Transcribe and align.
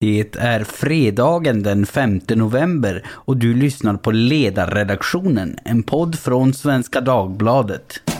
Det 0.00 0.36
är 0.36 0.64
fredagen 0.64 1.62
den 1.62 1.86
5 1.86 2.20
november 2.28 3.06
och 3.08 3.36
du 3.36 3.54
lyssnar 3.54 3.96
på 3.96 4.10
Ledarredaktionen, 4.10 5.58
en 5.64 5.82
podd 5.82 6.18
från 6.18 6.54
Svenska 6.54 7.00
Dagbladet. 7.00 8.15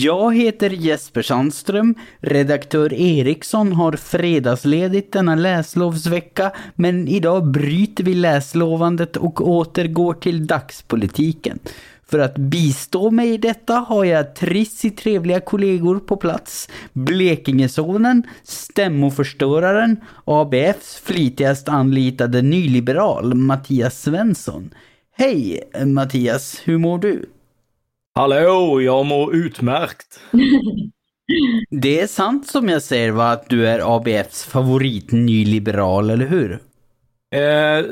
Jag 0.00 0.36
heter 0.36 0.70
Jesper 0.70 1.22
Sandström. 1.22 1.94
Redaktör 2.20 2.92
Eriksson 2.92 3.72
har 3.72 3.92
fredagsledigt 3.92 5.12
denna 5.12 5.34
läslovsvecka, 5.34 6.52
men 6.74 7.08
idag 7.08 7.50
bryter 7.50 8.04
vi 8.04 8.14
läslovandet 8.14 9.16
och 9.16 9.48
återgår 9.48 10.14
till 10.14 10.46
dagspolitiken. 10.46 11.58
För 12.06 12.18
att 12.18 12.38
bistå 12.38 13.10
mig 13.10 13.34
i 13.34 13.38
detta 13.38 13.74
har 13.74 14.04
jag 14.04 14.34
trissigt 14.34 14.98
trevliga 14.98 15.40
kollegor 15.40 15.98
på 15.98 16.16
plats. 16.16 16.68
Blekingesonen, 16.92 18.22
stämmoförstöraren, 18.42 19.96
ABFs 20.24 20.96
flitigast 21.04 21.68
anlitade 21.68 22.42
nyliberal 22.42 23.34
Mattias 23.34 24.02
Svensson. 24.02 24.70
Hej 25.16 25.62
Mattias, 25.84 26.60
hur 26.64 26.78
mår 26.78 26.98
du? 26.98 27.28
Hallå, 28.18 28.80
jag 28.80 29.06
mår 29.06 29.34
utmärkt. 29.34 30.20
Det 31.70 32.00
är 32.00 32.06
sant 32.06 32.46
som 32.46 32.68
jag 32.68 32.82
säger 32.82 33.10
va, 33.10 33.30
att 33.30 33.48
du 33.48 33.66
är 33.68 33.96
ABFs 33.96 34.44
favorit 34.44 35.12
nyliberal, 35.12 36.10
eller 36.10 36.26
hur? 36.26 36.52
Eh, 37.34 37.86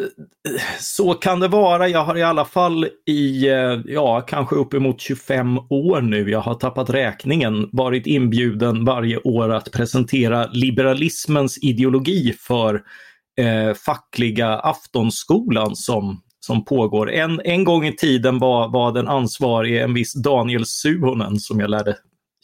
så 0.81 1.15
kan 1.15 1.41
det 1.41 1.49
vara. 1.49 1.89
Jag 1.89 2.05
har 2.05 2.17
i 2.17 2.23
alla 2.23 2.45
fall 2.45 2.89
i, 3.07 3.49
eh, 3.49 3.81
ja, 3.85 4.21
kanske 4.21 4.57
uppemot 4.57 5.01
25 5.01 5.59
år 5.59 6.01
nu, 6.01 6.31
jag 6.31 6.41
har 6.41 6.55
tappat 6.55 6.91
räkningen, 6.91 7.69
varit 7.73 8.07
inbjuden 8.07 8.85
varje 8.85 9.19
år 9.19 9.53
att 9.53 9.73
presentera 9.73 10.47
liberalismens 10.53 11.59
ideologi 11.63 12.35
för 12.41 12.83
eh, 13.41 13.75
fackliga 13.75 14.49
aftonskolan 14.49 15.77
som 15.77 16.23
som 16.47 16.65
pågår. 16.65 17.13
En, 17.13 17.41
en 17.45 17.65
gång 17.65 17.87
i 17.87 17.97
tiden 17.97 18.39
var, 18.39 18.69
var 18.69 18.93
den 18.93 19.09
ansvarige 19.09 19.85
en 19.85 19.95
viss 19.95 20.15
Daniel 20.15 20.67
Suhonen 20.67 21.37
som 21.37 21.61
jag 21.61 21.71
lärde 21.71 21.97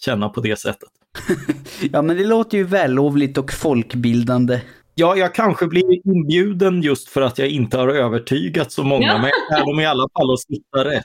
känna 0.05 0.29
på 0.29 0.41
det 0.41 0.59
sättet. 0.59 0.89
ja 1.93 2.03
men 2.03 2.17
det 2.17 2.25
låter 2.25 2.59
ju 2.59 2.65
vällovligt 2.65 3.39
och 3.39 3.53
folkbildande. 3.53 4.61
Ja, 4.95 5.17
jag 5.17 5.35
kanske 5.35 5.67
blir 5.67 6.09
inbjuden 6.09 6.83
just 6.83 7.09
för 7.09 7.23
att 7.23 7.39
jag 7.39 7.49
inte 7.49 7.79
har 7.79 7.89
övertygat 7.89 8.73
så 8.73 8.83
många, 8.83 9.07
ja. 9.07 9.19
men 9.19 9.31
jag 9.49 9.59
lär 9.59 9.67
dem 9.67 9.81
i 9.81 9.87
alla 9.87 10.09
fall 10.19 10.33
att 10.33 10.41
sitta 10.41 10.85
rätt. 10.85 11.05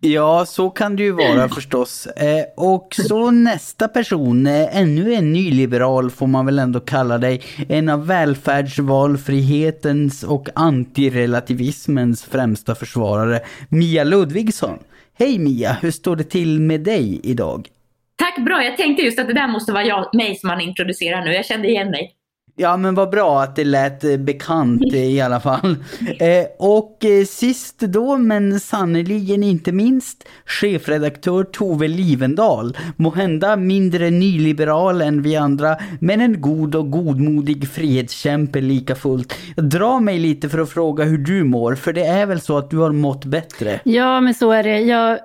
Ja, 0.00 0.44
så 0.46 0.70
kan 0.70 0.96
det 0.96 1.02
ju 1.02 1.12
vara 1.12 1.48
förstås. 1.48 2.06
Eh, 2.06 2.44
och 2.56 2.94
så 3.08 3.30
nästa 3.30 3.88
person, 3.88 4.46
eh, 4.46 4.76
ännu 4.76 5.14
en 5.14 5.32
nyliberal 5.32 6.10
får 6.10 6.26
man 6.26 6.46
väl 6.46 6.58
ändå 6.58 6.80
kalla 6.80 7.18
dig. 7.18 7.42
En 7.68 7.88
av 7.88 8.06
välfärdsvalfrihetens 8.06 10.22
och 10.22 10.48
antirelativismens 10.54 12.24
främsta 12.24 12.74
försvarare, 12.74 13.40
Mia 13.68 14.04
Ludvigsson. 14.04 14.78
Hej 15.18 15.38
Mia, 15.38 15.72
hur 15.72 15.90
står 15.90 16.16
det 16.16 16.24
till 16.24 16.60
med 16.60 16.80
dig 16.80 17.20
idag? 17.22 17.68
Tack, 18.16 18.44
bra. 18.44 18.64
Jag 18.64 18.76
tänkte 18.76 19.02
just 19.02 19.18
att 19.18 19.26
det 19.26 19.34
där 19.34 19.48
måste 19.48 19.72
vara 19.72 19.84
jag, 19.84 20.14
mig 20.14 20.36
som 20.36 20.48
man 20.48 20.60
introducerar 20.60 21.24
nu. 21.24 21.32
Jag 21.32 21.46
kände 21.46 21.68
igen 21.68 21.90
mig. 21.90 22.16
Ja 22.60 22.76
men 22.76 22.94
vad 22.94 23.10
bra 23.10 23.42
att 23.42 23.56
det 23.56 23.64
lät 23.64 24.04
eh, 24.04 24.16
bekant 24.16 24.94
i 24.94 25.20
alla 25.24 25.40
fall. 25.40 25.76
Eh, 26.20 26.46
och 26.58 27.04
eh, 27.04 27.24
sist 27.24 27.78
då, 27.78 28.18
men 28.18 28.60
sannoliken 28.60 29.42
inte 29.42 29.72
minst, 29.72 30.28
chefredaktör 30.44 31.44
Tove 31.44 31.88
Livendal. 31.88 32.76
Måhända 32.96 33.56
mindre 33.56 34.10
nyliberal 34.10 35.02
än 35.02 35.22
vi 35.22 35.36
andra, 35.36 35.76
men 36.00 36.20
en 36.20 36.40
god 36.40 36.74
och 36.74 36.90
godmodig 36.90 37.68
frihetskämpe 37.68 38.60
lika 38.60 38.94
fullt. 38.94 39.34
Dra 39.56 40.00
mig 40.00 40.18
lite 40.18 40.48
för 40.48 40.58
att 40.58 40.70
fråga 40.70 41.04
hur 41.04 41.18
du 41.18 41.44
mår, 41.44 41.74
för 41.74 41.92
det 41.92 42.04
är 42.04 42.26
väl 42.26 42.40
så 42.40 42.58
att 42.58 42.70
du 42.70 42.78
har 42.78 42.92
mått 42.92 43.24
bättre? 43.24 43.80
Ja 43.84 44.20
men 44.20 44.34
så 44.34 44.50
är 44.50 44.62
det. 44.62 44.80
Jag 44.80 45.18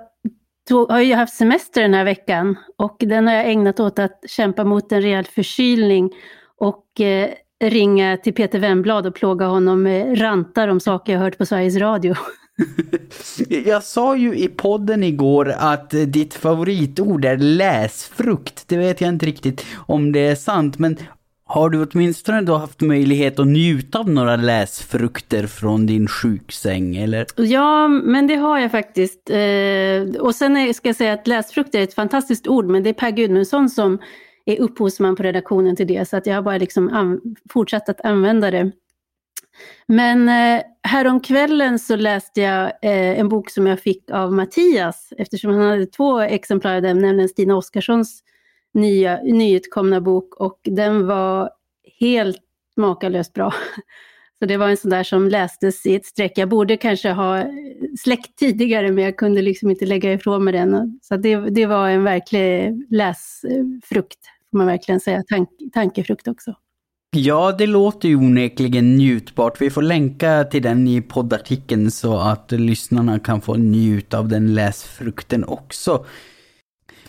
har 0.90 1.02
ju 1.02 1.14
haft 1.14 1.34
semester 1.34 1.82
den 1.82 1.94
här 1.94 2.06
veckan 2.06 2.56
och 2.78 2.96
den 3.00 3.28
har 3.28 3.34
jag 3.34 3.50
ägnat 3.50 3.80
åt 3.80 4.00
att 4.00 4.24
kämpa 4.28 4.64
mot 4.64 4.92
en 4.92 5.02
rejäl 5.02 5.26
förkylning 5.26 6.10
och 6.60 7.02
eh, 7.02 7.30
ringa 7.64 8.18
till 8.18 8.34
Peter 8.34 8.60
Wemblad 8.60 9.08
och 9.08 9.16
plåga 9.16 9.46
honom 9.46 9.84
med 9.84 10.22
rantar 10.22 10.68
om 10.68 10.80
saker 10.80 11.14
jag 11.14 11.20
hört 11.20 11.38
på 11.38 11.46
Sveriges 11.46 11.78
Radio. 11.78 12.16
jag 13.66 13.84
sa 13.84 14.16
ju 14.16 14.36
i 14.38 14.48
podden 14.48 15.04
igår 15.04 15.54
att 15.58 15.90
ditt 15.90 16.34
favoritord 16.34 17.26
är 17.26 17.38
läsfrukt. 17.38 18.68
Det 18.68 18.78
vet 18.78 19.02
jag 19.02 19.10
inte 19.10 19.26
riktigt 19.26 19.66
om 19.76 20.12
det 20.12 20.20
är 20.20 20.36
sant, 20.36 20.80
men 20.80 20.98
har 21.48 21.70
du 21.70 21.86
åtminstone 21.86 22.42
då 22.42 22.56
haft 22.56 22.82
möjlighet 22.82 23.40
att 23.40 23.48
njuta 23.48 24.00
av 24.00 24.10
några 24.10 24.36
läsfrukter 24.36 25.48
från 25.48 25.86
din 25.86 26.08
sjuksäng, 26.08 26.96
eller? 26.96 27.26
Ja, 27.36 27.88
men 27.88 28.28
det 28.28 28.36
har 28.36 28.60
jag 28.60 28.72
faktiskt. 28.72 29.30
Eh, 29.30 30.22
och 30.22 30.36
sen 30.36 30.74
ska 30.74 30.90
jag 30.90 30.96
säga 30.96 31.14
att 31.14 31.28
läsfrukter 31.28 31.80
är 31.80 31.84
ett 31.84 31.94
fantastiskt 31.94 32.48
ord, 32.48 32.66
men 32.66 32.84
det 32.84 32.90
är 32.90 32.94
Per 32.94 33.12
Gudmundsson 33.12 33.70
som 33.70 34.00
är 34.46 34.60
upphovsman 34.60 35.16
på 35.16 35.24
redaktionen 35.24 35.76
till 35.76 35.88
det, 35.88 36.10
så 36.10 36.18
att 36.18 36.26
jag 36.26 36.36
har 36.36 36.42
bara 36.42 36.58
liksom 36.58 37.22
fortsatt 37.50 37.90
att 37.90 38.02
använda 38.02 38.52
det. 38.52 38.72
Men 39.88 40.30
eh, 40.30 40.64
häromkvällen 40.84 41.80
så 41.80 41.96
läste 41.96 42.42
jag 42.42 42.66
eh, 42.66 43.20
en 43.20 43.30
bok 43.30 43.50
som 43.50 43.68
jag 43.68 43.80
fick 43.80 44.12
av 44.12 44.34
Mattias, 44.34 45.14
eftersom 45.18 45.52
han 45.54 45.70
hade 45.70 45.86
två 45.86 46.20
exemplar 46.20 46.76
av 46.76 46.82
den, 46.82 47.00
nämligen 47.00 47.30
Stina 47.30 47.56
Oskarssons 47.56 48.24
nya, 48.74 49.22
nyutkomna 49.24 50.02
bok 50.02 50.36
och 50.36 50.60
den 50.64 51.08
var 51.08 51.50
helt 52.00 52.42
makalöst 52.76 53.34
bra. 53.34 53.54
Så 54.40 54.46
det 54.46 54.58
var 54.58 54.70
en 54.70 54.78
sån 54.78 54.92
där 54.92 55.04
som 55.04 55.30
lästes 55.30 55.86
i 55.86 55.96
ett 55.96 56.06
streck. 56.06 56.38
Jag 56.38 56.50
borde 56.50 56.78
kanske 56.78 57.10
ha 57.10 57.44
släckt 58.00 58.38
tidigare 58.38 58.92
men 58.92 59.04
jag 59.04 59.18
kunde 59.18 59.42
liksom 59.42 59.72
inte 59.72 59.86
lägga 59.86 60.14
ifrån 60.14 60.44
mig 60.44 60.54
den. 60.54 61.00
Så 61.02 61.18
det, 61.18 61.36
det 61.36 61.66
var 61.66 61.90
en 61.90 62.04
verklig 62.04 62.74
läsfrukt 62.90 64.20
får 64.56 64.58
man 64.58 64.68
verkligen 64.68 65.00
säga, 65.00 65.24
tank, 65.28 65.50
tankefrukt 65.74 66.28
också. 66.28 66.54
Ja, 67.12 67.56
det 67.58 67.68
låter 67.68 68.10
ju 68.10 68.16
onekligen 68.16 68.96
njutbart. 68.96 69.62
Vi 69.62 69.70
får 69.70 69.82
länka 69.82 70.44
till 70.44 70.62
den 70.62 70.88
i 70.88 71.02
poddartikeln 71.02 71.92
så 71.92 72.18
att 72.18 72.52
lyssnarna 72.52 73.20
kan 73.20 73.42
få 73.42 73.56
njuta 73.56 74.20
av 74.20 74.28
den 74.28 74.54
läsfrukten 74.54 75.44
också. 75.44 76.06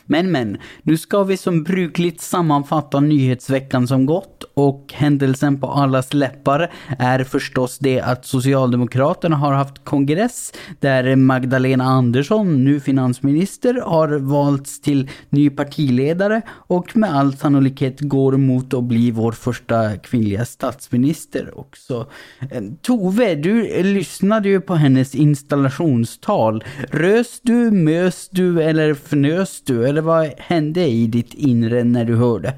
Men 0.07 0.33
men, 0.33 0.59
nu 0.83 0.97
ska 0.97 1.23
vi 1.23 1.37
som 1.37 1.63
brukligt 1.63 2.21
sammanfatta 2.21 3.01
nyhetsveckan 3.01 3.89
som 3.89 4.07
gått 4.07 4.45
och 4.55 4.93
händelsen 4.97 5.61
på 5.61 5.67
allas 5.67 6.15
läppar 6.15 6.73
är 6.99 7.25
förstås 7.25 7.79
det 7.79 8.01
att 8.01 8.27
Socialdemokraterna 8.27 9.37
har 9.37 9.53
haft 9.53 9.85
kongress 9.85 10.53
där 10.81 11.17
Magdalena 11.17 11.85
Andersson, 11.85 12.65
nu 12.65 12.81
finansminister, 12.81 13.75
har 13.75 14.09
valts 14.09 14.81
till 14.81 15.11
ny 15.29 15.51
partiledare 15.51 16.43
och 16.49 16.97
med 16.97 17.15
all 17.15 17.37
sannolikhet 17.37 18.01
går 18.01 18.37
mot 18.37 18.75
att 18.75 18.85
bli 18.85 19.11
vår 19.11 19.33
första 19.33 19.97
kvinnliga 19.97 20.45
statsminister 20.45 21.59
också. 21.59 22.07
Eh, 22.51 22.63
Tove, 22.83 23.35
du 23.35 23.83
lyssnade 23.83 24.49
ju 24.49 24.61
på 24.61 24.75
hennes 24.75 25.15
installationstal. 25.15 26.65
Rös 26.91 27.41
du, 27.43 27.71
mös 27.71 28.29
du 28.31 28.63
eller 28.63 28.91
fnös 28.91 29.63
du? 29.65 29.87
Eller 29.97 30.03
vad 30.03 30.27
hände 30.39 30.87
i 30.87 31.07
ditt 31.07 31.35
inre 31.35 31.85
när 31.85 32.05
du 32.05 32.17
hörde? 32.17 32.53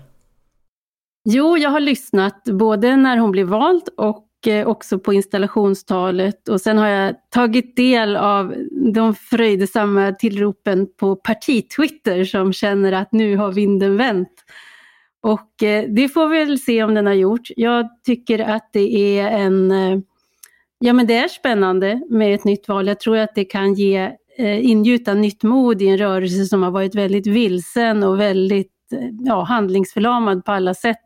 Jo, 1.24 1.56
jag 1.56 1.70
har 1.70 1.80
lyssnat 1.80 2.44
både 2.44 2.96
när 2.96 3.16
hon 3.16 3.30
blev 3.30 3.46
vald 3.46 3.88
och 3.96 4.26
eh, 4.46 4.66
också 4.66 4.98
på 4.98 5.12
installationstalet 5.12 6.48
och 6.48 6.60
sen 6.60 6.78
har 6.78 6.88
jag 6.88 7.14
tagit 7.30 7.76
del 7.76 8.16
av 8.16 8.54
de 8.94 9.14
fröjdesamma 9.14 10.12
tillropen 10.12 10.88
på 10.96 11.16
partitwitter 11.16 12.24
som 12.24 12.52
känner 12.52 12.92
att 12.92 13.12
nu 13.12 13.36
har 13.36 13.52
vinden 13.52 13.96
vänt. 13.96 14.44
Och 15.20 15.62
eh, 15.62 15.84
det 15.88 16.08
får 16.08 16.28
vi 16.28 16.44
väl 16.44 16.58
se 16.58 16.82
om 16.82 16.94
den 16.94 17.06
har 17.06 17.14
gjort. 17.14 17.48
Jag 17.56 17.88
tycker 18.04 18.38
att 18.38 18.70
det 18.72 19.18
är 19.18 19.30
en 19.30 19.70
eh, 19.70 19.98
Ja 20.80 20.92
men 20.92 21.06
det 21.06 21.16
är 21.16 21.28
spännande 21.28 22.02
med 22.10 22.34
ett 22.34 22.44
nytt 22.44 22.68
val. 22.68 22.86
Jag 22.86 23.00
tror 23.00 23.16
att 23.16 23.34
det 23.34 23.44
kan 23.44 23.74
ge 23.74 24.12
Eh, 24.38 24.70
ingjuta 24.70 25.14
nytt 25.14 25.42
mod 25.42 25.82
i 25.82 25.88
en 25.88 25.98
rörelse 25.98 26.44
som 26.44 26.62
har 26.62 26.70
varit 26.70 26.94
väldigt 26.94 27.26
vilsen 27.26 28.02
och 28.02 28.20
väldigt 28.20 28.92
eh, 28.92 29.08
ja, 29.20 29.42
handlingsförlamad 29.42 30.44
på 30.44 30.52
alla 30.52 30.74
sätt. 30.74 31.04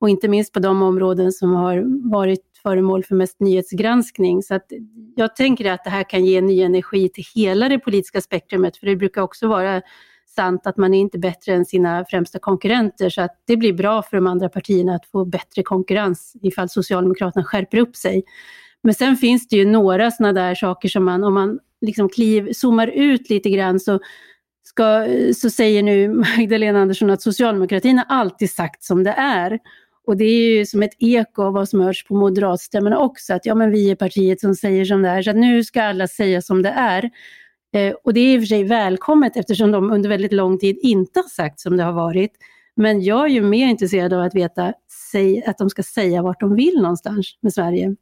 Och 0.00 0.08
inte 0.08 0.28
minst 0.28 0.52
på 0.52 0.60
de 0.60 0.82
områden 0.82 1.32
som 1.32 1.54
har 1.54 1.84
varit 2.10 2.44
föremål 2.62 3.04
för 3.04 3.14
mest 3.14 3.40
nyhetsgranskning. 3.40 4.42
Så 4.42 4.54
att 4.54 4.66
jag 5.16 5.36
tänker 5.36 5.72
att 5.72 5.84
det 5.84 5.90
här 5.90 6.10
kan 6.10 6.24
ge 6.24 6.40
ny 6.40 6.62
energi 6.62 7.08
till 7.08 7.24
hela 7.34 7.68
det 7.68 7.78
politiska 7.78 8.20
spektrumet, 8.20 8.76
för 8.76 8.86
det 8.86 8.96
brukar 8.96 9.22
också 9.22 9.48
vara 9.48 9.82
sant 10.26 10.66
att 10.66 10.76
man 10.76 10.94
är 10.94 11.00
inte 11.00 11.18
bättre 11.18 11.54
än 11.54 11.64
sina 11.64 12.04
främsta 12.04 12.38
konkurrenter, 12.38 13.10
så 13.10 13.22
att 13.22 13.42
det 13.46 13.56
blir 13.56 13.72
bra 13.72 14.02
för 14.02 14.16
de 14.16 14.26
andra 14.26 14.48
partierna 14.48 14.94
att 14.94 15.06
få 15.06 15.24
bättre 15.24 15.62
konkurrens 15.62 16.32
ifall 16.42 16.68
Socialdemokraterna 16.68 17.44
skärper 17.44 17.78
upp 17.78 17.96
sig. 17.96 18.22
Men 18.82 18.94
sen 18.94 19.16
finns 19.16 19.48
det 19.48 19.56
ju 19.56 19.64
några 19.64 20.10
sådana 20.10 20.32
där 20.32 20.54
saker 20.54 20.88
som 20.88 21.04
man, 21.04 21.24
om 21.24 21.34
man 21.34 21.58
liksom 21.80 22.08
kliv, 22.08 22.52
zoomar 22.52 22.86
ut 22.86 23.30
lite 23.30 23.50
grann 23.50 23.80
så, 23.80 24.00
ska, 24.62 25.06
så 25.34 25.50
säger 25.50 25.82
nu 25.82 26.08
Magdalena 26.38 26.80
Andersson 26.80 27.10
att 27.10 27.22
socialdemokratin 27.22 27.98
har 27.98 28.06
alltid 28.08 28.50
sagt 28.50 28.84
som 28.84 29.04
det 29.04 29.14
är. 29.16 29.58
Och 30.06 30.16
det 30.16 30.24
är 30.24 30.58
ju 30.58 30.66
som 30.66 30.82
ett 30.82 30.94
eko 30.98 31.42
av 31.42 31.52
vad 31.52 31.68
som 31.68 31.80
hörs 31.80 32.04
på 32.04 32.14
moderatstämmorna 32.14 32.98
också, 32.98 33.34
att 33.34 33.46
ja 33.46 33.54
men 33.54 33.70
vi 33.70 33.90
är 33.90 33.96
partiet 33.96 34.40
som 34.40 34.54
säger 34.54 34.84
som 34.84 35.02
det 35.02 35.08
är, 35.08 35.22
så 35.22 35.30
att 35.30 35.36
nu 35.36 35.64
ska 35.64 35.82
alla 35.82 36.08
säga 36.08 36.42
som 36.42 36.62
det 36.62 36.70
är. 36.70 37.10
Eh, 37.74 37.94
och 38.04 38.14
det 38.14 38.20
är 38.20 38.34
i 38.34 38.38
och 38.38 38.42
för 38.42 38.46
sig 38.46 38.64
välkommet 38.64 39.36
eftersom 39.36 39.70
de 39.70 39.90
under 39.90 40.08
väldigt 40.08 40.32
lång 40.32 40.58
tid 40.58 40.78
inte 40.82 41.20
har 41.20 41.28
sagt 41.28 41.60
som 41.60 41.76
det 41.76 41.82
har 41.82 41.92
varit. 41.92 42.32
Men 42.76 43.02
jag 43.02 43.24
är 43.24 43.28
ju 43.28 43.42
mer 43.42 43.66
intresserad 43.66 44.12
av 44.12 44.22
att 44.22 44.34
veta 44.34 44.72
säg, 45.12 45.44
att 45.44 45.58
de 45.58 45.70
ska 45.70 45.82
säga 45.82 46.22
vart 46.22 46.40
de 46.40 46.54
vill 46.54 46.82
någonstans 46.82 47.38
med 47.40 47.52
Sverige. 47.52 47.96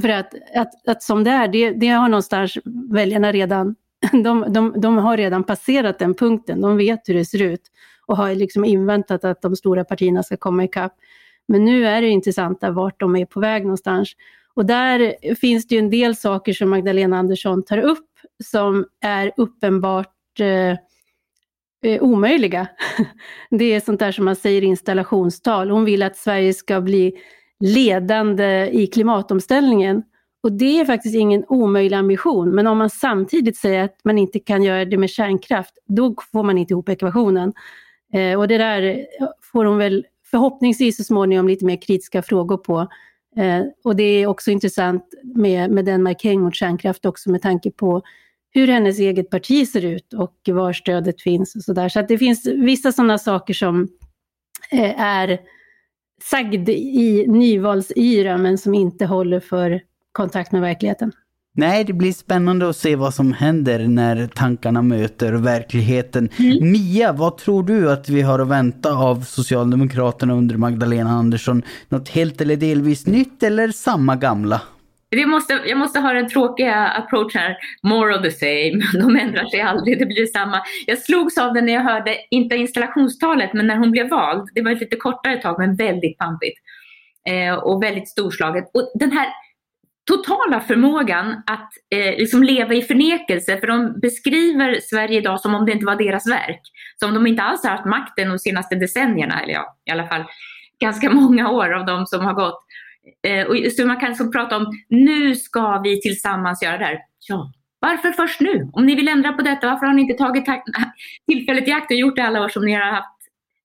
För 0.00 0.08
att, 0.08 0.34
att, 0.56 0.88
att 0.88 1.02
som 1.02 1.24
det 1.24 1.30
är, 1.30 1.48
det, 1.48 1.70
det 1.70 1.88
har 1.88 2.08
någonstans 2.08 2.58
väljarna 2.90 3.32
redan, 3.32 3.74
de, 4.24 4.52
de, 4.52 4.74
de 4.76 4.96
har 4.96 5.16
redan 5.16 5.44
passerat 5.44 5.98
den 5.98 6.14
punkten, 6.14 6.60
de 6.60 6.76
vet 6.76 7.08
hur 7.08 7.14
det 7.14 7.24
ser 7.24 7.42
ut 7.42 7.62
och 8.06 8.16
har 8.16 8.34
liksom 8.34 8.64
inväntat 8.64 9.24
att 9.24 9.42
de 9.42 9.56
stora 9.56 9.84
partierna 9.84 10.22
ska 10.22 10.36
komma 10.36 10.64
ikapp. 10.64 10.92
Men 11.48 11.64
nu 11.64 11.86
är 11.86 12.00
det 12.00 12.08
intressanta 12.08 12.70
vart 12.70 13.00
de 13.00 13.16
är 13.16 13.24
på 13.26 13.40
väg 13.40 13.62
någonstans. 13.62 14.12
Och 14.54 14.66
där 14.66 15.14
finns 15.34 15.66
det 15.66 15.74
ju 15.74 15.78
en 15.78 15.90
del 15.90 16.16
saker 16.16 16.52
som 16.52 16.70
Magdalena 16.70 17.18
Andersson 17.18 17.62
tar 17.62 17.78
upp 17.78 18.08
som 18.44 18.86
är 19.00 19.32
uppenbart 19.36 20.40
eh, 20.40 20.70
eh 21.92 22.02
omöjliga. 22.02 22.66
Det 23.50 23.64
är 23.64 23.80
sånt 23.80 24.00
där 24.00 24.12
som 24.12 24.24
man 24.24 24.36
säger 24.36 24.62
installationstal. 24.64 25.70
Hon 25.70 25.84
vill 25.84 26.02
att 26.02 26.16
Sverige 26.16 26.54
ska 26.54 26.80
bli 26.80 27.12
ledande 27.60 28.70
i 28.72 28.86
klimatomställningen. 28.86 30.02
Och 30.42 30.52
det 30.52 30.80
är 30.80 30.84
faktiskt 30.84 31.14
ingen 31.14 31.44
omöjlig 31.48 31.96
ambition, 31.96 32.54
men 32.54 32.66
om 32.66 32.78
man 32.78 32.90
samtidigt 32.90 33.56
säger 33.56 33.84
att 33.84 33.96
man 34.04 34.18
inte 34.18 34.38
kan 34.38 34.62
göra 34.62 34.84
det 34.84 34.96
med 34.96 35.10
kärnkraft, 35.10 35.78
då 35.86 36.14
får 36.32 36.42
man 36.42 36.58
inte 36.58 36.72
ihop 36.72 36.88
ekvationen. 36.88 37.52
Eh, 38.12 38.38
och 38.38 38.48
det 38.48 38.58
där 38.58 39.06
får 39.52 39.64
hon 39.64 39.78
väl 39.78 40.06
förhoppningsvis 40.30 40.96
så 40.96 41.04
småningom 41.04 41.48
lite 41.48 41.64
mer 41.64 41.82
kritiska 41.82 42.22
frågor 42.22 42.56
på. 42.56 42.80
Eh, 43.36 43.62
och 43.84 43.96
det 43.96 44.02
är 44.02 44.26
också 44.26 44.50
intressant 44.50 45.04
med, 45.22 45.70
med 45.70 45.84
den 45.84 46.02
markering 46.02 46.40
mot 46.40 46.54
kärnkraft 46.54 47.06
också 47.06 47.30
med 47.30 47.42
tanke 47.42 47.70
på 47.70 48.02
hur 48.52 48.68
hennes 48.68 48.98
eget 48.98 49.30
parti 49.30 49.68
ser 49.68 49.84
ut 49.84 50.12
och 50.12 50.34
var 50.46 50.72
stödet 50.72 51.22
finns 51.22 51.54
och 51.54 51.62
sådär. 51.62 51.88
Så 51.88 52.00
att 52.00 52.08
det 52.08 52.18
finns 52.18 52.46
vissa 52.46 52.92
sådana 52.92 53.18
saker 53.18 53.54
som 53.54 53.88
eh, 54.72 55.00
är 55.00 55.40
sagd 56.22 56.68
i 56.68 57.26
nyvalsyra 57.28 58.38
men 58.38 58.58
som 58.58 58.74
inte 58.74 59.06
håller 59.06 59.40
för 59.40 59.80
kontakt 60.12 60.52
med 60.52 60.60
verkligheten. 60.60 61.12
Nej, 61.52 61.84
det 61.84 61.92
blir 61.92 62.12
spännande 62.12 62.68
att 62.68 62.76
se 62.76 62.96
vad 62.96 63.14
som 63.14 63.32
händer 63.32 63.88
när 63.88 64.26
tankarna 64.26 64.82
möter 64.82 65.32
verkligheten. 65.32 66.28
Mm. 66.38 66.72
Mia, 66.72 67.12
vad 67.12 67.38
tror 67.38 67.62
du 67.62 67.92
att 67.92 68.08
vi 68.08 68.22
har 68.22 68.38
att 68.38 68.48
vänta 68.48 68.92
av 68.92 69.22
Socialdemokraterna 69.22 70.34
under 70.34 70.56
Magdalena 70.56 71.10
Andersson? 71.10 71.62
Något 71.88 72.08
helt 72.08 72.40
eller 72.40 72.56
delvis 72.56 73.06
nytt 73.06 73.42
eller 73.42 73.68
samma 73.68 74.16
gamla? 74.16 74.60
Vi 75.10 75.26
måste, 75.26 75.60
jag 75.66 75.78
måste 75.78 76.00
ha 76.00 76.12
den 76.12 76.28
tråkiga 76.28 76.88
approach 76.88 77.34
här, 77.34 77.56
more 77.82 78.16
of 78.16 78.22
the 78.22 78.30
same. 78.30 78.82
De 79.06 79.16
ändrar 79.16 79.44
sig 79.44 79.60
aldrig, 79.60 79.98
det 79.98 80.06
blir 80.06 80.26
samma. 80.26 80.62
Jag 80.86 80.98
slogs 80.98 81.38
av 81.38 81.54
det 81.54 81.60
när 81.60 81.72
jag 81.72 81.80
hörde, 81.80 82.16
inte 82.30 82.56
installationstalet, 82.56 83.52
men 83.52 83.66
när 83.66 83.76
hon 83.76 83.90
blev 83.90 84.08
vald. 84.08 84.48
Det 84.54 84.62
var 84.62 84.70
ett 84.70 84.80
lite 84.80 84.96
kortare 84.96 85.36
tag, 85.36 85.58
men 85.58 85.76
väldigt 85.76 86.18
pampigt. 86.18 86.58
Eh, 87.28 87.54
och 87.54 87.82
väldigt 87.82 88.08
storslaget. 88.08 88.64
Och 88.74 88.92
den 88.94 89.12
här 89.12 89.28
totala 90.10 90.60
förmågan 90.60 91.42
att 91.46 91.70
eh, 91.94 92.18
liksom 92.18 92.42
leva 92.42 92.74
i 92.74 92.82
förnekelse, 92.82 93.58
för 93.58 93.66
de 93.66 94.00
beskriver 94.00 94.78
Sverige 94.82 95.18
idag 95.18 95.40
som 95.40 95.54
om 95.54 95.66
det 95.66 95.72
inte 95.72 95.86
var 95.86 95.96
deras 95.96 96.30
verk. 96.30 96.60
Som 96.96 97.08
om 97.08 97.14
de 97.14 97.26
inte 97.26 97.42
alls 97.42 97.62
har 97.62 97.70
haft 97.70 97.84
makten 97.84 98.28
de 98.28 98.38
senaste 98.38 98.74
decennierna, 98.74 99.42
eller 99.42 99.52
ja, 99.52 99.76
i 99.84 99.90
alla 99.90 100.08
fall 100.08 100.24
ganska 100.80 101.10
många 101.20 101.50
år 101.50 101.72
av 101.72 101.86
de 101.86 102.06
som 102.06 102.24
har 102.24 102.34
gått. 102.34 102.64
Eh, 103.26 103.46
och 103.46 103.72
så 103.72 103.86
man 103.86 104.00
kan 104.00 104.08
liksom 104.08 104.32
prata 104.32 104.56
om, 104.56 104.66
nu 104.88 105.34
ska 105.34 105.80
vi 105.80 106.00
tillsammans 106.00 106.62
göra 106.62 106.78
det 106.78 106.84
här. 106.84 106.98
Ja, 107.28 107.52
varför 107.80 108.12
först 108.12 108.40
nu? 108.40 108.70
Om 108.72 108.86
ni 108.86 108.94
vill 108.94 109.08
ändra 109.08 109.32
på 109.32 109.42
detta, 109.42 109.66
varför 109.66 109.86
har 109.86 109.94
ni 109.94 110.02
inte 110.02 110.24
tagit 110.24 110.44
tillfället 111.30 111.68
i 111.68 111.72
akt 111.72 111.90
och 111.90 111.96
gjort 111.96 112.16
det 112.16 112.22
alla 112.22 112.44
år 112.44 112.48
som 112.48 112.64
ni 112.64 112.72
har 112.72 112.92
haft, 112.92 113.16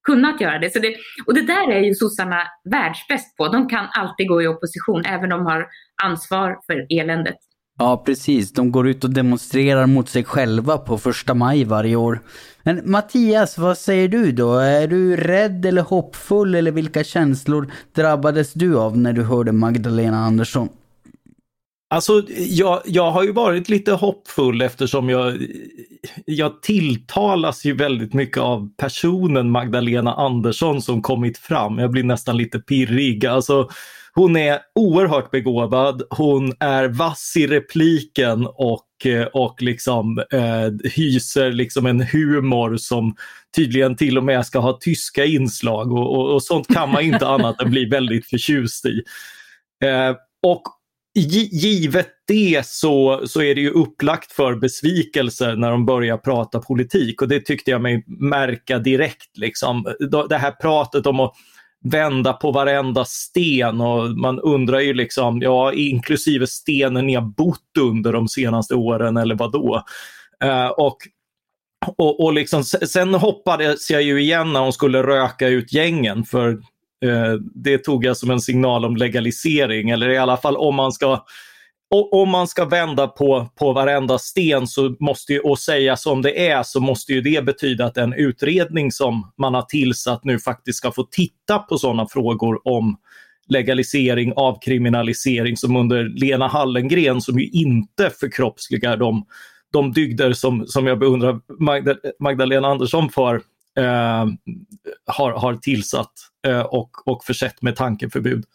kunnat 0.03 0.41
göra 0.41 0.59
det? 0.59 0.69
Så 0.69 0.79
det 0.79 0.95
och 1.25 1.33
det 1.33 1.41
där 1.41 1.71
är 1.71 1.79
ju 1.79 1.93
sossarna 1.93 2.41
världsbäst 2.71 3.37
på. 3.37 3.47
De 3.47 3.69
kan 3.69 3.87
alltid 3.91 4.27
gå 4.27 4.41
i 4.41 4.47
opposition, 4.47 5.05
även 5.05 5.31
om 5.31 5.39
de 5.39 5.45
har 5.45 5.67
ansvar 6.03 6.59
för 6.67 6.85
eländet. 6.99 7.37
Ja, 7.77 8.03
precis. 8.05 8.51
De 8.51 8.71
går 8.71 8.87
ut 8.87 9.03
och 9.03 9.09
demonstrerar 9.09 9.85
mot 9.85 10.09
sig 10.09 10.23
själva 10.23 10.77
på 10.77 10.97
första 10.97 11.33
maj 11.33 11.63
varje 11.63 11.95
år. 11.95 12.21
Men 12.63 12.91
Mattias, 12.91 13.57
vad 13.57 13.77
säger 13.77 14.07
du 14.07 14.31
då? 14.31 14.53
Är 14.53 14.87
du 14.87 15.15
rädd 15.15 15.65
eller 15.65 15.81
hoppfull 15.81 16.55
eller 16.55 16.71
vilka 16.71 17.03
känslor 17.03 17.71
drabbades 17.95 18.53
du 18.53 18.77
av 18.77 18.97
när 18.97 19.13
du 19.13 19.23
hörde 19.23 19.51
Magdalena 19.51 20.17
Andersson? 20.17 20.69
Alltså, 21.89 22.23
jag, 22.37 22.81
jag 22.85 23.11
har 23.11 23.23
ju 23.23 23.31
varit 23.31 23.69
lite 23.69 23.91
hoppfull 23.91 24.61
eftersom 24.61 25.09
jag, 25.09 25.37
jag 26.25 26.61
tilltalas 26.61 27.65
ju 27.65 27.75
väldigt 27.75 28.13
mycket 28.13 28.37
av 28.37 28.69
personen 28.77 29.51
Magdalena 29.51 30.13
Andersson 30.13 30.81
som 30.81 31.01
kommit 31.01 31.37
fram. 31.37 31.79
Jag 31.79 31.91
blir 31.91 32.03
nästan 32.03 32.37
lite 32.37 32.59
pirrig. 32.59 33.25
Alltså, 33.25 33.69
hon 34.15 34.35
är 34.35 34.59
oerhört 34.75 35.31
begåvad, 35.31 36.03
hon 36.09 36.53
är 36.59 36.87
vass 36.87 37.33
i 37.37 37.47
repliken 37.47 38.47
och, 38.47 39.05
eh, 39.05 39.25
och 39.25 39.61
liksom, 39.61 40.23
eh, 40.31 40.89
hyser 40.91 41.51
liksom 41.51 41.85
en 41.85 42.01
humor 42.01 42.77
som 42.77 43.15
tydligen 43.55 43.95
till 43.95 44.17
och 44.17 44.23
med 44.23 44.45
ska 44.45 44.59
ha 44.59 44.77
tyska 44.81 45.25
inslag 45.25 45.91
och, 45.91 46.15
och, 46.15 46.33
och 46.33 46.43
sånt 46.43 46.73
kan 46.73 46.91
man 46.91 47.03
inte 47.03 47.27
annat 47.27 47.61
än 47.61 47.71
bli 47.71 47.85
väldigt 47.85 48.25
förtjust 48.25 48.85
i. 48.85 49.01
Eh, 49.85 50.15
och 50.43 50.63
givet 51.51 52.09
det 52.27 52.65
så, 52.65 53.21
så 53.27 53.41
är 53.41 53.55
det 53.55 53.61
ju 53.61 53.69
upplagt 53.69 54.31
för 54.31 54.55
besvikelser 54.55 55.55
när 55.55 55.71
de 55.71 55.85
börjar 55.85 56.17
prata 56.17 56.59
politik 56.59 57.21
och 57.21 57.27
det 57.27 57.39
tyckte 57.39 57.71
jag 57.71 57.81
mig 57.81 58.03
märka 58.07 58.79
direkt. 58.79 59.37
Liksom. 59.37 59.95
Det 60.29 60.37
här 60.37 60.51
pratet 60.51 61.05
om 61.05 61.19
att 61.19 61.33
vända 61.85 62.33
på 62.33 62.51
varenda 62.51 63.05
sten 63.05 63.81
och 63.81 64.09
man 64.09 64.39
undrar 64.39 64.79
ju 64.79 64.93
liksom, 64.93 65.41
ja 65.41 65.73
inklusive 65.73 66.47
stenen 66.47 67.07
ni 67.07 67.15
har 67.15 67.21
bott 67.21 67.77
under 67.79 68.13
de 68.13 68.27
senaste 68.27 68.75
åren 68.75 69.17
eller 69.17 69.35
vad 69.35 69.51
då? 69.51 69.83
Uh, 70.43 70.49
eh, 70.49 70.67
och 70.67 70.97
och, 71.97 72.23
och 72.23 72.33
liksom, 72.33 72.63
sen 72.63 73.13
hoppades 73.13 73.89
jag 73.89 74.01
ju 74.01 74.21
igen 74.21 74.53
när 74.53 74.59
hon 74.59 74.73
skulle 74.73 75.03
röka 75.03 75.47
ut 75.47 75.73
gängen 75.73 76.23
för 76.23 76.49
uh, 77.05 77.33
det 77.55 77.77
tog 77.77 78.05
jag 78.05 78.17
som 78.17 78.31
en 78.31 78.41
signal 78.41 78.85
om 78.85 78.95
legalisering 78.95 79.89
eller 79.89 80.09
i 80.09 80.17
alla 80.17 80.37
fall 80.37 80.57
om 80.57 80.75
man 80.75 80.91
ska 80.91 81.25
om 81.91 82.29
man 82.29 82.47
ska 82.47 82.65
vända 82.65 83.07
på, 83.07 83.47
på 83.59 83.73
varenda 83.73 84.17
sten 84.17 84.67
så 84.67 84.95
måste 84.99 85.33
ju, 85.33 85.39
och 85.39 85.59
säga 85.59 85.97
som 85.97 86.21
det 86.21 86.49
är 86.49 86.63
så 86.63 86.79
måste 86.79 87.13
ju 87.13 87.21
det 87.21 87.45
betyda 87.45 87.85
att 87.85 87.93
den 87.93 88.13
utredning 88.13 88.91
som 88.91 89.31
man 89.37 89.53
har 89.53 89.61
tillsatt 89.61 90.23
nu 90.23 90.39
faktiskt 90.39 90.77
ska 90.77 90.91
få 90.91 91.03
titta 91.03 91.59
på 91.59 91.77
sådana 91.77 92.07
frågor 92.07 92.67
om 92.67 92.97
legalisering, 93.47 94.33
avkriminalisering 94.35 95.57
som 95.57 95.75
under 95.75 96.03
Lena 96.03 96.47
Hallengren 96.47 97.21
som 97.21 97.39
ju 97.39 97.47
inte 97.47 98.09
förkroppsligar 98.09 98.97
de, 98.97 99.25
de 99.73 99.91
dygder 99.93 100.33
som, 100.33 100.67
som 100.67 100.87
jag 100.87 100.99
beundrar 100.99 101.39
Magda, 101.59 101.95
Magdalena 102.19 102.67
Andersson 102.67 103.09
för 103.09 103.35
eh, 103.77 104.25
har, 105.05 105.31
har 105.31 105.55
tillsatt 105.55 106.13
eh, 106.47 106.61
och, 106.61 107.07
och 107.07 107.23
försett 107.23 107.61
med 107.61 107.75
tankeförbud. 107.75 108.45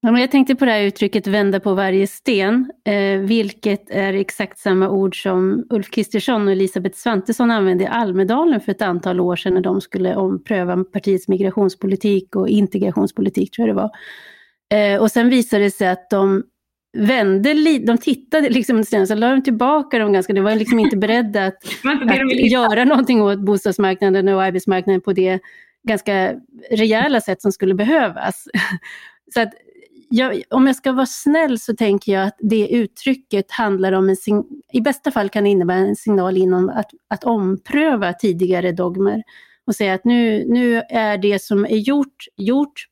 Ja, 0.00 0.12
men 0.12 0.20
jag 0.20 0.30
tänkte 0.30 0.54
på 0.54 0.64
det 0.64 0.70
här 0.70 0.82
uttrycket 0.82 1.26
vända 1.26 1.60
på 1.60 1.74
varje 1.74 2.06
sten, 2.06 2.70
eh, 2.84 3.20
vilket 3.20 3.90
är 3.90 4.12
exakt 4.12 4.58
samma 4.58 4.88
ord 4.88 5.22
som 5.22 5.66
Ulf 5.70 5.90
Kristersson 5.90 6.46
och 6.46 6.52
Elisabeth 6.52 6.96
Svantesson 6.96 7.50
använde 7.50 7.84
i 7.84 7.86
Almedalen 7.86 8.60
för 8.60 8.72
ett 8.72 8.82
antal 8.82 9.20
år 9.20 9.36
sedan 9.36 9.54
när 9.54 9.60
de 9.60 9.80
skulle 9.80 10.16
ompröva 10.16 10.84
partiets 10.84 11.28
migrationspolitik 11.28 12.36
och 12.36 12.48
integrationspolitik, 12.48 13.50
tror 13.50 13.68
jag 13.68 13.76
det 13.76 13.82
var. 13.82 13.90
Eh, 14.74 15.00
och 15.00 15.10
sen 15.10 15.30
visade 15.30 15.64
det 15.64 15.70
sig 15.70 15.88
att 15.88 16.10
de 16.10 16.42
vände 16.98 17.54
lite, 17.54 17.86
de 17.86 17.98
tittade 17.98 18.50
liksom 18.50 18.84
sen, 18.84 19.06
så 19.06 19.14
la 19.14 19.30
de 19.30 19.42
tillbaka 19.42 19.98
dem 19.98 20.12
ganska, 20.12 20.32
de 20.32 20.40
var 20.40 20.54
liksom 20.54 20.78
inte 20.78 20.96
beredda 20.96 21.46
att, 21.46 21.56
att 21.84 22.50
göra 22.50 22.84
någonting 22.84 23.22
åt 23.22 23.38
bostadsmarknaden 23.38 24.28
och 24.28 24.42
arbetsmarknaden 24.42 25.00
på 25.00 25.12
det 25.12 25.40
ganska 25.88 26.34
rejäla 26.70 27.20
sätt 27.20 27.42
som 27.42 27.52
skulle 27.52 27.74
behövas. 27.74 28.44
Så 29.34 29.40
att 29.40 29.52
jag, 30.10 30.42
om 30.50 30.66
jag 30.66 30.76
ska 30.76 30.92
vara 30.92 31.06
snäll 31.06 31.58
så 31.58 31.76
tänker 31.76 32.12
jag 32.12 32.26
att 32.26 32.36
det 32.38 32.68
uttrycket 32.68 33.50
handlar 33.50 33.92
om 33.92 34.08
en, 34.08 34.16
i 34.72 34.80
bästa 34.80 35.10
fall 35.10 35.28
kan 35.28 35.44
det 35.44 35.50
innebära 35.50 35.78
en 35.78 35.96
signal 35.96 36.36
inom 36.36 36.68
att, 36.68 36.90
att 37.10 37.24
ompröva 37.24 38.12
tidigare 38.12 38.72
dogmer 38.72 39.22
och 39.66 39.74
säga 39.74 39.94
att 39.94 40.04
nu, 40.04 40.44
nu 40.48 40.82
är 40.88 41.18
det 41.18 41.42
som 41.42 41.64
är 41.64 41.76
gjort, 41.76 42.24
gjort. 42.36 42.86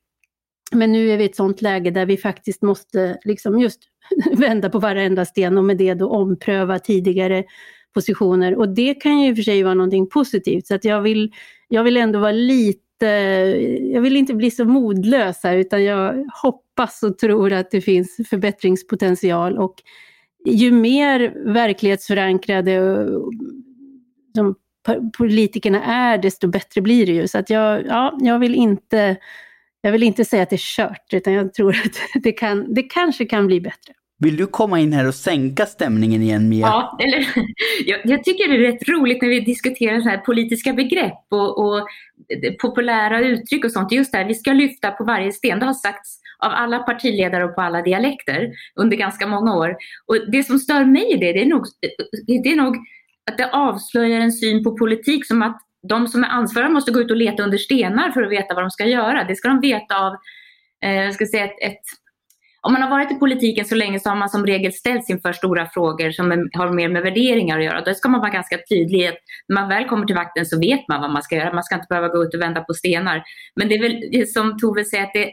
Men 0.71 0.91
nu 0.91 1.09
är 1.09 1.17
vi 1.17 1.23
i 1.23 1.27
ett 1.27 1.35
sådant 1.35 1.61
läge 1.61 1.91
där 1.91 2.05
vi 2.05 2.17
faktiskt 2.17 2.61
måste 2.61 3.17
liksom 3.23 3.59
just 3.59 3.79
vända 4.37 4.69
på 4.69 4.79
varenda 4.79 5.25
sten 5.25 5.57
och 5.57 5.63
med 5.63 5.77
det 5.77 5.93
då 5.93 6.09
ompröva 6.09 6.79
tidigare 6.79 7.43
positioner. 7.93 8.55
Och 8.55 8.69
det 8.69 8.93
kan 8.93 9.19
ju 9.19 9.29
i 9.29 9.33
och 9.33 9.35
för 9.35 9.43
sig 9.43 9.63
vara 9.63 9.73
någonting 9.73 10.07
positivt. 10.09 10.67
Så 10.67 10.75
att 10.75 10.85
jag, 10.85 11.01
vill, 11.01 11.31
jag 11.67 11.83
vill 11.83 11.97
ändå 11.97 12.19
vara 12.19 12.31
lite, 12.31 12.84
Eh, 13.01 13.09
jag 13.93 14.01
vill 14.01 14.17
inte 14.17 14.33
bli 14.33 14.51
så 14.51 14.65
modlös 14.65 15.43
här 15.43 15.57
utan 15.57 15.83
jag 15.83 16.25
hoppas 16.43 17.03
och 17.03 17.17
tror 17.17 17.53
att 17.53 17.71
det 17.71 17.81
finns 17.81 18.17
förbättringspotential. 18.29 19.57
Och 19.57 19.75
ju 20.45 20.71
mer 20.71 21.33
verklighetsförankrade 21.53 22.71
eh, 22.71 23.07
som 24.35 24.55
politikerna 25.17 25.83
är, 25.83 26.17
desto 26.17 26.47
bättre 26.47 26.81
blir 26.81 27.05
det 27.05 27.11
ju. 27.11 27.27
Så 27.27 27.37
att 27.37 27.49
jag, 27.49 27.85
ja, 27.85 28.17
jag 28.21 28.39
vill 28.39 28.55
inte 28.55 29.17
jag 29.81 29.91
vill 29.91 30.03
inte 30.03 30.25
säga 30.25 30.43
att 30.43 30.49
det 30.49 30.55
är 30.55 30.75
kört, 30.75 31.13
utan 31.13 31.33
jag 31.33 31.53
tror 31.53 31.75
att 31.75 31.97
det, 32.23 32.31
kan, 32.31 32.73
det 32.73 32.83
kanske 32.83 33.25
kan 33.25 33.47
bli 33.47 33.61
bättre. 33.61 33.93
Vill 34.17 34.37
du 34.37 34.47
komma 34.47 34.79
in 34.79 34.93
här 34.93 35.07
och 35.07 35.15
sänka 35.15 35.65
stämningen 35.65 36.21
igen 36.21 36.49
Mia? 36.49 36.67
Ja, 36.67 36.97
eller, 37.03 37.27
jag, 37.85 37.99
jag, 38.03 38.23
tycker 38.23 38.47
det 38.47 38.55
är 38.55 38.71
rätt 38.71 38.89
roligt 38.89 39.21
när 39.21 39.29
vi 39.29 39.39
diskuterar 39.39 40.01
så 40.01 40.09
här 40.09 40.17
politiska 40.17 40.73
begrepp 40.73 41.25
och, 41.31 41.65
och 41.65 41.87
populära 42.61 43.19
uttryck 43.19 43.65
och 43.65 43.71
sånt. 43.71 43.91
Just 43.91 44.11
det 44.11 44.17
här, 44.17 44.25
vi 44.25 44.33
ska 44.33 44.53
lyfta 44.53 44.91
på 44.91 45.03
varje 45.03 45.31
sten. 45.31 45.59
Det 45.59 45.65
har 45.65 45.73
sagts 45.73 46.19
av 46.39 46.51
alla 46.51 46.79
partiledare 46.79 47.45
och 47.45 47.55
på 47.55 47.61
alla 47.61 47.81
dialekter 47.81 48.51
under 48.75 48.97
ganska 48.97 49.27
många 49.27 49.55
år. 49.55 49.75
Och 50.05 50.31
det 50.31 50.43
som 50.43 50.59
stör 50.59 50.85
mig 50.85 51.13
i 51.13 51.17
det, 51.17 51.33
det 51.33 51.41
är 51.41 51.45
nog, 51.45 51.65
det 52.27 52.51
är 52.51 52.55
nog 52.55 52.75
att 53.31 53.37
det 53.37 53.51
avslöjar 53.51 54.19
en 54.19 54.31
syn 54.31 54.63
på 54.63 54.77
politik 54.77 55.27
som 55.27 55.41
att 55.41 55.61
de 55.89 56.07
som 56.07 56.23
är 56.23 56.27
ansvariga 56.27 56.69
måste 56.69 56.91
gå 56.91 57.01
ut 57.01 57.11
och 57.11 57.17
leta 57.17 57.43
under 57.43 57.57
stenar 57.57 58.11
för 58.11 58.23
att 58.23 58.31
veta 58.31 58.53
vad 58.53 58.63
de 58.63 58.69
ska 58.69 58.85
göra. 58.85 59.23
Det 59.23 59.35
ska 59.35 59.47
de 59.47 59.61
veta 59.61 59.99
av, 59.99 60.13
eh, 60.85 60.93
jag 60.93 61.13
ska 61.13 61.25
säga 61.25 61.45
ett, 61.45 61.61
ett 61.61 61.81
om 62.65 62.73
man 62.73 62.81
har 62.81 62.89
varit 62.89 63.11
i 63.11 63.15
politiken 63.15 63.65
så 63.65 63.75
länge 63.75 63.99
så 63.99 64.09
har 64.09 64.15
man 64.15 64.29
som 64.29 64.45
regel 64.45 64.73
ställts 64.73 65.09
inför 65.09 65.33
stora 65.33 65.69
frågor 65.69 66.11
som 66.11 66.31
är, 66.31 66.57
har 66.57 66.69
mer 66.69 66.89
med 66.89 67.03
värderingar 67.03 67.57
att 67.57 67.63
göra. 67.63 67.81
Då 67.81 67.93
ska 67.93 68.09
man 68.09 68.21
vara 68.21 68.31
ganska 68.31 68.57
tydlig. 68.69 69.11
När 69.47 69.53
man 69.61 69.69
väl 69.69 69.85
kommer 69.85 70.05
till 70.05 70.15
vakten 70.15 70.45
så 70.45 70.59
vet 70.59 70.87
man 70.87 71.01
vad 71.01 71.11
man 71.11 71.23
ska 71.23 71.35
göra. 71.35 71.53
Man 71.53 71.63
ska 71.63 71.75
inte 71.75 71.87
behöva 71.89 72.07
gå 72.07 72.23
ut 72.23 72.33
och 72.33 72.41
vända 72.41 72.61
på 72.61 72.73
stenar. 72.73 73.23
Men 73.55 73.69
det 73.69 73.75
är 73.75 73.81
väl 73.81 74.27
som 74.27 74.57
Tove 74.59 74.85
säger, 74.85 75.03
att 75.03 75.13
det, 75.13 75.29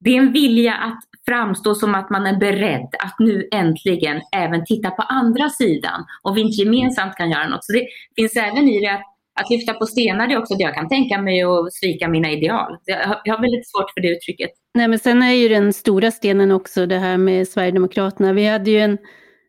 det 0.00 0.10
är 0.10 0.18
en 0.18 0.32
vilja 0.32 0.74
att 0.74 1.00
framstå 1.26 1.74
som 1.74 1.94
att 1.94 2.10
man 2.10 2.26
är 2.26 2.36
beredd 2.36 2.88
att 2.98 3.18
nu 3.18 3.48
äntligen 3.52 4.20
även 4.36 4.64
titta 4.64 4.90
på 4.90 5.02
andra 5.02 5.48
sidan 5.48 6.04
och 6.22 6.36
vi 6.36 6.40
inte 6.40 6.62
gemensamt 6.62 7.16
kan 7.16 7.30
göra 7.30 7.48
något. 7.48 7.64
Så 7.64 7.72
det 7.72 7.86
finns 8.16 8.36
även 8.36 8.68
i 8.68 8.80
det 8.80 8.92
att 8.92 9.11
att 9.40 9.50
lyfta 9.50 9.74
på 9.74 9.86
stenar 9.86 10.28
det 10.28 10.34
är 10.34 10.38
också 10.38 10.54
det 10.54 10.62
jag 10.62 10.74
kan 10.74 10.88
tänka 10.88 11.22
mig 11.22 11.42
att 11.42 11.72
svika 11.72 12.08
mina 12.08 12.30
ideal. 12.30 12.78
Jag 12.84 12.96
har, 13.34 13.40
väldigt 13.40 13.70
svårt 13.70 13.90
för 13.94 14.00
det 14.00 14.08
uttrycket. 14.08 14.50
Nej, 14.74 14.88
men 14.88 14.98
sen 14.98 15.22
är 15.22 15.32
ju 15.32 15.48
den 15.48 15.72
stora 15.72 16.10
stenen 16.10 16.50
också 16.50 16.86
det 16.86 16.98
här 16.98 17.16
med 17.16 17.48
Sverigedemokraterna. 17.48 18.32
Vi 18.32 18.46
hade 18.46 18.70
ju 18.70 18.78
en, 18.80 18.98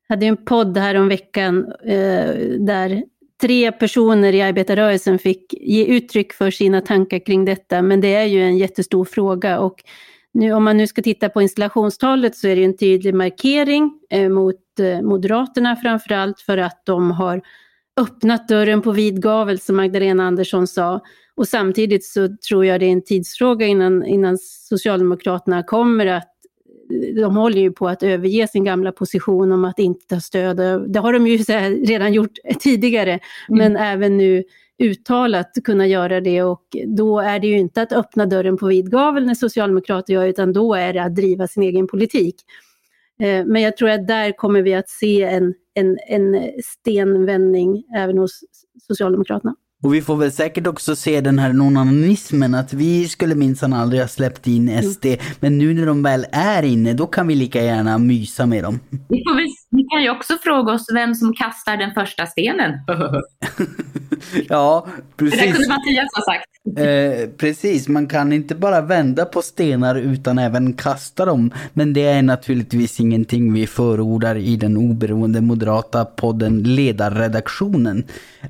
hade 0.09 0.25
en 0.25 0.45
podd 0.45 0.77
här 0.77 0.95
om 0.95 1.07
veckan 1.07 1.73
eh, 1.85 2.29
där 2.59 3.03
tre 3.41 3.71
personer 3.71 4.33
i 4.33 4.41
arbetarrörelsen 4.41 5.19
fick 5.19 5.53
ge 5.53 5.85
uttryck 5.85 6.33
för 6.33 6.51
sina 6.51 6.81
tankar 6.81 7.25
kring 7.25 7.45
detta, 7.45 7.81
men 7.81 8.01
det 8.01 8.15
är 8.15 8.25
ju 8.25 8.43
en 8.43 8.57
jättestor 8.57 9.05
fråga. 9.05 9.59
Och 9.59 9.83
nu, 10.31 10.53
om 10.53 10.63
man 10.63 10.77
nu 10.77 10.87
ska 10.87 11.01
titta 11.01 11.29
på 11.29 11.41
installationstalet 11.41 12.35
så 12.35 12.47
är 12.47 12.55
det 12.55 12.63
en 12.63 12.77
tydlig 12.77 13.13
markering 13.13 13.99
eh, 14.09 14.29
mot 14.29 14.79
eh, 14.79 15.01
Moderaterna 15.01 15.75
framför 15.75 16.13
allt 16.13 16.39
för 16.39 16.57
att 16.57 16.81
de 16.85 17.11
har 17.11 17.41
öppnat 18.01 18.47
dörren 18.47 18.81
på 18.81 18.91
vid 18.91 19.21
gavel 19.21 19.59
som 19.59 19.75
Magdalena 19.75 20.23
Andersson 20.23 20.67
sa. 20.67 21.01
Och 21.35 21.47
samtidigt 21.47 22.05
så 22.05 22.29
tror 22.49 22.65
jag 22.65 22.79
det 22.79 22.85
är 22.85 22.91
en 22.91 23.03
tidsfråga 23.03 23.65
innan, 23.65 24.05
innan 24.05 24.37
Socialdemokraterna 24.69 25.63
kommer 25.63 26.05
att 26.05 26.29
de 27.15 27.37
håller 27.37 27.61
ju 27.61 27.71
på 27.71 27.87
att 27.87 28.03
överge 28.03 28.47
sin 28.47 28.63
gamla 28.63 28.91
position 28.91 29.51
om 29.51 29.65
att 29.65 29.79
inte 29.79 30.07
ta 30.07 30.19
stöd. 30.19 30.57
Det 30.87 30.99
har 30.99 31.13
de 31.13 31.27
ju 31.27 31.37
redan 31.85 32.13
gjort 32.13 32.37
tidigare, 32.59 33.11
mm. 33.11 33.21
men 33.49 33.75
även 33.75 34.17
nu 34.17 34.43
uttalat 34.83 35.51
kunna 35.63 35.87
göra 35.87 36.21
det 36.21 36.43
och 36.43 36.63
då 36.87 37.19
är 37.19 37.39
det 37.39 37.47
ju 37.47 37.59
inte 37.59 37.81
att 37.81 37.93
öppna 37.93 38.25
dörren 38.25 38.57
på 38.57 38.67
vid 38.67 38.91
gavel 38.91 39.25
när 39.25 39.35
Socialdemokrater 39.35 40.13
gör, 40.13 40.27
utan 40.27 40.53
då 40.53 40.73
är 40.73 40.93
det 40.93 41.03
att 41.03 41.15
driva 41.15 41.47
sin 41.47 41.63
egen 41.63 41.87
politik. 41.87 42.35
Eh, 43.19 43.45
men 43.45 43.61
jag 43.61 43.77
tror 43.77 43.89
att 43.89 44.07
där 44.07 44.31
kommer 44.31 44.61
vi 44.61 44.73
att 44.73 44.89
se 44.89 45.23
en, 45.23 45.53
en, 45.73 45.97
en 46.07 46.51
stenvändning 46.63 47.83
även 47.95 48.17
hos 48.17 48.43
Socialdemokraterna. 48.87 49.55
Och 49.83 49.93
vi 49.93 50.01
får 50.01 50.15
väl 50.15 50.31
säkert 50.31 50.67
också 50.67 50.95
se 50.95 51.21
den 51.21 51.39
här 51.39 51.53
nonanismen, 51.53 52.55
att 52.55 52.73
vi 52.73 53.09
skulle 53.09 53.35
minsann 53.35 53.73
aldrig 53.73 54.01
ha 54.01 54.07
släppt 54.07 54.47
in 54.47 54.83
SD, 54.83 55.05
mm. 55.05 55.19
men 55.39 55.57
nu 55.57 55.73
när 55.73 55.85
de 55.85 56.03
väl 56.03 56.25
är 56.31 56.63
inne, 56.63 56.93
då 56.93 57.07
kan 57.07 57.27
vi 57.27 57.35
lika 57.35 57.61
gärna 57.61 57.97
mysa 57.97 58.45
med 58.45 58.63
dem. 58.63 58.79
Vi, 58.89 59.23
får 59.27 59.35
väl, 59.35 59.47
vi 59.69 59.83
kan 59.83 60.03
ju 60.03 60.09
också 60.09 60.37
fråga 60.43 60.73
oss 60.73 60.85
vem 60.93 61.15
som 61.15 61.33
kastar 61.33 61.77
den 61.77 61.93
första 61.93 62.25
stenen. 62.25 62.71
ja, 64.49 64.87
precis. 65.17 65.39
Det 65.39 65.51
kunde 65.51 65.67
Mattias 65.67 66.09
ha 66.15 66.33
sagt. 66.33 66.53
Eh, 66.77 67.29
precis, 67.37 67.87
man 67.87 68.07
kan 68.07 68.33
inte 68.33 68.55
bara 68.55 68.81
vända 68.81 69.25
på 69.25 69.41
stenar 69.41 69.95
utan 69.95 70.39
även 70.39 70.73
kasta 70.73 71.25
dem. 71.25 71.51
Men 71.73 71.93
det 71.93 72.03
är 72.03 72.21
naturligtvis 72.21 72.99
ingenting 72.99 73.53
vi 73.53 73.67
förordar 73.67 74.35
i 74.35 74.55
den 74.55 74.77
oberoende 74.77 75.41
moderata 75.41 76.05
podden 76.05 76.63
Ledarredaktionen. 76.63 78.03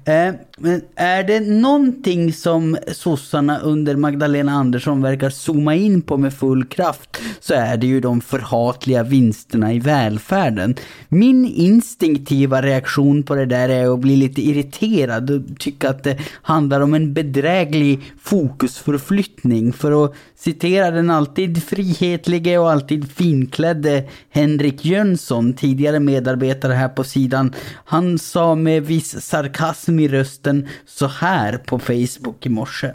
Eh, 0.05 0.33
men 0.57 0.81
är 0.95 1.22
är 1.23 1.27
det 1.27 1.39
någonting 1.39 2.33
som 2.33 2.77
sossarna 2.91 3.59
under 3.59 3.95
Magdalena 3.95 4.51
Andersson 4.51 5.01
verkar 5.01 5.29
zooma 5.29 5.75
in 5.75 6.01
på 6.01 6.17
med 6.17 6.33
full 6.33 6.65
kraft 6.65 7.17
så 7.39 7.53
är 7.53 7.77
det 7.77 7.87
ju 7.87 7.99
de 7.99 8.21
förhatliga 8.21 9.03
vinsterna 9.03 9.73
i 9.73 9.79
välfärden. 9.79 10.75
Min 11.09 11.45
instinktiva 11.45 12.61
reaktion 12.61 13.23
på 13.23 13.35
det 13.35 13.45
där 13.45 13.69
är 13.69 13.93
att 13.93 13.99
bli 13.99 14.15
lite 14.15 14.41
irriterad 14.41 15.29
och 15.29 15.41
tycka 15.59 15.89
att 15.89 16.03
det 16.03 16.17
handlar 16.41 16.81
om 16.81 16.93
en 16.93 17.13
bedräglig 17.13 18.13
fokusförflyttning. 18.21 19.73
För 19.73 20.05
att 20.05 20.15
Citerar 20.43 20.91
den 20.91 21.09
alltid 21.09 21.63
frihetlige 21.63 22.57
och 22.57 22.71
alltid 22.71 23.11
finklädde 23.11 24.09
Henrik 24.29 24.85
Jönsson, 24.85 25.53
tidigare 25.53 25.99
medarbetare 25.99 26.73
här 26.73 26.89
på 26.89 27.03
sidan. 27.03 27.53
Han 27.85 28.19
sa 28.19 28.55
med 28.55 28.85
viss 28.85 29.21
sarkasm 29.21 29.99
i 29.99 30.07
rösten 30.07 30.67
så 30.85 31.07
här 31.07 31.57
på 31.57 31.79
Facebook 31.79 32.45
i 32.45 32.49
morse. 32.49 32.91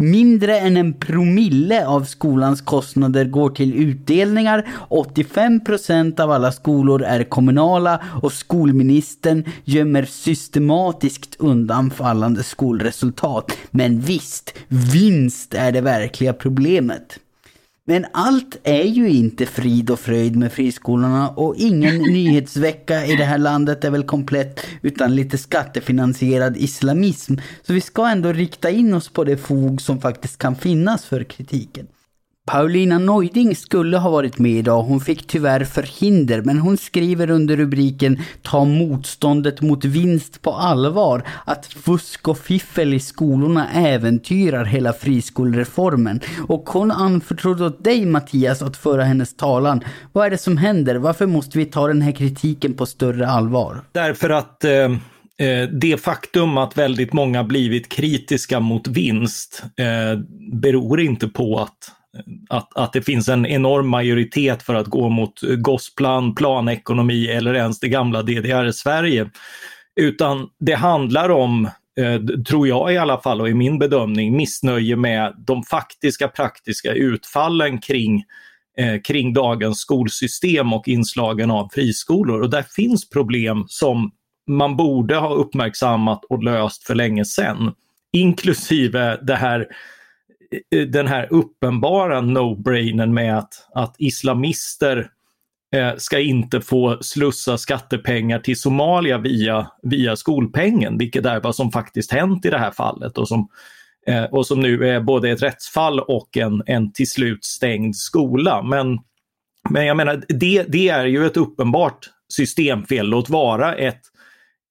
Mindre 0.00 0.58
än 0.58 0.76
en 0.76 0.94
promille 0.94 1.86
av 1.86 2.04
skolans 2.04 2.60
kostnader 2.60 3.24
går 3.24 3.50
till 3.50 3.74
utdelningar. 3.74 4.68
85% 4.88 6.20
av 6.20 6.30
alla 6.30 6.52
skolor 6.52 7.02
är 7.02 7.24
kommunala 7.24 8.00
och 8.22 8.32
skolministern 8.32 9.44
gömmer 9.64 10.04
systematiskt 10.04 11.36
undan 11.38 11.90
fallande 11.90 12.42
skolresultat. 12.42 13.52
Men 13.70 14.00
visst, 14.00 14.54
vinst 14.68 15.54
är 15.54 15.72
det 15.72 15.80
verkliga 15.80 16.32
problemet. 16.32 17.18
Men 17.90 18.06
allt 18.12 18.56
är 18.62 18.82
ju 18.82 19.08
inte 19.08 19.46
frid 19.46 19.90
och 19.90 20.00
fröjd 20.00 20.36
med 20.36 20.52
friskolorna 20.52 21.28
och 21.28 21.56
ingen 21.56 21.98
nyhetsvecka 22.12 23.06
i 23.06 23.16
det 23.16 23.24
här 23.24 23.38
landet 23.38 23.84
är 23.84 23.90
väl 23.90 24.04
komplett 24.04 24.66
utan 24.82 25.14
lite 25.14 25.38
skattefinansierad 25.38 26.56
islamism. 26.56 27.34
Så 27.62 27.72
vi 27.72 27.80
ska 27.80 28.08
ändå 28.08 28.32
rikta 28.32 28.70
in 28.70 28.94
oss 28.94 29.08
på 29.08 29.24
det 29.24 29.36
fog 29.36 29.82
som 29.82 30.00
faktiskt 30.00 30.38
kan 30.38 30.56
finnas 30.56 31.04
för 31.04 31.24
kritiken. 31.24 31.86
Paulina 32.48 32.98
Neuding 32.98 33.56
skulle 33.56 33.96
ha 33.96 34.10
varit 34.10 34.38
med 34.38 34.52
idag, 34.52 34.82
hon 34.82 35.00
fick 35.00 35.26
tyvärr 35.26 35.64
förhinder, 35.64 36.42
men 36.42 36.58
hon 36.58 36.76
skriver 36.76 37.30
under 37.30 37.56
rubriken 37.56 38.18
Ta 38.42 38.64
motståndet 38.64 39.60
mot 39.60 39.84
vinst 39.84 40.42
på 40.42 40.52
allvar 40.52 41.22
att 41.44 41.66
fusk 41.66 42.28
och 42.28 42.38
fiffel 42.38 42.94
i 42.94 43.00
skolorna 43.00 43.68
äventyrar 43.72 44.64
hela 44.64 44.92
friskolereformen. 44.92 46.20
Och 46.48 46.68
hon 46.68 46.90
anförtrodde 46.90 47.64
åt 47.64 47.84
dig 47.84 48.06
Mattias 48.06 48.62
att 48.62 48.76
föra 48.76 49.04
hennes 49.04 49.36
talan. 49.36 49.80
Vad 50.12 50.26
är 50.26 50.30
det 50.30 50.38
som 50.38 50.56
händer? 50.56 50.96
Varför 50.96 51.26
måste 51.26 51.58
vi 51.58 51.64
ta 51.64 51.86
den 51.86 52.02
här 52.02 52.12
kritiken 52.12 52.74
på 52.74 52.86
större 52.86 53.28
allvar? 53.28 53.82
Därför 53.92 54.30
att 54.30 54.64
eh... 54.64 54.72
eh 54.72 55.68
det 55.80 56.00
faktum 56.00 56.58
att 56.58 56.78
väldigt 56.78 57.12
många 57.12 57.44
blivit 57.44 57.88
kritiska 57.88 58.60
mot 58.60 58.88
vinst 58.88 59.62
eh, 59.76 60.20
beror 60.52 61.00
inte 61.00 61.28
på 61.28 61.58
att 61.58 61.97
att, 62.48 62.76
att 62.76 62.92
det 62.92 63.02
finns 63.02 63.28
en 63.28 63.46
enorm 63.46 63.88
majoritet 63.88 64.62
för 64.62 64.74
att 64.74 64.86
gå 64.86 65.08
mot 65.08 65.40
Gosplan, 65.58 66.34
planekonomi 66.34 67.26
eller 67.26 67.54
ens 67.54 67.80
det 67.80 67.88
gamla 67.88 68.22
DDR-Sverige. 68.22 69.30
Utan 70.00 70.48
det 70.60 70.74
handlar 70.74 71.28
om, 71.28 71.70
eh, 72.00 72.20
tror 72.48 72.68
jag 72.68 72.92
i 72.92 72.98
alla 72.98 73.20
fall 73.20 73.40
och 73.40 73.48
i 73.48 73.54
min 73.54 73.78
bedömning, 73.78 74.36
missnöje 74.36 74.96
med 74.96 75.34
de 75.46 75.62
faktiska 75.62 76.28
praktiska 76.28 76.92
utfallen 76.92 77.78
kring 77.78 78.24
eh, 78.78 79.00
kring 79.00 79.32
dagens 79.32 79.78
skolsystem 79.78 80.72
och 80.72 80.88
inslagen 80.88 81.50
av 81.50 81.68
friskolor. 81.72 82.40
Och 82.42 82.50
där 82.50 82.64
finns 82.76 83.10
problem 83.10 83.64
som 83.68 84.10
man 84.48 84.76
borde 84.76 85.16
ha 85.16 85.34
uppmärksammat 85.34 86.24
och 86.24 86.44
löst 86.44 86.84
för 86.84 86.94
länge 86.94 87.24
sedan. 87.24 87.72
Inklusive 88.12 89.18
det 89.22 89.36
här 89.36 89.66
den 90.86 91.06
här 91.06 91.28
uppenbara 91.30 92.20
no-brainen 92.20 93.12
med 93.12 93.38
att, 93.38 93.68
att 93.74 93.94
islamister 93.98 95.10
eh, 95.74 95.96
ska 95.96 96.18
inte 96.18 96.60
få 96.60 96.98
slussa 97.00 97.58
skattepengar 97.58 98.38
till 98.38 98.60
Somalia 98.60 99.18
via, 99.18 99.70
via 99.82 100.16
skolpengen, 100.16 100.98
vilket 100.98 101.26
är 101.26 101.40
vad 101.40 101.54
som 101.54 101.72
faktiskt 101.72 102.12
hänt 102.12 102.44
i 102.44 102.50
det 102.50 102.58
här 102.58 102.70
fallet 102.70 103.18
och 103.18 103.28
som, 103.28 103.48
eh, 104.06 104.24
och 104.24 104.46
som 104.46 104.60
nu 104.60 104.88
är 104.88 105.00
både 105.00 105.30
ett 105.30 105.42
rättsfall 105.42 106.00
och 106.00 106.36
en, 106.36 106.62
en 106.66 106.92
till 106.92 107.10
slut 107.10 107.44
stängd 107.44 107.96
skola. 107.96 108.62
Men, 108.62 108.98
men 109.70 109.86
jag 109.86 109.96
menar, 109.96 110.24
det, 110.28 110.62
det 110.62 110.88
är 110.88 111.04
ju 111.04 111.26
ett 111.26 111.36
uppenbart 111.36 112.10
systemfel, 112.32 113.06
låt 113.06 113.28
vara 113.28 113.74
ett 113.74 113.94
eh, 113.94 114.17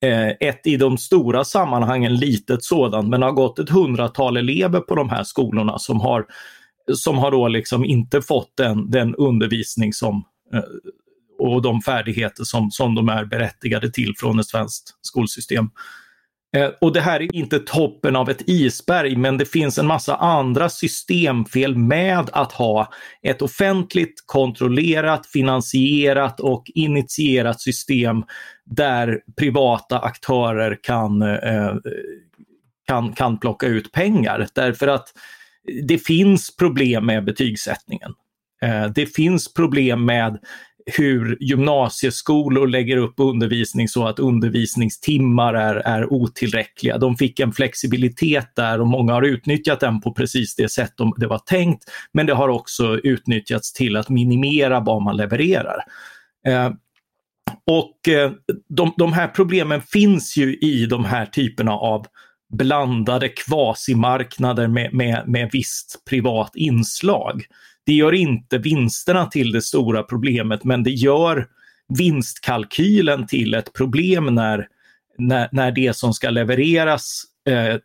Eh, 0.02 0.50
ett 0.50 0.68
i 0.68 0.78
de 0.78 0.98
stora 0.98 1.44
sammanhangen 1.44 2.16
litet 2.16 2.64
sådant, 2.64 3.10
men 3.10 3.20
det 3.20 3.26
har 3.26 3.34
gått 3.34 3.60
ett 3.60 3.70
hundratal 3.70 4.38
elever 4.38 4.80
på 4.80 4.96
de 4.96 5.10
här 5.10 5.24
skolorna 5.24 5.80
som 5.80 6.00
har, 6.02 6.26
som 6.94 7.18
har 7.18 7.32
då 7.32 7.48
liksom 7.48 7.86
inte 7.86 8.22
fått 8.22 8.58
den, 8.58 8.92
den 8.92 9.16
undervisning 9.16 9.94
som, 9.94 10.24
eh, 10.54 10.62
och 11.40 11.62
de 11.62 11.82
färdigheter 11.82 12.44
som, 12.44 12.72
som 12.72 12.96
de 12.96 13.10
är 13.10 13.26
berättigade 13.26 13.92
till 13.92 14.14
från 14.18 14.40
ett 14.40 14.48
svenskt 14.48 14.96
skolsystem. 15.02 15.70
Eh, 16.56 16.70
och 16.82 16.94
det 16.94 17.02
här 17.02 17.20
är 17.22 17.36
inte 17.36 17.60
toppen 17.60 18.16
av 18.16 18.30
ett 18.30 18.50
isberg, 18.50 19.16
men 19.16 19.38
det 19.38 19.46
finns 19.46 19.78
en 19.78 19.88
massa 19.88 20.16
andra 20.16 20.70
systemfel 20.70 21.78
med 21.78 22.30
att 22.34 22.52
ha 22.52 22.94
ett 23.22 23.42
offentligt 23.42 24.24
kontrollerat, 24.26 25.26
finansierat 25.26 26.40
och 26.40 26.72
initierat 26.76 27.62
system 27.62 28.24
där 28.66 29.20
privata 29.38 30.00
aktörer 30.00 30.80
kan, 30.84 31.22
eh, 31.22 31.76
kan, 32.88 33.14
kan 33.14 33.40
plocka 33.40 33.68
ut 33.68 33.92
pengar. 33.92 34.48
Därför 34.56 34.88
att 34.88 35.08
det 35.88 35.98
finns 35.98 36.56
problem 36.56 37.06
med 37.06 37.26
betygssättningen. 37.26 38.14
Eh, 38.62 38.86
det 38.96 39.06
finns 39.06 39.54
problem 39.54 40.06
med 40.06 40.38
hur 40.88 41.38
gymnasieskolor 41.40 42.68
lägger 42.68 42.98
upp 42.98 43.14
undervisning 43.18 43.88
så 43.88 44.08
att 44.08 44.20
undervisningstimmar 44.20 45.54
är, 45.54 45.76
är 45.76 46.14
otillräckliga. 46.14 46.98
De 46.98 47.18
fick 47.18 47.40
en 47.40 47.52
flexibilitet 47.52 48.56
där 48.56 48.82
och 48.82 48.88
många 48.88 49.14
har 49.14 49.22
utnyttjat 49.22 49.80
den 49.80 50.02
på 50.02 50.14
precis 50.14 50.56
det 50.56 50.70
sätt 50.72 50.94
de, 50.98 51.14
det 51.18 51.28
var 51.28 51.40
tänkt. 51.40 51.84
Men 52.14 52.26
det 52.26 52.34
har 52.34 52.50
också 52.50 52.98
utnyttjats 52.98 53.74
till 53.74 53.98
att 53.98 54.10
minimera 54.10 54.80
vad 54.80 55.02
man 55.02 55.18
levererar. 55.18 55.84
Eh, 56.48 56.72
och 57.68 58.08
eh, 58.08 58.32
de, 58.70 58.94
de 58.98 59.14
här 59.14 59.28
problemen 59.28 59.82
finns 59.82 60.38
ju 60.38 60.56
i 60.56 60.86
de 60.86 61.06
här 61.06 61.26
typerna 61.26 61.72
av 61.72 62.06
blandade 62.54 63.30
kvasimarknader 63.30 64.68
med, 64.68 64.94
med, 64.94 65.24
med 65.28 65.50
visst 65.52 66.06
privat 66.10 66.52
inslag. 66.56 67.46
Det 67.88 67.94
gör 67.94 68.14
inte 68.14 68.58
vinsterna 68.58 69.26
till 69.26 69.52
det 69.52 69.62
stora 69.62 70.04
problemet 70.04 70.64
men 70.64 70.84
det 70.84 70.92
gör 70.92 71.48
vinstkalkylen 71.98 73.28
till 73.28 73.54
ett 73.54 73.74
problem 73.74 74.36
när, 74.36 74.68
när, 75.18 75.50
när 75.52 75.72
det 75.72 75.96
som 75.96 76.14
ska 76.14 76.30
levereras 76.30 77.24
eh, 77.50 77.76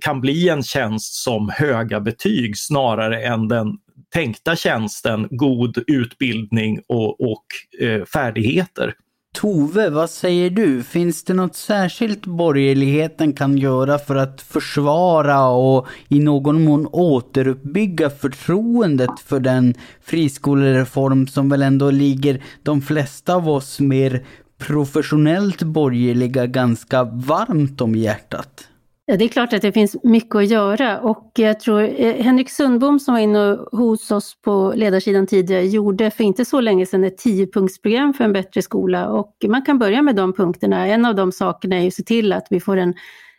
kan 0.00 0.20
bli 0.20 0.48
en 0.48 0.62
tjänst 0.62 1.14
som 1.14 1.48
höga 1.48 2.00
betyg 2.00 2.58
snarare 2.58 3.22
än 3.22 3.48
den 3.48 3.78
tänkta 4.14 4.56
tjänsten 4.56 5.28
god 5.30 5.84
utbildning 5.86 6.80
och, 6.86 7.20
och 7.20 7.44
eh, 7.80 8.04
färdigheter. 8.04 8.94
Tove, 9.32 9.90
vad 9.90 10.10
säger 10.10 10.50
du? 10.50 10.82
Finns 10.82 11.24
det 11.24 11.34
något 11.34 11.56
särskilt 11.56 12.26
borgerligheten 12.26 13.32
kan 13.32 13.58
göra 13.58 13.98
för 13.98 14.16
att 14.16 14.40
försvara 14.40 15.48
och 15.48 15.86
i 16.08 16.20
någon 16.20 16.64
mån 16.64 16.86
återuppbygga 16.92 18.10
förtroendet 18.10 19.20
för 19.24 19.40
den 19.40 19.74
friskolereform 20.02 21.26
som 21.26 21.48
väl 21.48 21.62
ändå 21.62 21.90
ligger 21.90 22.42
de 22.62 22.82
flesta 22.82 23.34
av 23.34 23.48
oss 23.48 23.80
mer 23.80 24.24
professionellt 24.58 25.62
borgerliga 25.62 26.46
ganska 26.46 27.04
varmt 27.04 27.80
om 27.80 27.94
hjärtat? 27.94 28.69
Ja, 29.10 29.16
det 29.16 29.24
är 29.24 29.28
klart 29.28 29.52
att 29.52 29.62
det 29.62 29.72
finns 29.72 29.96
mycket 30.02 30.34
att 30.34 30.48
göra 30.48 31.00
och 31.00 31.30
jag 31.34 31.60
tror 31.60 31.82
eh, 31.82 32.14
Henrik 32.14 32.50
Sundbom 32.50 33.00
som 33.00 33.14
var 33.14 33.20
inne 33.20 33.58
hos 33.72 34.10
oss 34.10 34.36
på 34.42 34.72
ledarsidan 34.76 35.26
tidigare 35.26 35.66
gjorde 35.66 36.10
för 36.10 36.24
inte 36.24 36.44
så 36.44 36.60
länge 36.60 36.86
sedan 36.86 37.04
ett 37.04 37.18
tiopunktsprogram 37.18 38.14
för 38.14 38.24
en 38.24 38.32
bättre 38.32 38.62
skola 38.62 39.08
och 39.08 39.36
man 39.48 39.62
kan 39.62 39.78
börja 39.78 40.02
med 40.02 40.16
de 40.16 40.32
punkterna. 40.32 40.86
En 40.86 41.04
av 41.04 41.14
de 41.14 41.32
sakerna 41.32 41.76
är 41.76 41.86
att 41.86 41.94
se 41.94 42.02
till 42.02 42.32
att 42.32 42.46
vi 42.50 42.60
får 42.60 42.76
en, 42.76 42.94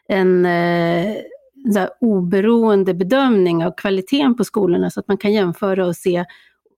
en 0.08 0.46
eh, 0.46 1.88
oberoende 2.02 2.94
bedömning 2.94 3.66
av 3.66 3.72
kvaliteten 3.78 4.38
på 4.38 4.44
skolorna 4.44 4.90
så 4.90 5.00
att 5.00 5.08
man 5.08 5.18
kan 5.18 5.34
jämföra 5.34 5.86
och 5.86 5.96
se, 5.96 6.26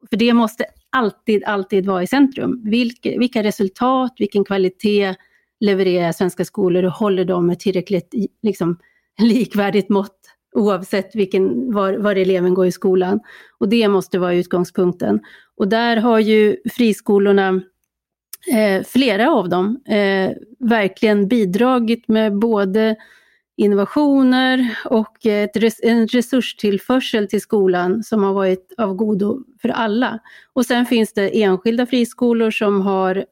för 0.10 0.18
det 0.18 0.34
måste 0.34 0.66
alltid, 0.90 1.44
alltid 1.44 1.86
vara 1.86 2.04
i 2.04 2.08
centrum. 2.08 2.62
Vilka, 2.64 3.10
vilka 3.10 3.44
resultat, 3.44 4.14
vilken 4.18 4.46
kvalitet 4.46 5.16
levererar 5.64 6.12
svenska 6.12 6.46
skolor 6.46 6.84
och 6.84 6.92
håller 6.92 7.26
dem 7.26 7.48
med 7.48 7.60
tillräckligt 7.60 8.14
liksom, 8.42 8.78
likvärdigt 9.20 9.90
mått 9.90 10.20
oavsett 10.54 11.16
vilken, 11.16 11.74
var, 11.74 11.94
var 11.94 12.16
eleven 12.16 12.54
går 12.54 12.66
i 12.66 12.72
skolan. 12.72 13.20
Och 13.58 13.70
det 13.70 13.88
måste 13.88 14.20
vara 14.20 14.34
utgångspunkten. 14.34 15.20
Och 15.58 15.68
där 15.68 15.98
har 15.98 16.20
ju 16.20 16.58
friskolorna, 16.72 17.62
eh, 18.54 18.84
flera 18.84 19.32
av 19.32 19.50
dem, 19.50 19.82
eh, 19.88 20.32
verkligen 20.60 21.28
bidragit 21.28 22.08
med 22.08 22.40
både 22.40 22.96
innovationer 23.58 24.76
och 24.86 25.26
ett 25.26 25.58
res 25.58 25.80
en 25.84 26.08
resurstillförsel 26.08 27.28
till 27.28 27.42
skolan 27.42 28.04
som 28.04 28.24
har 28.24 28.34
varit 28.34 28.74
av 28.78 28.94
godo 28.96 29.44
för 29.62 29.70
alla. 29.70 30.20
Och 30.54 30.66
sen 30.66 30.86
finns 30.86 31.14
det 31.14 31.44
enskilda 31.44 31.86
friskolor 31.86 32.52
som 32.52 32.82
har 32.82 33.26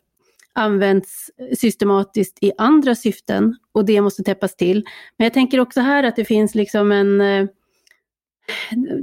används 0.54 1.32
systematiskt 1.58 2.38
i 2.42 2.52
andra 2.58 2.96
syften 2.96 3.56
och 3.72 3.86
det 3.86 4.02
måste 4.02 4.24
täppas 4.24 4.56
till. 4.56 4.86
Men 5.18 5.26
jag 5.26 5.34
tänker 5.34 5.60
också 5.60 5.82
här 5.82 6.04
att 6.04 6.16
det 6.16 6.26
finns 6.26 6.56
liksom 6.56 6.92
en 6.92 7.22
eh, 7.22 7.46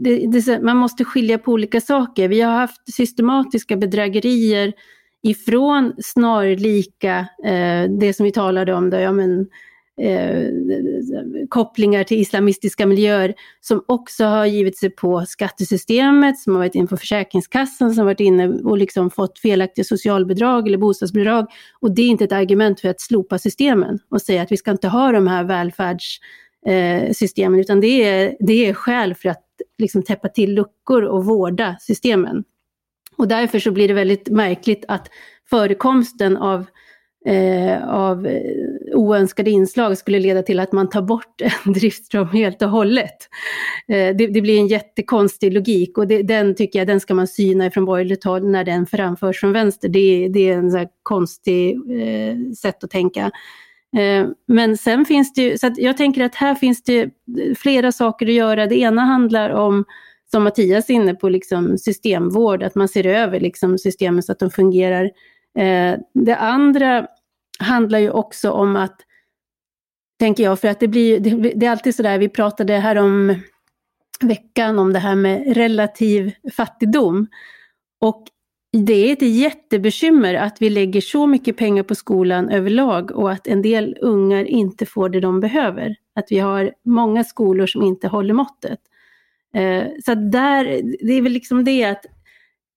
det, 0.00 0.26
det, 0.26 0.62
man 0.62 0.76
måste 0.76 1.04
skilja 1.04 1.38
på 1.38 1.52
olika 1.52 1.80
saker. 1.80 2.28
Vi 2.28 2.40
har 2.40 2.52
haft 2.52 2.94
systematiska 2.94 3.76
bedrägerier 3.76 4.72
ifrån 5.22 5.92
snarlika, 5.98 7.18
eh, 7.44 7.90
det 7.90 8.16
som 8.16 8.24
vi 8.24 8.32
talade 8.32 8.74
om, 8.74 8.90
där, 8.90 9.00
ja, 9.00 9.12
men, 9.12 9.46
eh, 9.98 10.50
kopplingar 11.48 12.04
till 12.04 12.20
islamistiska 12.20 12.86
miljöer 12.86 13.34
som 13.60 13.84
också 13.86 14.24
har 14.24 14.46
givit 14.46 14.78
sig 14.78 14.90
på 14.90 15.24
skattesystemet, 15.26 16.38
som 16.38 16.52
har 16.52 16.60
varit 16.60 16.74
inne 16.74 16.86
på 16.86 16.96
Försäkringskassan, 16.96 17.90
som 17.90 17.98
har 17.98 18.04
varit 18.04 18.20
inne 18.20 18.48
och 18.48 18.78
liksom 18.78 19.10
fått 19.10 19.38
felaktiga 19.38 19.84
socialbidrag 19.84 20.68
eller 20.68 20.78
bostadsbidrag. 20.78 21.46
Och 21.80 21.94
det 21.94 22.02
är 22.02 22.08
inte 22.08 22.24
ett 22.24 22.32
argument 22.32 22.80
för 22.80 22.88
att 22.88 23.00
slopa 23.00 23.38
systemen 23.38 23.98
och 24.10 24.22
säga 24.22 24.42
att 24.42 24.52
vi 24.52 24.56
ska 24.56 24.70
inte 24.70 24.88
ha 24.88 25.12
de 25.12 25.26
här 25.26 25.44
välfärdssystemen, 25.44 27.58
eh, 27.58 27.60
utan 27.60 27.80
det 27.80 28.04
är, 28.04 28.36
det 28.40 28.66
är 28.66 28.74
skäl 28.74 29.14
för 29.14 29.28
att 29.28 29.44
liksom 29.78 30.02
täppa 30.02 30.28
till 30.28 30.54
luckor 30.54 31.02
och 31.02 31.24
vårda 31.24 31.76
systemen. 31.80 32.44
Och 33.16 33.28
därför 33.28 33.58
så 33.58 33.70
blir 33.70 33.88
det 33.88 33.94
väldigt 33.94 34.28
märkligt 34.28 34.84
att 34.88 35.10
förekomsten 35.50 36.36
av 36.36 36.66
eh, 37.26 37.88
av 37.88 38.26
oönskade 38.98 39.50
inslag 39.50 39.98
skulle 39.98 40.18
leda 40.18 40.42
till 40.42 40.60
att 40.60 40.72
man 40.72 40.88
tar 40.88 41.02
bort 41.02 41.40
en 41.66 41.72
driftström 41.72 42.28
helt 42.28 42.62
och 42.62 42.70
hållet. 42.70 43.16
Eh, 43.88 44.16
det, 44.16 44.26
det, 44.26 44.40
blir 44.40 44.58
en 44.58 44.66
jättekonstig 44.66 45.52
logik 45.52 45.98
och 45.98 46.06
det, 46.06 46.22
den 46.22 46.54
tycker 46.54 46.78
jag 46.78 46.88
den 46.88 47.00
ska 47.00 47.14
man 47.14 47.26
syna 47.26 47.66
ifrån 47.66 47.84
borgerligt 47.84 48.24
håll 48.24 48.50
när 48.50 48.64
den 48.64 48.86
framförs 48.86 49.40
från 49.40 49.52
vänster. 49.52 49.88
Det, 49.88 50.28
det 50.28 50.50
är 50.50 50.58
en 50.58 50.70
så 50.70 50.86
konstig 51.02 51.76
eh, 51.76 52.52
sätt 52.52 52.84
att 52.84 52.90
tänka. 52.90 53.30
Eh, 53.96 54.26
men 54.48 54.76
sen 54.76 55.04
finns 55.04 55.34
det 55.34 55.42
ju, 55.42 55.58
så 55.58 55.74
jag 55.76 55.96
tänker 55.96 56.24
att 56.24 56.34
här 56.34 56.54
finns 56.54 56.82
det 56.82 57.10
flera 57.58 57.92
saker 57.92 58.26
att 58.26 58.32
göra. 58.32 58.66
Det 58.66 58.78
ena 58.78 59.02
handlar 59.02 59.50
om 59.50 59.84
som 60.30 60.44
Mattias 60.44 60.90
är 60.90 60.94
inne 60.94 61.14
på, 61.14 61.28
liksom 61.28 61.78
systemvård, 61.78 62.62
att 62.62 62.74
man 62.74 62.88
ser 62.88 63.06
över 63.06 63.40
liksom 63.40 63.78
systemen 63.78 64.22
så 64.22 64.32
att 64.32 64.38
de 64.38 64.50
fungerar 64.50 65.10
Eh, 65.58 65.98
det 66.14 66.36
andra 66.36 67.06
handlar 67.58 67.98
ju 67.98 68.10
också 68.10 68.50
om 68.50 68.76
att, 68.76 68.96
tänker 70.18 70.44
jag, 70.44 70.60
för 70.60 70.68
att 70.68 70.80
det 70.80 70.88
blir 70.88 71.20
det, 71.20 71.52
det 71.54 71.66
är 71.66 71.70
alltid 71.70 71.94
sådär, 71.94 72.18
vi 72.18 72.28
pratade 72.28 72.74
här 72.74 72.96
om 72.96 73.34
veckan 74.20 74.78
om 74.78 74.92
det 74.92 74.98
här 74.98 75.14
med 75.14 75.56
relativ 75.56 76.32
fattigdom. 76.56 77.26
Och 78.00 78.24
det 78.72 78.92
är 78.92 79.12
ett 79.12 79.22
jättebekymmer 79.22 80.34
att 80.34 80.62
vi 80.62 80.70
lägger 80.70 81.00
så 81.00 81.26
mycket 81.26 81.56
pengar 81.56 81.82
på 81.82 81.94
skolan 81.94 82.48
överlag 82.48 83.10
och 83.10 83.32
att 83.32 83.46
en 83.46 83.62
del 83.62 83.96
ungar 84.00 84.44
inte 84.44 84.86
får 84.86 85.08
det 85.08 85.20
de 85.20 85.40
behöver. 85.40 85.96
Att 86.14 86.26
vi 86.30 86.38
har 86.38 86.72
många 86.84 87.24
skolor 87.24 87.66
som 87.66 87.82
inte 87.82 88.08
håller 88.08 88.34
måttet. 88.34 88.80
Eh, 89.54 89.84
så 90.04 90.14
där, 90.14 90.64
det 91.06 91.12
är 91.12 91.22
väl 91.22 91.32
liksom 91.32 91.64
det 91.64 91.84
att 91.84 92.06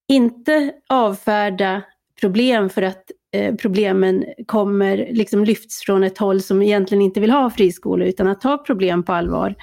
inte 0.08 0.74
avfärda 0.90 1.82
problem 2.22 2.70
för 2.70 2.82
att 2.82 3.12
Eh, 3.34 3.56
problemen 3.56 4.26
kommer, 4.46 4.98
liksom 5.12 5.44
lyfts 5.44 5.82
från 5.82 6.04
ett 6.04 6.18
håll 6.18 6.42
som 6.42 6.62
egentligen 6.62 7.02
inte 7.02 7.20
vill 7.20 7.32
ha 7.32 7.50
friskolor 7.50 8.08
utan 8.08 8.28
att 8.28 8.42
ta 8.42 8.58
problem 8.58 9.04
på 9.04 9.14
allvar. 9.14 9.56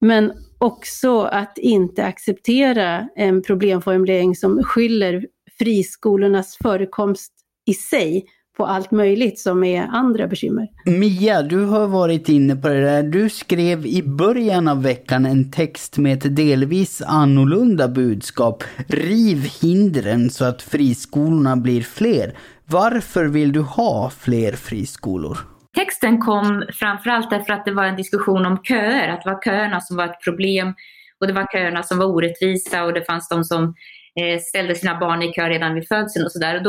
Men 0.00 0.32
också 0.58 1.20
att 1.20 1.58
inte 1.58 2.04
acceptera 2.04 3.08
en 3.16 3.42
problemformulering 3.42 4.36
som 4.36 4.62
skyller 4.62 5.26
friskolornas 5.58 6.56
förekomst 6.62 7.32
i 7.66 7.74
sig 7.74 8.24
på 8.56 8.66
allt 8.66 8.90
möjligt 8.90 9.38
som 9.38 9.64
är 9.64 9.82
andra 9.82 10.26
bekymmer. 10.26 10.68
Mia, 10.86 11.42
du 11.42 11.64
har 11.64 11.86
varit 11.86 12.28
inne 12.28 12.56
på 12.56 12.68
det 12.68 12.80
där. 12.80 13.02
Du 13.02 13.28
skrev 13.28 13.86
i 13.86 14.02
början 14.02 14.68
av 14.68 14.82
veckan 14.82 15.26
en 15.26 15.50
text 15.50 15.98
med 15.98 16.18
ett 16.18 16.36
delvis 16.36 17.02
annorlunda 17.02 17.88
budskap. 17.88 18.64
Riv 18.88 19.48
hindren 19.62 20.30
så 20.30 20.44
att 20.44 20.62
friskolorna 20.62 21.56
blir 21.56 21.82
fler. 21.82 22.34
Varför 22.66 23.24
vill 23.24 23.52
du 23.52 23.60
ha 23.60 24.10
fler 24.10 24.52
friskolor? 24.52 25.38
Texten 25.76 26.20
kom 26.20 26.64
framförallt 26.72 27.30
därför 27.30 27.52
att 27.52 27.64
det 27.64 27.72
var 27.72 27.84
en 27.84 27.96
diskussion 27.96 28.46
om 28.46 28.62
köer, 28.62 29.08
att 29.08 29.22
det 29.22 29.30
var 29.30 29.42
köerna 29.42 29.80
som 29.80 29.96
var 29.96 30.04
ett 30.04 30.24
problem 30.24 30.74
och 31.20 31.26
det 31.26 31.32
var 31.32 31.46
köerna 31.52 31.82
som 31.82 31.98
var 31.98 32.06
orättvisa 32.06 32.84
och 32.84 32.92
det 32.92 33.04
fanns 33.04 33.28
de 33.28 33.44
som 33.44 33.74
eh, 34.20 34.40
ställde 34.40 34.74
sina 34.74 34.98
barn 34.98 35.22
i 35.22 35.32
kö 35.32 35.48
redan 35.48 35.74
vid 35.74 35.88
födseln 35.88 36.24
och 36.24 36.32
sådär. 36.32 36.62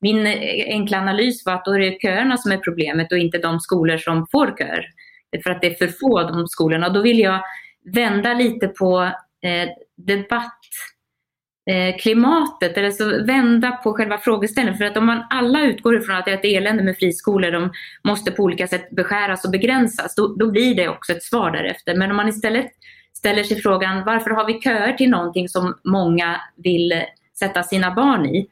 Min 0.00 0.26
eh, 0.26 0.34
enkla 0.66 0.98
analys 0.98 1.46
var 1.46 1.54
att 1.54 1.64
då 1.64 1.72
är 1.72 1.78
det 1.78 1.98
köerna 2.02 2.36
som 2.36 2.52
är 2.52 2.56
problemet 2.56 3.12
och 3.12 3.18
inte 3.18 3.38
de 3.38 3.60
skolor 3.60 3.96
som 3.96 4.26
får 4.32 4.54
köer. 4.58 4.86
För 5.42 5.50
att 5.50 5.60
det 5.60 5.66
är 5.66 5.86
för 5.86 5.98
få 6.00 6.22
de 6.22 6.46
skolorna. 6.46 6.86
Och 6.86 6.92
då 6.92 7.02
vill 7.02 7.18
jag 7.18 7.40
vända 7.94 8.34
lite 8.34 8.68
på 8.68 9.02
eh, 9.42 9.68
debatt 9.96 10.60
Eh, 11.66 11.96
klimatet, 11.96 12.76
eller 12.76 12.90
så 12.90 13.24
vända 13.24 13.70
på 13.70 13.92
själva 13.92 14.18
frågeställningen. 14.18 14.78
För 14.78 14.84
att 14.84 14.96
om 14.96 15.06
man 15.06 15.24
alla 15.30 15.62
utgår 15.62 15.96
ifrån 15.96 16.16
att 16.16 16.24
det 16.24 16.30
är 16.30 16.34
ett 16.34 16.44
elände 16.44 16.82
med 16.82 16.96
friskolor, 16.96 17.50
de 17.50 17.72
måste 18.04 18.30
på 18.30 18.42
olika 18.42 18.66
sätt 18.66 18.90
beskäras 18.90 19.44
och 19.44 19.50
begränsas, 19.50 20.14
då, 20.14 20.26
då 20.26 20.50
blir 20.50 20.74
det 20.74 20.88
också 20.88 21.12
ett 21.12 21.22
svar 21.22 21.50
därefter. 21.50 21.94
Men 21.94 22.10
om 22.10 22.16
man 22.16 22.28
istället 22.28 22.66
ställer 23.12 23.44
sig 23.44 23.62
frågan 23.62 24.04
varför 24.04 24.30
har 24.30 24.46
vi 24.46 24.60
köer 24.60 24.92
till 24.92 25.10
någonting 25.10 25.48
som 25.48 25.74
många 25.84 26.40
vill 26.56 27.02
sätta 27.38 27.62
sina 27.62 27.94
barn 27.94 28.26
i? 28.26 28.48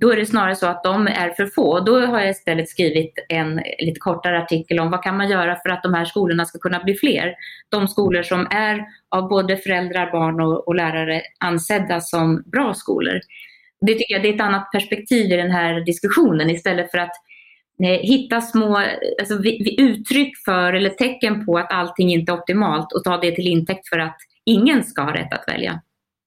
Då 0.00 0.12
är 0.12 0.16
det 0.16 0.26
snarare 0.26 0.56
så 0.56 0.66
att 0.66 0.84
de 0.84 1.06
är 1.06 1.30
för 1.30 1.46
få. 1.46 1.80
Då 1.80 2.00
har 2.00 2.20
jag 2.20 2.30
istället 2.30 2.68
skrivit 2.68 3.12
en 3.28 3.60
lite 3.78 4.00
kortare 4.00 4.42
artikel 4.42 4.80
om 4.80 4.90
vad 4.90 5.02
kan 5.02 5.16
man 5.16 5.30
göra 5.30 5.56
för 5.56 5.68
att 5.68 5.82
de 5.82 5.94
här 5.94 6.04
skolorna 6.04 6.44
ska 6.44 6.58
kunna 6.58 6.84
bli 6.84 6.94
fler. 6.94 7.34
De 7.68 7.88
skolor 7.88 8.22
som 8.22 8.46
är 8.50 8.84
av 9.08 9.28
både 9.28 9.56
föräldrar, 9.56 10.12
barn 10.12 10.40
och, 10.40 10.68
och 10.68 10.74
lärare 10.74 11.22
ansedda 11.40 12.00
som 12.00 12.42
bra 12.46 12.74
skolor. 12.74 13.20
Det 13.80 13.94
tycker 13.94 14.14
jag 14.14 14.22
det 14.22 14.28
är 14.28 14.34
ett 14.34 14.40
annat 14.40 14.72
perspektiv 14.72 15.32
i 15.32 15.36
den 15.36 15.50
här 15.50 15.80
diskussionen 15.80 16.50
istället 16.50 16.90
för 16.90 16.98
att 16.98 17.12
eh, 17.82 18.00
hitta 18.00 18.40
små 18.40 18.76
alltså, 19.20 19.38
vi, 19.38 19.62
vi 19.64 19.80
uttryck 19.82 20.32
för 20.44 20.72
eller 20.72 20.90
tecken 20.90 21.46
på 21.46 21.58
att 21.58 21.72
allting 21.72 22.10
inte 22.10 22.32
är 22.32 22.38
optimalt 22.38 22.92
och 22.92 23.04
ta 23.04 23.16
det 23.16 23.34
till 23.34 23.46
intäkt 23.46 23.88
för 23.88 23.98
att 23.98 24.16
ingen 24.44 24.84
ska 24.84 25.02
ha 25.02 25.14
rätt 25.14 25.32
att 25.32 25.48
välja. 25.48 25.80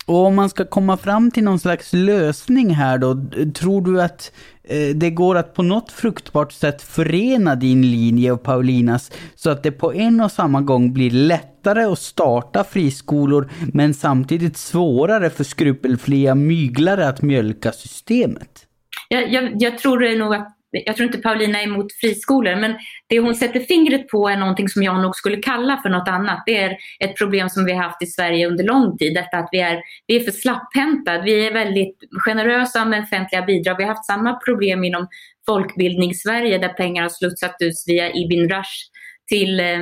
Och 0.07 0.25
om 0.25 0.35
man 0.35 0.49
ska 0.49 0.65
komma 0.65 0.97
fram 0.97 1.31
till 1.31 1.43
någon 1.43 1.59
slags 1.59 1.93
lösning 1.93 2.69
här 2.69 2.97
då, 2.97 3.25
tror 3.53 3.81
du 3.81 4.01
att 4.01 4.31
eh, 4.63 4.95
det 4.95 5.09
går 5.09 5.35
att 5.35 5.53
på 5.53 5.63
något 5.63 5.91
fruktbart 5.91 6.51
sätt 6.51 6.81
förena 6.81 7.55
din 7.55 7.91
linje 7.91 8.31
och 8.31 8.43
Paulinas 8.43 9.11
så 9.35 9.49
att 9.49 9.63
det 9.63 9.71
på 9.71 9.93
en 9.93 10.21
och 10.21 10.31
samma 10.31 10.61
gång 10.61 10.93
blir 10.93 11.11
lättare 11.11 11.83
att 11.83 11.99
starta 11.99 12.63
friskolor 12.63 13.49
men 13.73 13.93
samtidigt 13.93 14.57
svårare 14.57 15.29
för 15.29 15.43
skrupelfria 15.43 16.35
myglare 16.35 17.07
att 17.07 17.21
mjölka 17.21 17.71
systemet? 17.71 18.67
Jag, 19.09 19.33
jag, 19.33 19.51
jag 19.61 19.77
tror 19.77 20.17
nog 20.17 20.35
att 20.35 20.56
jag 20.71 20.95
tror 20.95 21.05
inte 21.05 21.17
Paulina 21.17 21.61
är 21.61 21.63
emot 21.63 21.93
friskolor, 21.93 22.55
men 22.55 22.75
det 23.07 23.19
hon 23.19 23.35
sätter 23.35 23.59
fingret 23.59 24.07
på 24.07 24.29
är 24.29 24.37
någonting 24.37 24.69
som 24.69 24.83
jag 24.83 25.01
nog 25.01 25.15
skulle 25.15 25.37
kalla 25.37 25.79
för 25.83 25.89
något 25.89 26.07
annat. 26.07 26.43
Det 26.45 26.57
är 26.57 26.77
ett 26.99 27.17
problem 27.17 27.49
som 27.49 27.65
vi 27.65 27.71
har 27.71 27.83
haft 27.83 28.01
i 28.01 28.05
Sverige 28.05 28.47
under 28.47 28.63
lång 28.63 28.97
tid, 28.97 29.13
detta 29.13 29.37
att 29.37 29.49
vi 29.51 29.59
är, 29.59 29.81
vi 30.07 30.15
är 30.15 30.19
för 30.19 30.31
slapphänta. 30.31 31.21
Vi 31.21 31.47
är 31.47 31.53
väldigt 31.53 31.97
generösa 32.25 32.85
med 32.85 33.03
offentliga 33.03 33.41
bidrag. 33.41 33.77
Vi 33.77 33.83
har 33.83 33.93
haft 33.93 34.05
samma 34.05 34.33
problem 34.33 34.83
inom 34.83 35.07
folkbildnings-Sverige 35.45 36.57
där 36.57 36.73
pengar 36.73 37.01
har 37.01 37.09
slutsat 37.09 37.55
ut 37.59 37.73
via 37.87 38.11
Ibn 38.11 38.49
Rush 38.49 38.91
till 39.27 39.59
eh, 39.59 39.79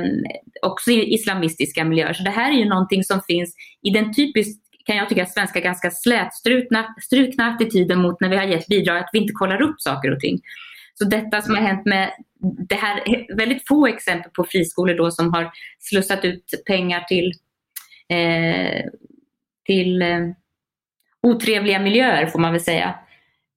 också 0.62 0.90
islamistiska 0.90 1.84
miljöer. 1.84 2.12
Så 2.12 2.22
det 2.22 2.30
här 2.30 2.52
är 2.52 2.56
ju 2.56 2.68
någonting 2.68 3.04
som 3.04 3.20
finns 3.28 3.54
i 3.82 3.90
den 3.90 4.14
typiskt 4.14 4.62
kan 4.86 4.96
jag 4.96 5.08
tycka, 5.08 5.26
svenska 5.26 5.60
ganska 5.60 5.90
slätstrukna 5.90 6.86
attityden 7.38 8.02
mot 8.02 8.20
när 8.20 8.28
vi 8.28 8.36
har 8.36 8.44
gett 8.44 8.66
bidrag, 8.66 8.98
att 8.98 9.10
vi 9.12 9.18
inte 9.18 9.32
kollar 9.32 9.62
upp 9.62 9.80
saker 9.80 10.12
och 10.12 10.20
ting. 10.20 10.40
Så 10.98 11.04
detta 11.04 11.42
som 11.42 11.54
har 11.54 11.62
hänt 11.62 11.86
med 11.86 12.12
det 12.68 12.74
här, 12.74 13.26
väldigt 13.36 13.68
få 13.68 13.86
exempel 13.86 14.30
på 14.30 14.44
friskolor 14.44 14.94
då 14.94 15.10
som 15.10 15.32
har 15.34 15.50
slussat 15.78 16.24
ut 16.24 16.62
pengar 16.66 17.00
till, 17.00 17.32
eh, 18.08 18.84
till 19.66 20.02
eh, 20.02 20.20
otrevliga 21.22 21.78
miljöer 21.78 22.26
får 22.26 22.38
man 22.38 22.52
väl 22.52 22.60
säga. 22.60 22.94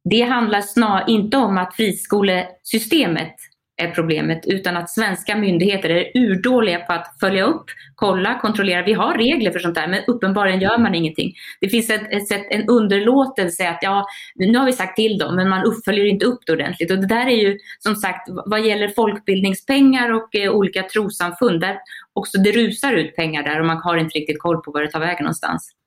Det 0.03 0.21
handlar 0.21 0.61
snarare 0.61 1.11
inte 1.11 1.37
om 1.37 1.57
att 1.57 1.75
friskolesystemet 1.75 3.35
är 3.79 3.91
problemet, 3.91 4.41
utan 4.47 4.77
att 4.77 4.89
svenska 4.89 5.35
myndigheter 5.35 5.89
är 5.89 6.11
urdåliga 6.13 6.79
på 6.79 6.93
att 6.93 7.15
följa 7.19 7.43
upp, 7.43 7.65
kolla, 7.95 8.39
kontrollera. 8.39 8.85
Vi 8.85 8.93
har 8.93 9.17
regler 9.17 9.51
för 9.51 9.59
sånt 9.59 9.75
där, 9.75 9.87
men 9.87 10.03
uppenbarligen 10.07 10.61
gör 10.61 10.77
man 10.77 10.95
ingenting. 10.95 11.33
Det 11.61 11.69
finns 11.69 11.89
ett, 11.89 12.31
ett, 12.31 12.47
en 12.49 12.67
underlåtelse 12.67 13.69
att 13.69 13.79
ja, 13.81 14.05
nu 14.35 14.57
har 14.57 14.65
vi 14.65 14.73
sagt 14.73 14.95
till 14.95 15.17
dem, 15.17 15.35
men 15.35 15.49
man 15.49 15.65
uppföljer 15.65 16.05
inte 16.05 16.25
upp 16.25 16.39
det 16.45 16.53
ordentligt. 16.53 16.91
Och 16.91 16.97
det 16.97 17.07
där 17.07 17.27
är 17.27 17.37
ju 17.37 17.57
som 17.79 17.95
sagt, 17.95 18.29
vad 18.45 18.65
gäller 18.65 18.87
folkbildningspengar 18.87 20.13
och 20.13 20.35
eh, 20.35 20.51
olika 20.51 20.83
trosamfund, 20.83 21.61
där 21.61 21.77
också 22.13 22.37
det 22.37 22.51
rusar 22.51 22.93
ut 22.93 23.15
pengar 23.15 23.43
där 23.43 23.59
och 23.59 23.65
man 23.65 23.77
har 23.77 23.97
inte 23.97 24.17
riktigt 24.19 24.39
koll 24.39 24.61
på 24.61 24.71
var 24.71 24.81
det 24.81 24.91
tar 24.91 24.99
vägen 24.99 25.23
någonstans. 25.23 25.78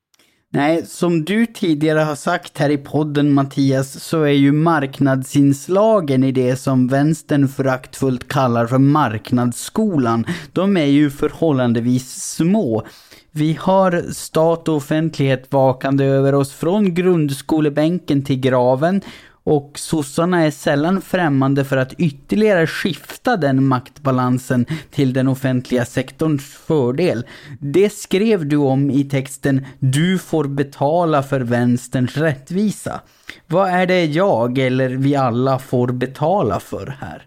Nej, 0.55 0.87
som 0.87 1.25
du 1.25 1.47
tidigare 1.47 1.99
har 1.99 2.15
sagt 2.15 2.59
här 2.59 2.71
i 2.71 2.79
podden 2.79 3.33
Mattias, 3.33 4.05
så 4.05 4.23
är 4.23 4.33
ju 4.33 4.53
marknadsinslagen 4.53 6.25
i 6.25 6.33
det 6.33 6.57
som 6.57 6.89
vänstern 6.89 7.49
föraktfullt 7.49 8.29
kallar 8.29 8.67
för 8.67 8.79
marknadsskolan, 8.79 10.27
de 10.53 10.77
är 10.77 10.85
ju 10.85 11.11
förhållandevis 11.11 12.23
små. 12.23 12.87
Vi 13.31 13.59
har 13.61 14.13
stat 14.13 14.69
och 14.69 14.77
offentlighet 14.77 15.53
vakande 15.53 16.05
över 16.05 16.35
oss 16.35 16.53
från 16.53 16.95
grundskolebänken 16.95 18.25
till 18.25 18.41
graven 18.41 19.01
och 19.45 19.73
sossarna 19.75 20.45
är 20.45 20.51
sällan 20.51 21.03
främmande 21.03 21.65
för 21.65 21.77
att 21.77 21.93
ytterligare 21.93 22.67
skifta 22.67 23.37
den 23.37 23.65
maktbalansen 23.65 24.67
till 24.91 25.13
den 25.13 25.29
offentliga 25.29 25.85
sektorns 25.85 26.55
fördel. 26.55 27.27
Det 27.61 27.93
skrev 27.93 28.47
du 28.47 28.57
om 28.57 28.91
i 28.91 29.05
texten 29.05 29.67
Du 29.79 30.19
får 30.19 30.45
betala 30.45 31.23
för 31.23 31.41
vänsterns 31.41 32.17
rättvisa. 32.17 33.01
Vad 33.47 33.69
är 33.69 33.87
det 33.87 34.05
jag 34.05 34.59
eller 34.59 34.89
vi 34.91 35.17
alla 35.17 35.59
får 35.59 35.89
betala 35.89 36.61
för 36.61 36.97
här? 37.01 37.27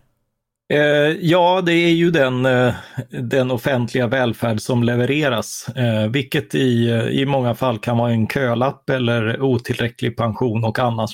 Eh, 0.73 1.17
ja, 1.21 1.62
det 1.65 1.73
är 1.73 1.93
ju 1.93 2.12
den, 2.12 2.45
eh, 2.45 2.73
den 3.10 3.51
offentliga 3.51 4.08
välfärd 4.08 4.62
som 4.62 4.84
levereras, 4.84 5.69
eh, 5.75 6.10
vilket 6.12 6.56
i, 6.56 6.89
i 7.12 7.25
många 7.25 7.56
fall 7.56 7.80
kan 7.80 7.97
vara 7.97 8.12
en 8.12 8.28
kölapp 8.28 8.89
eller 8.89 9.41
otillräcklig 9.41 10.17
pension 10.17 10.63
och 10.63 10.80
annat. 10.80 11.10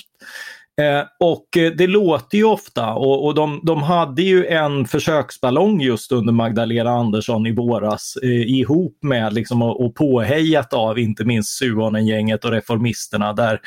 Eh, 0.80 1.04
och 1.20 1.56
eh, 1.56 1.72
det 1.72 1.86
låter 1.86 2.38
ju 2.38 2.44
ofta 2.44 2.94
och, 2.94 3.26
och 3.26 3.34
de, 3.34 3.60
de, 3.62 3.82
hade 3.82 4.22
ju 4.22 4.46
en 4.46 4.86
försöksballong 4.86 5.80
just 5.80 6.12
under 6.12 6.32
Magdalena 6.32 6.90
Andersson 6.90 7.46
i 7.46 7.52
våras 7.52 8.16
eh, 8.22 8.30
ihop 8.30 8.98
med 9.02 9.32
liksom, 9.32 9.62
och, 9.62 9.84
och 9.84 9.94
påhejat 9.94 10.72
av 10.72 10.98
inte 10.98 11.24
minst 11.24 11.58
Suhonen-gänget 11.58 12.44
och 12.44 12.50
reformisterna 12.50 13.32
där, 13.32 13.60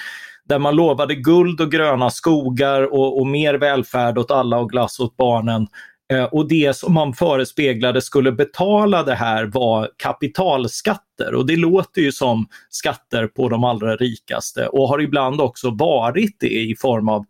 där 0.50 0.60
man 0.60 0.76
lovade 0.76 1.16
guld 1.16 1.62
och 1.62 1.72
gröna 1.72 2.10
skogar 2.10 2.94
och, 2.94 3.20
och 3.20 3.28
mer 3.28 3.54
välfärd 3.54 4.18
åt 4.18 4.32
alla 4.32 4.58
och 4.58 4.70
glass 4.70 5.00
åt 5.00 5.18
barnen. 5.18 5.68
Eh, 6.14 6.24
och 6.24 6.48
det 6.48 6.76
som 6.76 6.94
man 6.94 7.14
förespeglade 7.14 8.02
skulle 8.02 8.32
betala 8.32 9.04
det 9.04 9.16
här 9.16 9.46
var 9.46 9.90
kapitalskatter 9.98 11.34
och 11.34 11.46
det 11.46 11.56
låter 11.56 12.02
ju 12.02 12.12
som 12.12 12.48
skatter 12.70 13.28
på 13.28 13.50
de 13.50 13.64
allra 13.64 13.96
rikaste 13.96 14.68
och 14.68 14.88
har 14.88 15.02
ibland 15.02 15.42
också 15.42 15.70
varit 15.70 16.38
det 16.40 16.54
i 16.54 16.76
form 16.76 17.10
av, 17.10 17.26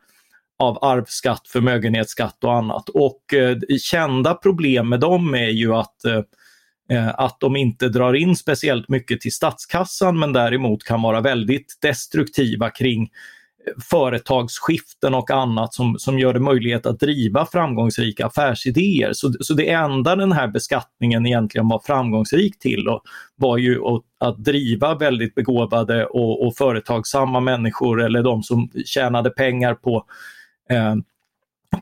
av 0.59 0.83
arvsskatt, 0.83 1.47
förmögenhetsskatt 1.47 2.43
och 2.43 2.53
annat. 2.53 2.89
Och 2.89 3.33
eh, 3.33 3.57
kända 3.81 4.33
problem 4.33 4.89
med 4.89 4.99
dem 4.99 5.33
är 5.33 5.49
ju 5.49 5.75
att 5.75 6.05
eh, 6.05 6.21
eh, 6.89 7.09
att 7.17 7.39
de 7.39 7.55
inte 7.55 7.89
drar 7.89 8.13
in 8.13 8.35
speciellt 8.35 8.89
mycket 8.89 9.21
till 9.21 9.33
statskassan 9.33 10.19
men 10.19 10.33
däremot 10.33 10.83
kan 10.83 11.01
vara 11.01 11.21
väldigt 11.21 11.77
destruktiva 11.81 12.69
kring 12.69 13.09
företagsskiften 13.89 15.13
och 15.13 15.32
annat 15.32 15.73
som, 15.73 15.99
som 15.99 16.19
gör 16.19 16.34
det 16.34 16.39
möjligt 16.39 16.86
att 16.86 16.99
driva 16.99 17.45
framgångsrika 17.45 18.25
affärsidéer. 18.25 19.13
Så, 19.13 19.34
så 19.39 19.54
det 19.54 19.69
enda 19.69 20.15
den 20.15 20.32
här 20.32 20.47
beskattningen 20.47 21.25
egentligen 21.25 21.67
var 21.67 21.82
framgångsrik 21.86 22.60
till 22.60 22.84
då, 22.84 23.01
var 23.36 23.58
ju 23.58 23.86
att, 23.86 24.01
att 24.19 24.43
driva 24.43 24.95
väldigt 24.95 25.36
begåvade 25.36 26.06
och, 26.06 26.47
och 26.47 26.56
företagsamma 26.56 27.39
människor 27.39 28.01
eller 28.01 28.23
de 28.23 28.43
som 28.43 28.69
tjänade 28.86 29.30
pengar 29.30 29.73
på, 29.73 30.06
eh, 30.69 30.95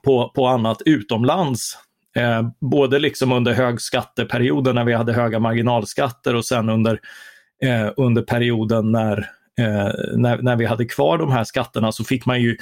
på, 0.04 0.32
på 0.36 0.48
annat 0.48 0.82
utomlands. 0.86 1.78
Eh, 2.16 2.48
både 2.60 3.00
liksom 3.00 3.32
under 3.32 3.54
högskatteperioden 3.54 4.76
när 4.76 4.84
vi 4.84 4.94
hade 4.94 5.14
höga 5.14 5.40
marginalskatter 5.40 6.36
och 6.36 6.46
sen 6.46 6.70
under 6.70 7.00
eh, 7.64 7.92
under 7.98 8.22
perioden 8.22 8.92
när, 8.92 9.30
Eh, 9.60 9.92
när, 10.16 10.42
när 10.42 10.56
vi 10.56 10.66
hade 10.66 10.86
kvar 10.86 11.18
de 11.18 11.32
här 11.32 11.44
skatterna 11.44 11.92
så 11.92 12.04
fick 12.04 12.26
man 12.26 12.42
ju 12.42 12.58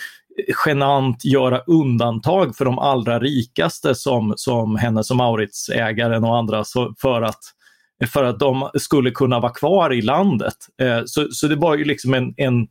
genant 0.65 1.25
göra 1.25 1.59
undantag 1.59 2.55
för 2.55 2.65
de 2.65 2.79
allra 2.79 3.19
rikaste 3.19 3.95
som, 3.95 4.33
som 4.35 4.75
Hennes 4.75 5.11
och 5.11 5.17
Maurits-ägaren 5.17 6.23
och 6.23 6.37
andra 6.37 6.63
så, 6.63 6.93
för, 7.01 7.21
att, 7.21 7.39
för 8.07 8.23
att 8.23 8.39
de 8.39 8.69
skulle 8.73 9.11
kunna 9.11 9.39
vara 9.39 9.53
kvar 9.53 9.93
i 9.93 10.01
landet. 10.01 10.55
Eh, 10.81 11.01
så, 11.05 11.27
så 11.31 11.47
det 11.47 11.55
var 11.55 11.75
ju 11.75 11.85
liksom 11.85 12.13
en, 12.13 12.33
en 12.37 12.67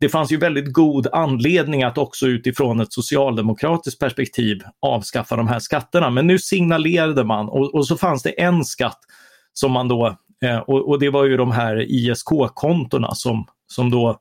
det 0.00 0.08
fanns 0.08 0.32
ju 0.32 0.36
väldigt 0.36 0.72
god 0.72 1.06
anledning 1.12 1.82
att 1.82 1.98
också 1.98 2.26
utifrån 2.26 2.80
ett 2.80 2.92
socialdemokratiskt 2.92 4.00
perspektiv 4.00 4.62
avskaffa 4.80 5.36
de 5.36 5.48
här 5.48 5.58
skatterna. 5.58 6.10
Men 6.10 6.26
nu 6.26 6.38
signalerade 6.38 7.24
man 7.24 7.48
och, 7.48 7.74
och 7.74 7.86
så 7.86 7.96
fanns 7.96 8.22
det 8.22 8.42
en 8.42 8.64
skatt 8.64 8.98
som 9.52 9.72
man 9.72 9.88
då, 9.88 10.16
eh, 10.44 10.58
och, 10.58 10.88
och, 10.88 10.98
det 10.98 11.10
var 11.10 11.24
ju 11.24 11.36
de 11.36 11.50
här 11.50 11.86
ISK-kontona 11.88 13.14
som, 13.14 13.46
som 13.66 13.90
då 13.90 14.20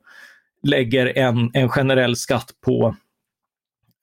lägger 0.63 1.17
en, 1.17 1.51
en 1.53 1.69
generell 1.69 2.15
skatt 2.15 2.49
på, 2.65 2.95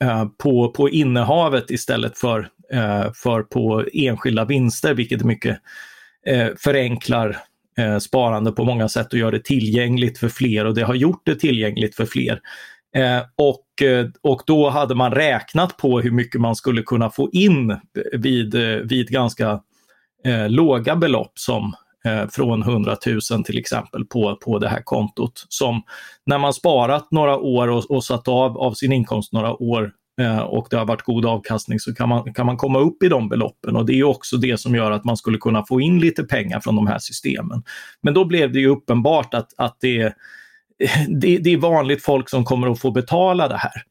eh, 0.05 0.25
på, 0.39 0.71
på 0.71 0.91
innehavet 0.91 1.71
istället 1.71 2.19
för, 2.19 2.49
eh, 2.73 3.13
för 3.15 3.43
på 3.43 3.85
enskilda 3.93 4.45
vinster, 4.45 4.95
vilket 4.95 5.25
mycket 5.25 5.59
eh, 6.27 6.49
förenklar 6.59 7.39
eh, 7.79 7.99
sparande 7.99 8.53
på 8.53 8.65
många 8.65 8.89
sätt 8.89 9.13
och 9.13 9.19
gör 9.19 9.33
det 9.33 9.45
tillgängligt 9.45 10.19
för 10.19 10.29
fler 10.29 10.65
och 10.65 10.75
det 10.75 10.83
har 10.83 10.95
gjort 10.95 11.23
det 11.25 11.35
tillgängligt 11.35 11.97
för 11.97 12.07
fler. 12.07 12.41
Eh, 12.97 13.23
och, 13.37 13.83
eh, 13.83 14.07
och 14.21 14.43
då 14.47 14.71
hade 14.71 14.95
man 14.95 15.13
räknat 15.13 15.77
på 15.77 16.01
hur 16.01 16.11
mycket 16.11 16.41
man 16.41 16.57
skulle 16.57 16.83
kunna 16.83 17.11
få 17.11 17.31
in 17.33 17.77
vid, 18.13 18.55
eh, 18.55 18.77
vid 18.77 19.09
ganska 19.09 19.61
eh, 20.25 20.49
låga 20.49 20.97
belopp 20.97 21.33
som 21.35 21.73
Eh, 22.05 22.29
från 22.29 22.63
100 22.63 22.97
000 23.31 23.45
till 23.45 23.59
exempel 23.59 24.05
på, 24.05 24.37
på 24.37 24.59
det 24.59 24.69
här 24.69 24.83
kontot. 24.83 25.47
Som 25.49 25.83
när 26.27 26.39
man 26.39 26.53
sparat 26.53 27.11
några 27.11 27.37
år 27.37 27.69
och, 27.69 27.91
och 27.91 28.05
satt 28.05 28.29
av, 28.29 28.59
av 28.59 28.73
sin 28.73 28.93
inkomst 28.93 29.33
några 29.33 29.63
år 29.63 29.93
eh, 30.21 30.39
och 30.39 30.67
det 30.71 30.77
har 30.77 30.85
varit 30.85 31.03
god 31.03 31.27
avkastning 31.27 31.81
så 31.81 31.95
kan 31.95 32.09
man, 32.09 32.35
kan 32.35 32.47
man 32.47 32.57
komma 32.57 32.79
upp 32.79 33.03
i 33.03 33.09
de 33.09 33.29
beloppen 33.29 33.77
och 33.77 33.87
det 33.87 33.99
är 33.99 34.05
också 34.05 34.37
det 34.37 34.61
som 34.61 34.75
gör 34.75 34.91
att 34.91 35.05
man 35.05 35.17
skulle 35.17 35.39
kunna 35.39 35.65
få 35.67 35.81
in 35.81 35.99
lite 35.99 36.25
pengar 36.25 36.61
från 36.61 36.77
de 36.77 36.87
här 36.87 36.99
systemen. 36.99 37.63
Men 38.01 38.15
då 38.15 38.25
blev 38.25 38.53
det 38.53 38.61
ju 38.61 38.69
uppenbart 38.69 39.35
att, 39.35 39.49
att 39.57 39.77
det, 39.81 40.03
det, 41.21 41.39
det 41.39 41.53
är 41.53 41.57
vanligt 41.57 42.05
folk 42.05 42.29
som 42.29 42.45
kommer 42.45 42.71
att 42.71 42.81
få 42.81 42.91
betala 42.91 43.49
det 43.49 43.57
här. 43.57 43.83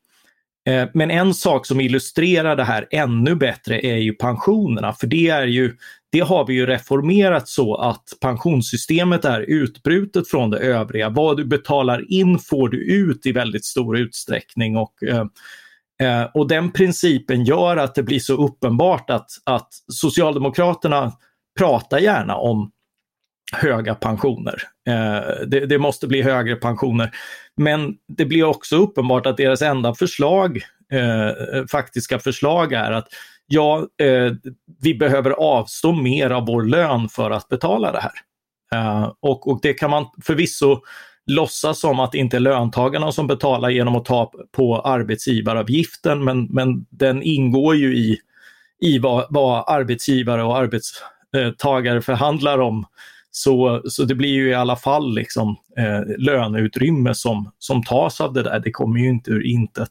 Eh, 0.69 0.89
men 0.93 1.11
en 1.11 1.33
sak 1.33 1.65
som 1.65 1.81
illustrerar 1.81 2.55
det 2.55 2.63
här 2.63 2.87
ännu 2.91 3.35
bättre 3.35 3.85
är 3.85 3.97
ju 3.97 4.13
pensionerna, 4.13 4.93
för 4.93 5.07
det 5.07 5.29
är 5.29 5.47
ju 5.47 5.75
det 6.11 6.19
har 6.19 6.47
vi 6.47 6.53
ju 6.53 6.65
reformerat 6.65 7.47
så 7.47 7.75
att 7.75 8.03
pensionssystemet 8.21 9.25
är 9.25 9.41
utbrutet 9.41 10.27
från 10.27 10.49
det 10.49 10.57
övriga. 10.57 11.09
Vad 11.09 11.37
du 11.37 11.45
betalar 11.45 12.11
in 12.11 12.39
får 12.39 12.69
du 12.69 12.77
ut 12.77 13.25
i 13.25 13.31
väldigt 13.31 13.65
stor 13.65 13.97
utsträckning 13.97 14.77
och, 14.77 15.03
eh, 15.03 15.25
eh, 16.01 16.29
och 16.33 16.47
den 16.47 16.71
principen 16.71 17.45
gör 17.45 17.77
att 17.77 17.95
det 17.95 18.03
blir 18.03 18.19
så 18.19 18.33
uppenbart 18.33 19.09
att, 19.09 19.29
att 19.45 19.69
Socialdemokraterna 19.87 21.11
pratar 21.59 21.99
gärna 21.99 22.35
om 22.35 22.71
höga 23.51 23.95
pensioner. 23.95 24.63
Eh, 24.87 25.47
det, 25.47 25.65
det, 25.65 25.77
måste 25.77 26.07
bli 26.07 26.21
högre 26.21 26.55
pensioner. 26.55 27.11
Men 27.57 27.95
det 28.07 28.25
blir 28.25 28.43
också 28.43 28.75
uppenbart 28.75 29.25
att 29.25 29.37
deras 29.37 29.61
enda 29.61 29.93
förslag, 29.93 30.61
eh, 30.93 31.65
faktiska 31.71 32.19
förslag 32.19 32.73
är 32.73 32.91
att 32.91 33.07
ja, 33.47 33.87
eh, 34.01 34.31
vi 34.81 34.93
behöver 34.93 35.31
avstå 35.31 35.91
mer 35.91 36.29
av 36.29 36.45
vår 36.45 36.63
lön 36.63 37.09
för 37.09 37.31
att 37.31 37.49
betala 37.49 37.91
det 37.91 37.99
här. 38.01 38.11
Eh, 38.75 39.13
och, 39.19 39.47
och 39.47 39.59
det 39.61 39.73
kan 39.73 39.89
man 39.89 40.05
förvisso 40.23 40.81
låtsas 41.25 41.79
som 41.79 41.99
att 41.99 42.11
det 42.11 42.17
inte 42.17 42.37
är 42.37 42.41
löntagarna 42.41 43.11
som 43.11 43.27
betalar 43.27 43.69
genom 43.69 43.95
att 43.95 44.05
ta 44.05 44.31
på 44.51 44.79
arbetsgivaravgiften, 44.79 46.23
men, 46.23 46.45
men 46.45 46.85
den 46.89 47.23
ingår 47.23 47.75
ju 47.75 47.97
i, 47.97 48.19
i 48.81 48.99
vad, 48.99 49.25
vad 49.29 49.63
arbetsgivare 49.67 50.43
och 50.43 50.57
arbetstagare 50.57 51.97
eh, 51.97 52.01
förhandlar 52.01 52.59
om. 52.59 52.85
Så, 53.31 53.81
så 53.85 54.03
det 54.03 54.15
blir 54.15 54.29
ju 54.29 54.49
i 54.49 54.53
alla 54.53 54.75
fall 54.75 55.15
liksom, 55.15 55.55
eh, 55.77 56.01
löneutrymme 56.17 57.15
som, 57.15 57.51
som 57.57 57.83
tas 57.83 58.21
av 58.21 58.33
det 58.33 58.43
där. 58.43 58.59
Det 58.59 58.71
kommer 58.71 58.99
ju 58.99 59.09
inte 59.09 59.31
ur 59.31 59.45
intet. 59.45 59.89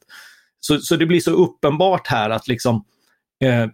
Så, 0.60 0.78
så 0.78 0.96
det 0.96 1.06
blir 1.06 1.20
så 1.20 1.30
uppenbart 1.30 2.06
här 2.06 2.30
att 2.30 2.48
liksom, 2.48 2.84
eh, 3.44 3.66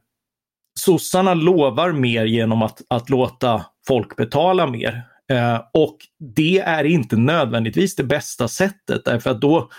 sossarna 0.79 1.35
lovar 1.35 1.93
mer 1.93 2.25
genom 2.25 2.63
att, 2.63 2.83
att 2.89 3.11
låta 3.11 3.67
folk 3.87 4.17
betala 4.17 4.67
mer. 4.67 5.03
Eh, 5.31 5.61
och 5.73 5.97
det 6.37 6.59
är 6.59 6.85
inte 6.85 7.17
nödvändigtvis 7.17 7.97
det 7.97 8.05
bästa 8.05 8.49
sättet 8.49 9.05
därför 9.05 9.31
att 9.31 9.41
då, 9.41 9.71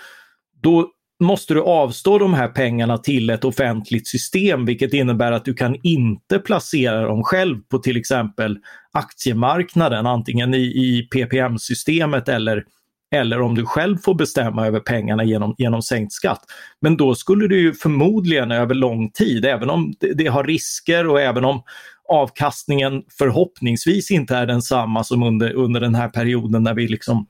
då 0.62 0.90
måste 1.20 1.54
du 1.54 1.62
avstå 1.62 2.18
de 2.18 2.34
här 2.34 2.48
pengarna 2.48 2.98
till 2.98 3.30
ett 3.30 3.44
offentligt 3.44 4.08
system 4.08 4.64
vilket 4.64 4.94
innebär 4.94 5.32
att 5.32 5.44
du 5.44 5.54
kan 5.54 5.76
inte 5.82 6.38
placera 6.38 7.02
dem 7.02 7.22
själv 7.22 7.56
på 7.70 7.78
till 7.78 7.96
exempel 7.96 8.58
aktiemarknaden, 8.92 10.06
antingen 10.06 10.54
i, 10.54 10.58
i 10.58 11.08
PPM-systemet 11.10 12.28
eller 12.28 12.64
eller 13.10 13.40
om 13.40 13.54
du 13.54 13.66
själv 13.66 13.98
får 13.98 14.14
bestämma 14.14 14.66
över 14.66 14.80
pengarna 14.80 15.24
genom, 15.24 15.54
genom 15.58 15.82
sänkt 15.82 16.12
skatt. 16.12 16.40
Men 16.80 16.96
då 16.96 17.14
skulle 17.14 17.48
du 17.48 17.60
ju 17.60 17.74
förmodligen 17.74 18.50
över 18.50 18.74
lång 18.74 19.10
tid, 19.10 19.44
även 19.44 19.70
om 19.70 19.94
det, 20.00 20.14
det 20.14 20.26
har 20.26 20.44
risker 20.44 21.06
och 21.08 21.20
även 21.20 21.44
om 21.44 21.62
avkastningen 22.08 23.02
förhoppningsvis 23.18 24.10
inte 24.10 24.36
är 24.36 24.46
densamma 24.46 25.04
som 25.04 25.22
under, 25.22 25.52
under 25.52 25.80
den 25.80 25.94
här 25.94 26.08
perioden 26.08 26.62
när 26.62 26.74
vi 26.74 26.88
liksom 26.88 27.26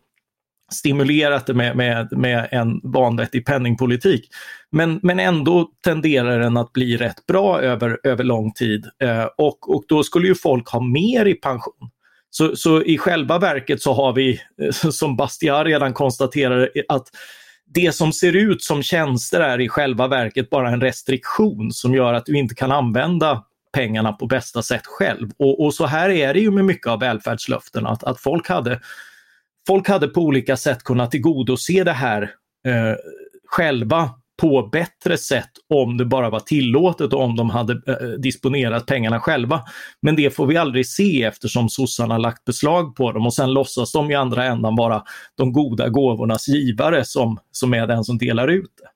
stimulerat 0.72 1.46
det 1.46 1.54
med, 1.54 1.76
med, 1.76 2.08
med 2.12 2.48
en 2.50 2.80
vanvettig 2.82 3.46
penningpolitik. 3.46 4.28
Men, 4.70 5.00
men 5.02 5.20
ändå 5.20 5.70
tenderar 5.84 6.40
den 6.40 6.56
att 6.56 6.72
bli 6.72 6.96
rätt 6.96 7.26
bra 7.26 7.60
över, 7.60 7.98
över 8.04 8.24
lång 8.24 8.52
tid 8.52 8.86
eh, 9.02 9.26
och, 9.38 9.74
och 9.74 9.84
då 9.88 10.02
skulle 10.02 10.28
ju 10.28 10.34
folk 10.34 10.68
ha 10.68 10.80
mer 10.80 11.24
i 11.24 11.34
pension. 11.34 11.90
Så, 12.30 12.56
så 12.56 12.82
i 12.82 12.98
själva 12.98 13.38
verket 13.38 13.82
så 13.82 13.92
har 13.92 14.12
vi, 14.12 14.40
som 14.72 15.16
Bastiat 15.16 15.66
redan 15.66 15.92
konstaterade, 15.92 16.70
att 16.88 17.08
det 17.74 17.94
som 17.94 18.12
ser 18.12 18.36
ut 18.36 18.62
som 18.62 18.82
tjänster 18.82 19.40
är 19.40 19.60
i 19.60 19.68
själva 19.68 20.08
verket 20.08 20.50
bara 20.50 20.70
en 20.70 20.80
restriktion 20.80 21.72
som 21.72 21.94
gör 21.94 22.14
att 22.14 22.26
du 22.26 22.38
inte 22.38 22.54
kan 22.54 22.72
använda 22.72 23.44
pengarna 23.72 24.12
på 24.12 24.26
bästa 24.26 24.62
sätt 24.62 24.86
själv. 24.86 25.30
Och, 25.38 25.64
och 25.64 25.74
så 25.74 25.86
här 25.86 26.10
är 26.10 26.34
det 26.34 26.40
ju 26.40 26.50
med 26.50 26.64
mycket 26.64 26.86
av 26.86 27.00
välfärdslöften, 27.00 27.86
att, 27.86 28.04
att 28.04 28.20
folk, 28.20 28.48
hade, 28.48 28.80
folk 29.68 29.88
hade 29.88 30.08
på 30.08 30.20
olika 30.20 30.56
sätt 30.56 30.84
kunnat 30.84 31.10
tillgodose 31.10 31.84
det 31.84 31.92
här 31.92 32.22
eh, 32.66 32.96
själva 33.46 34.10
på 34.40 34.68
bättre 34.72 35.18
sätt 35.18 35.50
om 35.74 35.96
det 35.96 36.04
bara 36.04 36.30
var 36.30 36.40
tillåtet 36.40 37.12
och 37.12 37.22
om 37.22 37.36
de 37.36 37.50
hade 37.50 37.72
eh, 37.72 38.08
disponerat 38.18 38.86
pengarna 38.86 39.20
själva. 39.20 39.60
Men 40.02 40.16
det 40.16 40.30
får 40.30 40.46
vi 40.46 40.56
aldrig 40.56 40.86
se 40.86 41.22
eftersom 41.22 41.68
sossarna 41.68 42.18
lagt 42.18 42.44
beslag 42.44 42.96
på 42.96 43.12
dem 43.12 43.26
och 43.26 43.34
sen 43.34 43.52
låtsas 43.52 43.92
de 43.92 44.10
i 44.10 44.14
andra 44.14 44.44
ändan 44.44 44.76
vara 44.76 45.02
de 45.36 45.52
goda 45.52 45.88
gåvornas 45.88 46.48
givare 46.48 47.04
som, 47.04 47.38
som 47.52 47.74
är 47.74 47.86
den 47.86 48.04
som 48.04 48.18
delar 48.18 48.48
ut 48.48 48.70
det. 48.82 48.88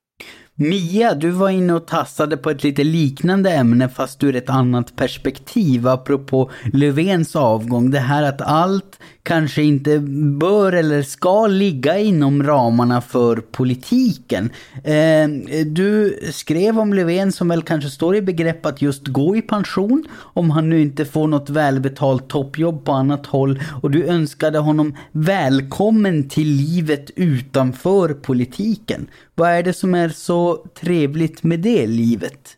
Mia, 0.55 1.13
du 1.13 1.29
var 1.29 1.49
inne 1.49 1.73
och 1.73 1.87
tassade 1.87 2.37
på 2.37 2.49
ett 2.49 2.63
lite 2.63 2.83
liknande 2.83 3.51
ämne 3.51 3.89
fast 3.89 4.23
ur 4.23 4.35
ett 4.35 4.49
annat 4.49 4.95
perspektiv 4.95 5.87
apropå 5.87 6.51
Löfvens 6.73 7.35
avgång. 7.35 7.91
Det 7.91 7.99
här 7.99 8.23
att 8.23 8.41
allt 8.41 8.99
kanske 9.23 9.63
inte 9.63 9.99
bör 10.39 10.73
eller 10.73 11.01
ska 11.01 11.47
ligga 11.47 11.99
inom 11.99 12.43
ramarna 12.43 13.01
för 13.01 13.35
politiken. 13.35 14.49
Eh, 14.83 15.27
du 15.65 16.19
skrev 16.31 16.79
om 16.79 16.93
Löfven 16.93 17.31
som 17.31 17.47
väl 17.47 17.63
kanske 17.63 17.89
står 17.89 18.15
i 18.15 18.21
begrepp 18.21 18.65
att 18.65 18.81
just 18.81 19.07
gå 19.07 19.35
i 19.35 19.41
pension 19.41 20.05
om 20.13 20.49
han 20.49 20.69
nu 20.69 20.81
inte 20.81 21.05
får 21.05 21.27
något 21.27 21.49
välbetalt 21.49 22.27
toppjobb 22.27 22.85
på 22.85 22.91
annat 22.91 23.25
håll 23.25 23.59
och 23.81 23.91
du 23.91 24.05
önskade 24.05 24.59
honom 24.59 24.97
välkommen 25.11 26.29
till 26.29 26.47
livet 26.47 27.11
utanför 27.15 28.13
politiken. 28.13 29.07
Vad 29.35 29.49
är 29.49 29.63
det 29.63 29.73
som 29.73 29.95
är 29.95 30.09
så 30.09 30.65
trevligt 30.79 31.43
med 31.43 31.59
det 31.59 31.87
livet? 31.87 32.57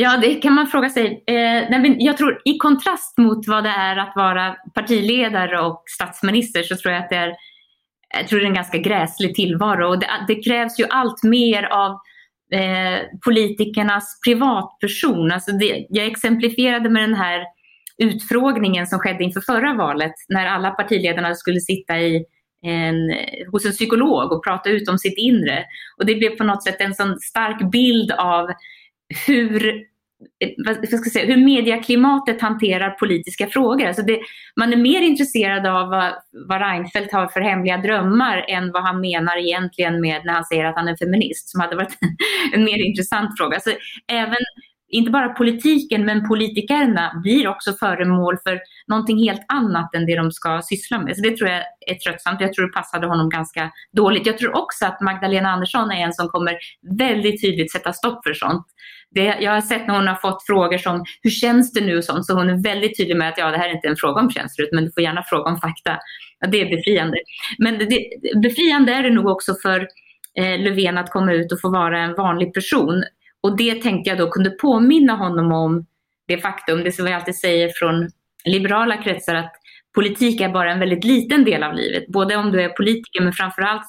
Ja, 0.00 0.16
det 0.16 0.34
kan 0.34 0.54
man 0.54 0.66
fråga 0.66 0.90
sig. 0.90 1.24
Eh, 1.26 1.94
jag 1.98 2.16
tror 2.16 2.42
i 2.44 2.58
kontrast 2.58 3.18
mot 3.18 3.48
vad 3.48 3.64
det 3.64 3.70
är 3.70 3.96
att 3.96 4.12
vara 4.16 4.56
partiledare 4.74 5.60
och 5.60 5.82
statsminister 5.86 6.62
så 6.62 6.76
tror 6.76 6.94
jag 6.94 7.02
att 7.02 7.10
det 7.10 7.16
är, 7.16 7.36
jag 8.18 8.28
tror 8.28 8.38
det 8.38 8.44
är 8.44 8.48
en 8.48 8.54
ganska 8.54 8.78
gräslig 8.78 9.34
tillvaro. 9.34 9.88
Och 9.88 9.98
det, 9.98 10.06
det 10.28 10.42
krävs 10.42 10.80
ju 10.80 10.84
allt 10.90 11.22
mer 11.22 11.62
av 11.62 11.90
eh, 12.52 13.00
politikernas 13.24 14.20
privatperson. 14.26 15.32
Alltså 15.32 15.52
det, 15.52 15.86
jag 15.88 16.06
exemplifierade 16.06 16.90
med 16.90 17.02
den 17.02 17.14
här 17.14 17.44
utfrågningen 18.02 18.86
som 18.86 18.98
skedde 18.98 19.24
inför 19.24 19.40
förra 19.40 19.74
valet 19.74 20.14
när 20.28 20.46
alla 20.46 20.70
partiledarna 20.70 21.34
skulle 21.34 21.60
sitta 21.60 21.98
i 21.98 22.24
en, 22.62 22.96
hos 23.52 23.66
en 23.66 23.72
psykolog 23.72 24.32
och 24.32 24.44
prata 24.44 24.70
ut 24.70 24.88
om 24.88 24.98
sitt 24.98 25.18
inre. 25.18 25.64
Och 25.96 26.06
det 26.06 26.14
blev 26.14 26.30
på 26.30 26.44
något 26.44 26.64
sätt 26.64 26.80
en 26.80 26.94
sån 26.94 27.18
stark 27.20 27.70
bild 27.70 28.12
av 28.12 28.50
hur 29.26 29.88
vad 30.66 30.76
ska 30.76 30.96
jag 30.96 31.12
säga, 31.12 31.26
hur 31.26 31.44
medieklimatet 31.44 32.40
hanterar 32.40 32.90
politiska 32.90 33.46
frågor. 33.46 33.86
Alltså 33.86 34.02
det, 34.02 34.20
man 34.56 34.72
är 34.72 34.76
mer 34.76 35.00
intresserad 35.02 35.66
av 35.66 35.88
vad, 35.88 36.12
vad 36.48 36.60
Reinfeldt 36.60 37.12
har 37.12 37.28
för 37.28 37.40
hemliga 37.40 37.76
drömmar 37.76 38.44
än 38.48 38.72
vad 38.72 38.82
han 38.82 39.00
menar 39.00 39.36
egentligen 39.36 40.00
med 40.00 40.24
när 40.24 40.32
han 40.32 40.44
säger 40.44 40.64
att 40.64 40.76
han 40.76 40.88
är 40.88 40.96
feminist, 40.96 41.48
som 41.48 41.60
hade 41.60 41.76
varit 41.76 41.98
en, 42.52 42.64
mer 42.64 42.86
intressant 42.86 43.38
fråga. 43.38 43.54
Alltså 43.56 43.70
även 44.12 44.38
inte 44.88 45.10
bara 45.10 45.28
politiken, 45.28 46.04
men 46.04 46.28
politikerna 46.28 47.20
blir 47.22 47.48
också 47.48 47.72
föremål 47.72 48.38
för 48.46 48.60
någonting 48.86 49.18
helt 49.18 49.44
annat 49.48 49.94
än 49.94 50.06
det 50.06 50.16
de 50.16 50.32
ska 50.32 50.62
syssla 50.64 50.98
med. 50.98 51.16
Så 51.16 51.22
det 51.22 51.36
tror 51.36 51.50
jag 51.50 51.62
är 51.86 51.94
tröttsamt. 51.94 52.40
Jag 52.40 52.52
tror 52.52 52.66
det 52.66 52.72
passade 52.72 53.06
honom 53.06 53.28
ganska 53.30 53.70
dåligt. 53.92 54.26
Jag 54.26 54.38
tror 54.38 54.56
också 54.56 54.86
att 54.86 55.00
Magdalena 55.00 55.50
Andersson 55.50 55.90
är 55.90 56.04
en 56.04 56.12
som 56.12 56.28
kommer 56.28 56.58
väldigt 56.98 57.42
tydligt 57.42 57.72
sätta 57.72 57.92
stopp 57.92 58.26
för 58.26 58.34
sånt. 58.34 58.66
Det, 59.10 59.36
jag 59.40 59.52
har 59.52 59.60
sett 59.60 59.86
när 59.86 59.94
hon 59.94 60.06
har 60.06 60.14
fått 60.14 60.46
frågor 60.46 60.78
som 60.78 61.04
hur 61.22 61.30
känns 61.30 61.72
det 61.72 61.80
nu 61.80 61.98
och 61.98 62.04
sånt, 62.04 62.26
så 62.26 62.34
hon 62.34 62.50
är 62.50 62.62
väldigt 62.62 62.98
tydlig 62.98 63.16
med 63.16 63.28
att 63.28 63.38
ja, 63.38 63.50
det 63.50 63.58
här 63.58 63.68
är 63.68 63.74
inte 63.74 63.88
en 63.88 63.96
fråga 63.96 64.20
om 64.20 64.30
känslor, 64.30 64.68
men 64.72 64.84
du 64.84 64.92
får 64.92 65.02
gärna 65.02 65.22
fråga 65.22 65.50
om 65.50 65.60
fakta. 65.60 65.98
Ja, 66.40 66.48
det 66.48 66.60
är 66.60 66.76
befriande. 66.76 67.16
Men 67.58 67.78
det, 67.78 68.08
befriande 68.42 68.92
är 68.92 69.02
det 69.02 69.10
nog 69.10 69.26
också 69.26 69.54
för 69.62 69.88
eh, 70.38 70.60
Löfven 70.60 70.98
att 70.98 71.10
komma 71.10 71.32
ut 71.32 71.52
och 71.52 71.60
få 71.60 71.70
vara 71.70 72.00
en 72.00 72.14
vanlig 72.14 72.54
person 72.54 73.04
och 73.42 73.56
det 73.56 73.82
tänkte 73.82 74.10
jag 74.10 74.18
då 74.18 74.30
kunde 74.30 74.50
påminna 74.50 75.12
honom 75.12 75.52
om 75.52 75.86
det 76.28 76.38
faktum, 76.38 76.84
det 76.84 76.92
som 76.92 77.04
vi 77.04 77.12
alltid 77.12 77.36
säger 77.36 77.72
från 77.74 78.10
liberala 78.44 78.96
kretsar, 78.96 79.34
att 79.34 79.52
politik 79.94 80.40
är 80.40 80.48
bara 80.48 80.72
en 80.72 80.80
väldigt 80.80 81.04
liten 81.04 81.44
del 81.44 81.62
av 81.62 81.74
livet. 81.74 82.06
Både 82.08 82.36
om 82.36 82.52
du 82.52 82.62
är 82.62 82.68
politiker 82.68 83.20
men 83.20 83.32
framförallt 83.32 83.86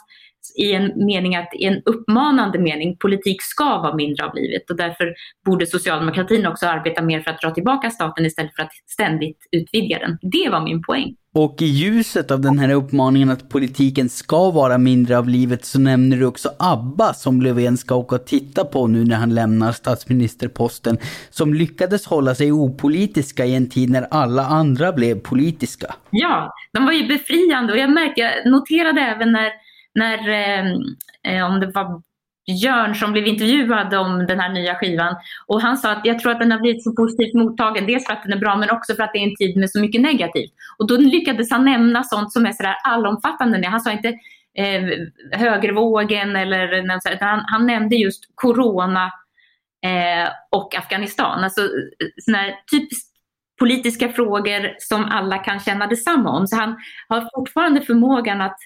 i 0.57 0.73
en 0.73 1.05
mening 1.05 1.35
att 1.35 1.49
i 1.53 1.65
en 1.65 1.81
uppmanande 1.85 2.59
mening, 2.59 2.97
politik 2.97 3.41
ska 3.41 3.65
vara 3.65 3.95
mindre 3.95 4.25
av 4.25 4.35
livet 4.35 4.69
och 4.69 4.75
därför 4.75 5.13
borde 5.45 5.65
socialdemokratin 5.65 6.45
också 6.45 6.65
arbeta 6.65 7.01
mer 7.01 7.21
för 7.21 7.31
att 7.31 7.41
dra 7.41 7.51
tillbaka 7.51 7.89
staten 7.89 8.25
istället 8.25 8.55
för 8.55 8.63
att 8.63 8.71
ständigt 8.87 9.47
utvidga 9.51 9.99
den. 9.99 10.17
Det 10.21 10.49
var 10.49 10.61
min 10.61 10.83
poäng. 10.83 11.15
Och 11.43 11.61
i 11.61 11.65
ljuset 11.65 12.31
av 12.31 12.41
den 12.41 12.59
här 12.59 12.73
uppmaningen 12.73 13.29
att 13.29 13.49
politiken 13.49 14.09
ska 14.09 14.51
vara 14.51 14.77
mindre 14.77 15.17
av 15.17 15.29
livet 15.29 15.65
så 15.65 15.79
nämner 15.79 16.17
du 16.17 16.25
också 16.25 16.49
ABBA 16.59 17.13
som 17.13 17.41
Löfven 17.41 17.77
ska 17.77 17.95
åka 17.95 18.15
och 18.15 18.25
titta 18.25 18.65
på 18.65 18.87
nu 18.87 19.05
när 19.05 19.15
han 19.15 19.33
lämnar 19.33 19.71
statsministerposten. 19.71 20.97
Som 21.29 21.53
lyckades 21.53 22.05
hålla 22.05 22.35
sig 22.35 22.51
opolitiska 22.51 23.45
i 23.45 23.55
en 23.55 23.69
tid 23.69 23.89
när 23.89 24.07
alla 24.11 24.45
andra 24.45 24.91
blev 24.91 25.19
politiska. 25.19 25.95
Ja, 26.09 26.53
de 26.73 26.85
var 26.85 26.91
ju 26.91 27.07
befriande 27.07 27.73
och 27.73 27.79
jag 27.79 27.91
märkte, 27.91 28.21
jag 28.21 28.51
noterade 28.51 29.01
även 29.01 29.31
när 29.31 29.49
när, 29.95 30.29
eh, 30.29 30.65
eh 31.33 31.45
om 31.45 31.59
det 31.59 31.71
var 31.71 32.01
Jörn 32.53 32.95
som 32.95 33.11
blev 33.11 33.27
intervjuad 33.27 33.93
om 33.93 34.25
den 34.27 34.39
här 34.39 34.53
nya 34.53 34.75
skivan. 34.75 35.15
Och 35.47 35.61
han 35.61 35.77
sa 35.77 35.91
att 35.91 36.05
jag 36.05 36.19
tror 36.19 36.31
att 36.31 36.39
den 36.39 36.51
har 36.51 36.59
blivit 36.59 36.83
så 36.83 36.95
positivt 36.95 37.33
mottagen. 37.33 37.85
Dels 37.85 38.05
för 38.05 38.13
att 38.13 38.23
den 38.23 38.33
är 38.33 38.37
bra 38.37 38.57
men 38.57 38.69
också 38.69 38.95
för 38.95 39.03
att 39.03 39.13
det 39.13 39.19
är 39.19 39.23
en 39.23 39.35
tid 39.35 39.57
med 39.57 39.71
så 39.71 39.79
mycket 39.79 40.01
negativt. 40.01 40.51
Och 40.77 40.87
då 40.87 40.97
lyckades 40.97 41.51
han 41.51 41.65
nämna 41.65 42.03
sånt 42.03 42.31
som 42.33 42.45
är 42.45 42.51
sådär 42.51 42.75
allomfattande. 42.83 43.67
Han 43.67 43.81
sa 43.81 43.91
inte 43.91 44.07
eh, 44.57 44.83
högervågen 45.31 46.35
eller 46.35 46.73
utan 47.13 47.29
han, 47.29 47.43
han 47.45 47.67
nämnde 47.67 47.95
just 47.95 48.23
corona 48.35 49.11
eh, 49.85 50.29
och 50.51 50.75
Afghanistan. 50.75 51.43
Alltså 51.43 51.61
eh, 51.61 52.07
sådana 52.17 52.43
typiskt 52.71 53.09
politiska 53.59 54.09
frågor 54.09 54.75
som 54.77 55.05
alla 55.05 55.37
kan 55.37 55.59
känna 55.59 55.87
detsamma 55.87 56.29
om. 56.29 56.47
Så 56.47 56.55
han 56.55 56.75
har 57.07 57.29
fortfarande 57.35 57.81
förmågan 57.81 58.41
att 58.41 58.57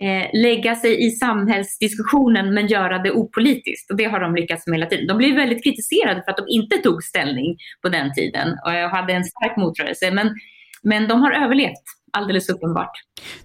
eh, 0.00 0.40
lägga 0.42 0.74
sig 0.74 1.06
i 1.06 1.10
samhällsdiskussionen 1.10 2.54
men 2.54 2.66
göra 2.66 2.98
det 2.98 3.10
opolitiskt. 3.10 3.90
Och 3.90 3.96
det 3.96 4.04
har 4.04 4.20
de 4.20 4.34
lyckats 4.34 4.66
med 4.66 4.78
hela 4.78 4.90
tiden. 4.90 5.06
De 5.06 5.18
blev 5.18 5.34
väldigt 5.34 5.64
kritiserade 5.64 6.22
för 6.22 6.30
att 6.30 6.36
de 6.36 6.46
inte 6.48 6.76
tog 6.76 7.02
ställning 7.02 7.56
på 7.82 7.88
den 7.88 8.12
tiden 8.12 8.48
och 8.64 8.70
hade 8.70 9.12
en 9.12 9.24
stark 9.24 9.56
motrörelse. 9.56 10.10
Men, 10.10 10.34
men 10.82 11.08
de 11.08 11.20
har 11.20 11.32
överlevt 11.32 11.84
alldeles 12.12 12.48
uppenbart. 12.48 12.90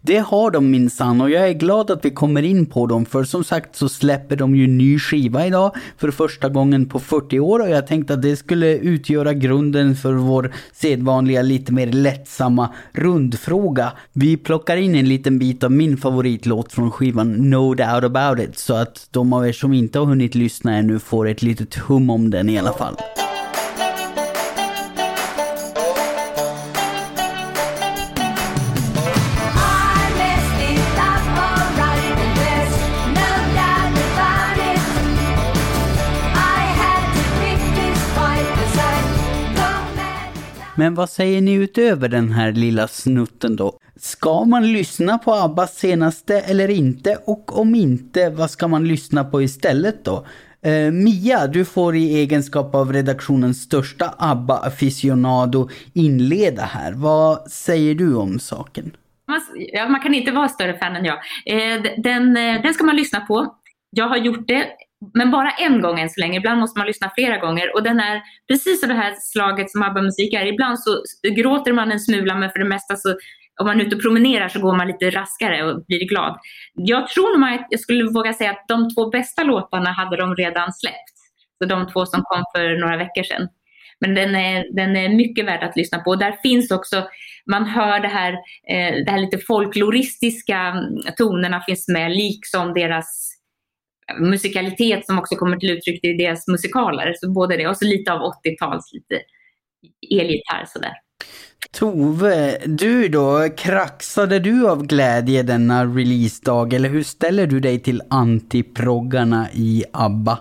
Det 0.02 0.18
har 0.18 0.52
de 0.52 0.72
minsann 0.72 1.22
och 1.22 1.30
jag 1.30 1.50
är 1.50 1.54
glad 1.54 1.92
att 1.92 2.06
vi 2.06 2.12
kommer 2.12 2.44
in 2.44 2.66
på 2.66 2.88
dem 2.88 3.06
för 3.06 3.24
som 3.24 3.44
sagt 3.44 3.76
så 3.76 3.90
släpper 3.90 4.36
de 4.36 4.56
ju 4.56 4.68
ny 4.68 5.00
skiva 5.00 5.48
idag 5.48 5.76
för 5.98 6.12
första 6.12 6.50
gången 6.50 6.86
på 6.86 7.00
40 7.00 7.40
år 7.40 7.60
och 7.60 7.70
jag 7.70 7.88
tänkte 7.88 8.14
att 8.14 8.22
det 8.22 8.36
skulle 8.36 8.78
utgöra 8.78 9.34
grunden 9.34 9.96
för 9.96 10.14
vår 10.14 10.54
sedvanliga 10.74 11.42
lite 11.42 11.74
mer 11.74 11.88
lättsamma 11.88 12.74
rundfråga. 12.92 13.92
Vi 14.14 14.38
plockar 14.38 14.78
in 14.78 14.96
en 14.96 15.10
liten 15.10 15.40
bit 15.40 15.64
av 15.64 15.72
min 15.72 15.98
favoritlåt 15.98 16.74
från 16.74 16.92
skivan 16.92 17.50
No 17.50 17.74
Doubt 17.74 18.04
About 18.04 18.40
It 18.40 18.58
så 18.58 18.76
att 18.76 19.08
de 19.12 19.34
av 19.34 19.48
er 19.48 19.54
som 19.54 19.74
inte 19.74 20.00
har 20.00 20.06
hunnit 20.06 20.36
lyssna 20.36 20.76
ännu 20.76 21.00
får 21.00 21.28
ett 21.28 21.42
litet 21.42 21.76
hum 21.76 22.10
om 22.10 22.30
den 22.30 22.50
i 22.50 22.60
alla 22.60 22.74
fall. 22.74 22.96
Men 40.78 40.96
vad 40.96 41.10
säger 41.10 41.42
ni 41.42 41.54
utöver 41.54 42.10
den 42.10 42.32
här 42.32 42.52
lilla 42.52 42.88
snutten 42.88 43.56
då? 43.56 43.80
Ska 43.96 44.46
man 44.46 44.74
lyssna 44.74 45.18
på 45.18 45.34
Abbas 45.34 45.78
senaste 45.78 46.40
eller 46.40 46.70
inte? 46.70 47.18
Och 47.26 47.60
om 47.60 47.76
inte, 47.76 48.30
vad 48.30 48.52
ska 48.52 48.68
man 48.68 48.88
lyssna 48.88 49.24
på 49.24 49.42
istället 49.42 50.06
då? 50.06 50.26
Eh, 50.62 50.92
Mia, 50.92 51.48
du 51.48 51.66
får 51.66 51.96
i 51.96 52.16
egenskap 52.16 52.76
av 52.76 52.94
redaktionens 52.94 53.62
största 53.62 54.16
ABBA-aficionado 54.18 55.70
inleda 55.94 56.64
här. 56.64 56.94
Vad 56.94 57.52
säger 57.52 57.96
du 57.96 58.16
om 58.16 58.40
saken? 58.40 58.92
Ja, 59.56 59.88
man 59.90 60.02
kan 60.02 60.14
inte 60.14 60.32
vara 60.32 60.48
större 60.48 60.78
fan 60.78 60.96
än 60.96 61.06
jag. 61.06 61.18
Eh, 61.46 61.82
den, 61.98 62.38
eh, 62.38 62.62
den 62.62 62.74
ska 62.74 62.84
man 62.84 62.96
lyssna 62.96 63.20
på. 63.20 63.56
Jag 63.90 64.10
har 64.10 64.18
gjort 64.18 64.48
det 64.48 64.68
men 65.14 65.32
bara 65.32 65.52
en 65.52 65.82
gång 65.82 66.00
än 66.00 66.10
så 66.10 66.20
länge. 66.20 66.38
Ibland 66.38 66.60
måste 66.60 66.80
man 66.80 66.88
lyssna 66.88 67.12
flera 67.16 67.38
gånger 67.38 67.76
och 67.76 67.84
den 67.84 68.00
är 68.00 68.22
precis 68.48 68.84
av 68.84 68.90
det 68.90 68.96
här 68.96 69.14
slaget 69.20 69.72
som 69.72 69.84
ABBA-musik 69.84 70.34
är. 70.34 70.46
Ibland 70.46 70.80
så 70.80 71.04
gråter 71.36 71.74
man 71.74 71.92
en 71.92 72.00
smula 72.00 72.36
men 72.36 72.52
för 72.52 72.60
det 72.60 72.66
mesta 72.66 72.96
så 72.96 73.16
om 73.60 73.68
man 73.68 73.82
är 73.82 73.86
ute 73.86 73.96
och 73.96 74.02
promenerar 74.02 74.48
så 74.48 74.60
går 74.60 74.76
man 74.76 74.88
lite 74.88 75.10
raskare 75.10 75.64
och 75.64 75.86
blir 75.86 76.08
glad. 76.08 76.40
Jag 76.74 77.08
tror 77.08 77.38
nog 77.40 77.50
att 77.50 77.68
jag 77.70 77.80
skulle 77.80 78.04
våga 78.04 78.34
säga 78.34 78.52
att 78.52 78.66
de 78.68 78.94
två 78.96 79.10
bästa 79.10 79.44
låtarna 79.44 79.92
hade 79.92 80.18
de 80.18 80.36
redan 80.36 80.74
släppt. 80.74 81.16
Så 81.58 81.70
de 81.70 81.88
två 81.88 82.06
som 82.06 82.22
kom 82.24 82.44
för 82.56 82.80
några 82.80 82.98
veckor 82.98 83.24
sedan. 83.24 83.48
Men 84.00 84.16
den 84.16 84.36
är, 84.36 84.76
den 84.76 84.96
är 84.96 85.10
mycket 85.10 85.46
värd 85.46 85.64
att 85.64 85.76
lyssna 85.76 86.00
på. 86.00 86.16
Där 86.16 86.32
finns 86.44 86.72
också, 86.72 87.08
man 87.52 87.66
hör 87.66 88.00
det 88.00 88.08
här, 88.08 88.34
eh, 88.70 89.06
det 89.06 89.12
här 89.12 89.20
lite 89.20 89.38
folkloristiska 89.38 90.76
tonerna 91.18 91.62
finns 91.62 91.88
med, 91.88 92.12
liksom 92.12 92.74
deras 92.74 93.35
musikalitet 94.20 95.06
som 95.06 95.20
också 95.20 95.36
kommer 95.36 95.58
till 95.58 95.70
uttryck 95.70 96.04
i 96.04 96.14
deras 96.14 96.48
musikaler. 96.48 97.14
Så 97.22 97.32
både 97.32 97.58
det 97.58 97.68
och 97.68 97.78
så 97.78 97.86
lite 97.86 98.14
av 98.14 98.20
80-tals, 98.20 98.94
lite 98.94 99.22
elgitarr 100.22 100.66
sådär. 100.68 100.94
Tove, 101.72 102.58
du 102.66 103.08
då, 103.08 103.50
kraxade 103.58 104.40
du 104.40 104.70
av 104.70 104.88
glädje 104.88 105.44
denna 105.44 105.86
releasedag 105.86 106.74
eller 106.74 106.90
hur 106.90 107.04
ställer 107.04 107.48
du 107.48 107.60
dig 107.60 107.80
till 107.80 108.02
antiproggarna 108.10 109.48
i 109.54 109.84
ABBA? 109.94 110.40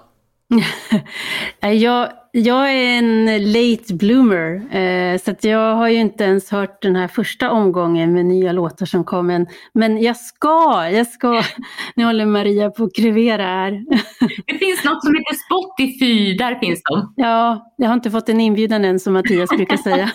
jag, 1.61 2.09
jag 2.33 2.73
är 2.73 2.99
en 2.99 3.27
late 3.53 3.95
bloomer, 3.95 4.77
eh, 4.77 5.19
så 5.19 5.31
att 5.31 5.45
jag 5.45 5.75
har 5.75 5.89
ju 5.89 5.97
inte 5.97 6.25
ens 6.25 6.51
hört 6.51 6.83
den 6.83 6.97
här 6.97 7.09
första 7.09 7.51
omgången 7.51 8.13
med 8.13 8.27
nya 8.27 8.53
låtar 8.53 8.87
som 8.87 9.05
kom. 9.05 9.27
Men, 9.27 9.47
men 9.73 10.03
jag 10.03 10.17
ska, 10.17 10.89
jag 10.93 11.07
ska. 11.07 11.43
Nu 11.97 12.05
håller 12.05 12.27
Maria 12.27 12.71
på 12.71 12.85
att 12.85 12.95
krevera 12.97 13.43
här. 13.43 13.71
Det 14.47 14.59
finns 14.59 14.85
något 14.85 15.05
som 15.05 15.15
heter 15.15 15.35
Spotify, 15.47 16.37
där 16.37 16.55
finns 16.55 16.83
de. 16.83 17.13
Ja, 17.17 17.73
jag 17.77 17.89
har 17.89 17.95
inte 17.95 18.11
fått 18.11 18.29
en 18.29 18.41
inbjudan 18.41 18.85
än 18.85 19.01
som 19.01 19.13
Mattias 19.13 19.51
brukar 19.51 19.77
säga. 19.77 20.11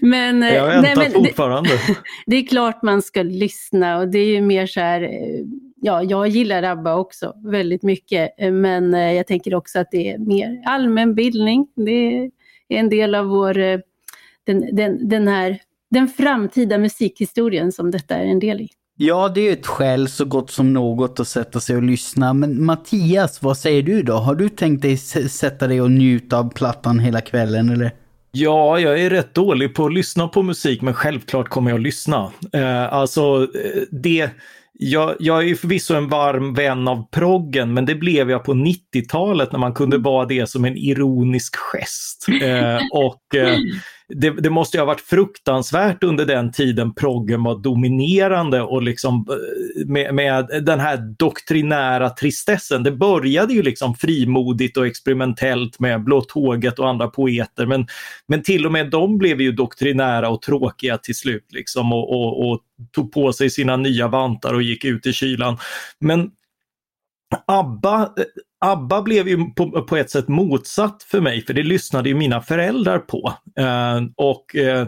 men, 0.00 0.42
jag 0.42 0.66
väntar 0.66 0.82
nej, 0.82 0.96
men, 0.96 1.12
fortfarande. 1.12 1.70
Det, 1.70 1.96
det, 2.26 2.36
är 2.36 2.46
klart 2.46 2.82
man 2.82 3.02
ska 3.02 3.22
lyssna 3.22 3.98
och 3.98 4.08
det 4.08 4.18
är 4.18 4.26
ju 4.26 4.40
mer 4.40 4.66
så 4.66 4.80
här 4.80 5.02
eh, 5.02 5.08
ja, 5.84 6.02
jag 6.02 6.28
gillar 6.28 6.62
ABBA 6.62 6.94
också 6.94 7.34
väldigt 7.44 7.82
mycket, 7.82 8.34
eh, 8.38 8.52
men 8.52 8.94
eh, 8.94 9.12
jag 9.12 9.26
tänker 9.26 9.54
också 9.54 9.78
att 9.78 9.90
det 9.90 10.10
är 10.10 10.18
mer 10.18 10.62
allmänbildning. 10.66 11.66
Det 11.76 12.16
är 12.18 12.30
en 12.68 12.88
del 12.88 13.14
av 13.14 13.26
vår, 13.26 13.58
eh, 13.58 13.78
den, 14.44 14.76
den, 14.76 15.08
den 15.08 15.28
här, 15.28 15.58
den 15.90 16.08
framtida 16.08 16.78
musikhistorien 16.78 17.72
som 17.72 17.90
detta 17.90 18.14
är 18.14 18.24
en 18.24 18.38
del 18.38 18.60
i. 18.60 18.68
Ja, 18.96 19.28
det 19.28 19.48
är 19.48 19.52
ett 19.52 19.66
skäl 19.66 20.08
så 20.08 20.24
gott 20.24 20.50
som 20.50 20.72
något 20.72 21.20
att 21.20 21.28
sätta 21.28 21.60
sig 21.60 21.76
och 21.76 21.82
lyssna. 21.82 22.32
Men 22.32 22.64
Mattias, 22.64 23.42
vad 23.42 23.58
säger 23.58 23.82
du 23.82 24.02
då? 24.02 24.12
Har 24.12 24.34
du 24.34 24.48
tänkt 24.48 24.82
dig 24.82 24.96
sätta 24.96 25.66
dig 25.66 25.80
och 25.80 25.90
njuta 25.90 26.38
av 26.38 26.52
plattan 26.54 26.98
hela 26.98 27.20
kvällen 27.20 27.70
eller? 27.70 27.90
Ja, 28.32 28.78
jag 28.78 29.00
är 29.00 29.10
rätt 29.10 29.34
dålig 29.34 29.74
på 29.74 29.86
att 29.86 29.94
lyssna 29.94 30.28
på 30.28 30.42
musik, 30.42 30.82
men 30.82 30.94
självklart 30.94 31.48
kommer 31.48 31.70
jag 31.70 31.76
att 31.76 31.82
lyssna. 31.82 32.32
Eh, 32.52 32.92
alltså, 32.92 33.48
det 33.90 34.30
jag, 34.78 35.16
jag 35.18 35.38
är 35.38 35.46
ju 35.46 35.56
förvisso 35.56 35.94
en 35.94 36.08
varm 36.08 36.54
vän 36.54 36.88
av 36.88 37.10
proggen, 37.10 37.74
men 37.74 37.86
det 37.86 37.94
blev 37.94 38.30
jag 38.30 38.44
på 38.44 38.54
90-talet 38.54 39.52
när 39.52 39.58
man 39.58 39.74
kunde 39.74 39.98
vara 39.98 40.26
det 40.26 40.48
som 40.48 40.64
en 40.64 40.76
ironisk 40.76 41.56
gest. 41.56 42.26
Eh, 42.42 42.78
och 42.92 43.34
eh, 43.34 43.58
det, 44.08 44.30
det, 44.30 44.50
måste 44.50 44.76
ju 44.76 44.80
ha 44.80 44.86
varit 44.86 45.00
fruktansvärt 45.00 46.04
under 46.04 46.26
den 46.26 46.52
tiden 46.52 46.94
proggen 46.94 47.42
var 47.42 47.58
dominerande 47.58 48.62
och 48.62 48.82
liksom 48.82 49.26
eh, 49.30 49.86
med, 49.86 50.14
med, 50.14 50.64
den 50.66 50.80
här 50.80 50.96
doktrinära 51.18 52.10
tristessen. 52.10 52.82
Det 52.82 52.92
började 52.92 53.54
ju 53.54 53.62
liksom 53.62 53.94
frimodigt 53.94 54.76
och 54.76 54.86
experimentellt 54.86 55.80
med 55.80 56.04
Blå 56.04 56.20
tåget 56.20 56.78
och 56.78 56.88
andra 56.88 57.08
poeter 57.08 57.66
men, 57.66 57.86
men 58.28 58.42
till 58.42 58.66
och 58.66 58.72
med 58.72 58.90
de 58.90 59.18
blev 59.18 59.40
ju 59.40 59.52
doktrinära 59.52 60.28
och 60.28 60.42
tråkiga 60.42 60.98
till 60.98 61.16
slut 61.16 61.46
liksom 61.52 61.92
och, 61.92 62.10
och, 62.10 62.50
och 62.50 62.60
tog 62.92 63.12
på 63.12 63.32
sig 63.32 63.50
sina 63.50 63.76
nya 63.76 64.08
vantar 64.08 64.54
och 64.54 64.62
gick 64.62 64.84
ut 64.84 65.06
i 65.06 65.12
kylan. 65.12 65.58
Men 66.00 66.30
ABBA, 67.46 68.02
eh, 68.02 68.24
ABBA 68.64 69.02
blev 69.02 69.28
ju 69.28 69.50
på, 69.56 69.82
på, 69.82 69.96
ett 69.96 70.10
sätt 70.10 70.28
motsatt 70.28 71.02
för 71.02 71.20
mig, 71.20 71.44
för 71.44 71.54
det 71.54 71.62
lyssnade 71.62 72.08
ju 72.08 72.14
mina 72.14 72.40
föräldrar 72.40 72.98
på. 72.98 73.32
Eh, 73.58 74.00
och, 74.16 74.56
eh, 74.56 74.86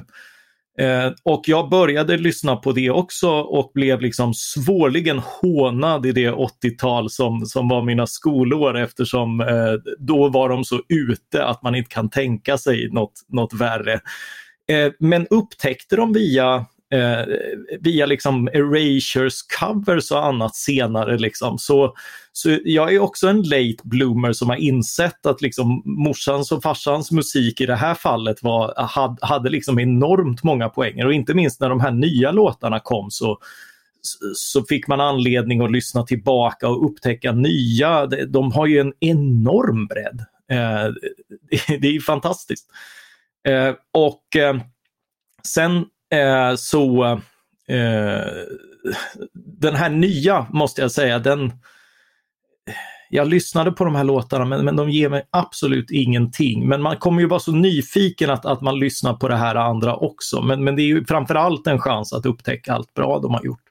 eh 0.78 1.12
och 1.22 1.42
jag 1.46 1.68
började 1.68 2.16
lyssna 2.16 2.56
på 2.56 2.72
det 2.72 2.90
också 2.90 3.30
och 3.30 3.70
blev 3.74 4.00
liksom 4.00 4.34
svårligen 4.34 5.18
hånad 5.18 6.06
i 6.06 6.12
det 6.12 6.30
80-tal 6.30 7.10
som, 7.10 7.46
som 7.46 7.68
var 7.68 7.82
mina 7.82 8.06
skolår 8.06 8.76
eftersom 8.76 9.40
eh, 9.40 9.72
då 9.98 10.28
var 10.28 10.48
de 10.48 10.64
så 10.64 10.80
ute 10.88 11.44
att 11.44 11.62
man 11.62 11.74
inte 11.74 11.90
kan 11.90 12.10
tänka 12.10 12.58
sig 12.58 12.88
något, 12.92 13.22
något 13.28 13.52
värre. 13.52 14.00
Eh, 14.68 14.92
men 14.98 15.26
upptäckte 15.26 15.96
de 15.96 16.12
via 16.12 16.66
eh, 16.94 17.26
via 17.80 18.06
liksom 18.06 18.48
Erasures 18.48 19.42
covers 19.42 20.10
och 20.10 20.26
annat 20.26 20.56
senare. 20.56 21.18
Liksom. 21.18 21.58
Så, 21.58 21.94
så 22.32 22.58
jag 22.64 22.94
är 22.94 22.98
också 22.98 23.28
en 23.28 23.42
late 23.42 23.82
bloomer 23.82 24.32
som 24.32 24.48
har 24.48 24.56
insett 24.56 25.26
att 25.26 25.42
liksom 25.42 25.82
morsans 25.84 26.52
och 26.52 26.62
farsans 26.62 27.10
musik 27.10 27.60
i 27.60 27.66
det 27.66 27.76
här 27.76 27.94
fallet 27.94 28.42
var, 28.42 28.74
hade, 28.76 29.26
hade 29.26 29.50
liksom 29.50 29.78
enormt 29.78 30.42
många 30.42 30.68
poänger 30.68 31.06
och 31.06 31.14
inte 31.14 31.34
minst 31.34 31.60
när 31.60 31.68
de 31.68 31.80
här 31.80 31.90
nya 31.90 32.32
låtarna 32.32 32.80
kom 32.80 33.10
så 33.10 33.38
så 34.34 34.64
fick 34.64 34.86
man 34.86 35.00
anledning 35.00 35.60
att 35.60 35.70
lyssna 35.70 36.02
tillbaka 36.02 36.68
och 36.68 36.90
upptäcka 36.90 37.32
nya. 37.32 38.06
De 38.06 38.52
har 38.52 38.66
ju 38.66 38.78
en 38.78 38.92
enorm 39.00 39.86
bredd. 39.86 40.24
Eh, 40.50 40.92
det 41.80 41.88
är 41.88 42.00
fantastiskt. 42.00 42.66
Eh, 43.48 43.74
och 43.92 44.36
eh, 44.36 44.56
sen 45.42 45.84
Eh, 46.14 46.54
så 46.56 47.04
eh, 47.68 48.30
den 49.34 49.74
här 49.74 49.90
nya 49.90 50.46
måste 50.50 50.80
jag 50.82 50.90
säga, 50.90 51.18
den 51.18 51.52
jag 53.10 53.28
lyssnade 53.28 53.72
på 53.72 53.84
de 53.84 53.94
här 53.94 54.04
låtarna 54.04 54.44
men, 54.44 54.64
men 54.64 54.76
de 54.76 54.90
ger 54.90 55.08
mig 55.08 55.22
absolut 55.30 55.90
ingenting. 55.90 56.68
Men 56.68 56.82
man 56.82 56.96
kommer 56.96 57.20
ju 57.20 57.26
vara 57.26 57.40
så 57.40 57.52
nyfiken 57.52 58.30
att, 58.30 58.46
att 58.46 58.60
man 58.60 58.78
lyssnar 58.78 59.14
på 59.14 59.28
det 59.28 59.36
här 59.36 59.54
andra 59.54 59.96
också. 59.96 60.42
Men, 60.42 60.64
men 60.64 60.76
det 60.76 60.82
är 60.82 60.86
ju 60.86 61.04
framförallt 61.04 61.66
en 61.66 61.78
chans 61.78 62.12
att 62.12 62.26
upptäcka 62.26 62.72
allt 62.72 62.94
bra 62.94 63.18
de 63.18 63.34
har 63.34 63.44
gjort. 63.44 63.65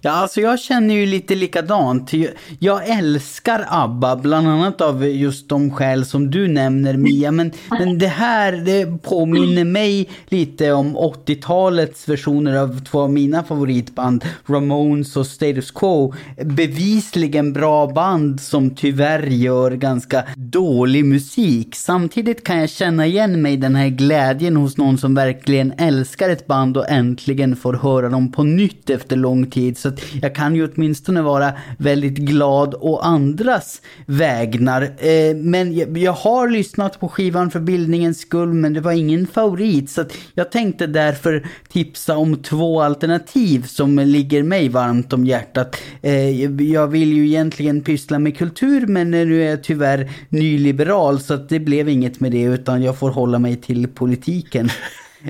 Ja, 0.00 0.10
alltså 0.10 0.40
jag 0.40 0.60
känner 0.60 0.94
ju 0.94 1.06
lite 1.06 1.34
likadant. 1.34 2.10
Jag 2.58 2.88
älskar 2.88 3.66
ABBA, 3.68 4.16
bland 4.16 4.48
annat 4.48 4.80
av 4.80 5.06
just 5.06 5.48
de 5.48 5.70
skäl 5.70 6.04
som 6.04 6.30
du 6.30 6.48
nämner 6.48 6.96
Mia. 6.96 7.30
Men, 7.30 7.52
men 7.70 7.98
det 7.98 8.06
här, 8.06 8.52
det 8.52 9.02
påminner 9.02 9.64
mig 9.64 10.08
lite 10.28 10.72
om 10.72 10.96
80-talets 10.96 12.08
versioner 12.08 12.56
av 12.56 12.84
två 12.84 13.00
av 13.00 13.12
mina 13.12 13.42
favoritband, 13.42 14.24
Ramones 14.46 15.16
och 15.16 15.26
Status 15.26 15.70
Quo. 15.70 16.14
Bevisligen 16.44 17.52
bra 17.52 17.86
band 17.86 18.40
som 18.40 18.74
tyvärr 18.74 19.26
gör 19.26 19.70
ganska 19.70 20.24
dålig 20.36 21.04
musik. 21.04 21.74
Samtidigt 21.74 22.44
kan 22.44 22.58
jag 22.58 22.70
känna 22.70 23.06
igen 23.06 23.42
mig 23.42 23.52
i 23.52 23.56
den 23.56 23.74
här 23.74 23.88
glädjen 23.88 24.56
hos 24.56 24.76
någon 24.76 24.98
som 24.98 25.14
verkligen 25.14 25.72
älskar 25.78 26.28
ett 26.28 26.46
band 26.46 26.76
och 26.76 26.88
äntligen 26.88 27.56
får 27.56 27.72
höra 27.72 28.08
dem 28.08 28.32
på 28.32 28.42
nytt 28.42 28.90
efter 28.90 29.16
lång 29.16 29.50
tid 29.50 29.63
tid. 29.64 29.78
Så 29.78 29.88
att 29.88 30.00
jag 30.22 30.34
kan 30.34 30.54
ju 30.54 30.68
åtminstone 30.68 31.22
vara 31.22 31.52
väldigt 31.78 32.16
glad 32.16 32.74
å 32.80 32.98
andras 32.98 33.80
vägnar. 34.06 34.82
Eh, 34.82 35.36
men 35.36 35.74
jag, 35.74 35.98
jag, 35.98 36.12
har 36.12 36.48
lyssnat 36.48 37.00
på 37.00 37.08
skivan 37.08 37.50
för 37.50 37.60
bildningens 37.60 38.20
skull 38.20 38.52
men 38.52 38.72
det 38.72 38.80
var 38.80 38.92
ingen 38.92 39.26
favorit. 39.26 39.90
Så 39.90 40.00
att 40.00 40.12
jag 40.34 40.52
tänkte 40.52 40.86
därför 40.86 41.46
tipsa 41.68 42.16
om 42.16 42.36
två 42.36 42.82
alternativ 42.82 43.66
som 43.66 43.98
ligger 43.98 44.42
mig 44.42 44.68
varmt 44.68 45.12
om 45.12 45.24
hjärtat. 45.24 45.76
Eh, 46.02 46.44
jag 46.72 46.88
vill 46.88 47.12
ju 47.12 47.26
egentligen 47.26 47.80
pyssla 47.80 48.18
med 48.18 48.36
kultur 48.36 48.86
men 48.86 49.10
nu 49.10 49.42
är 49.42 49.50
jag 49.50 49.64
tyvärr 49.64 50.10
nyliberal 50.28 51.20
så 51.20 51.34
att 51.34 51.48
det 51.48 51.60
blev 51.60 51.88
inget 51.88 52.20
med 52.20 52.32
det 52.32 52.42
utan 52.42 52.82
jag 52.82 52.98
får 52.98 53.10
hålla 53.10 53.38
mig 53.38 53.56
till 53.56 53.88
politiken. 53.88 54.68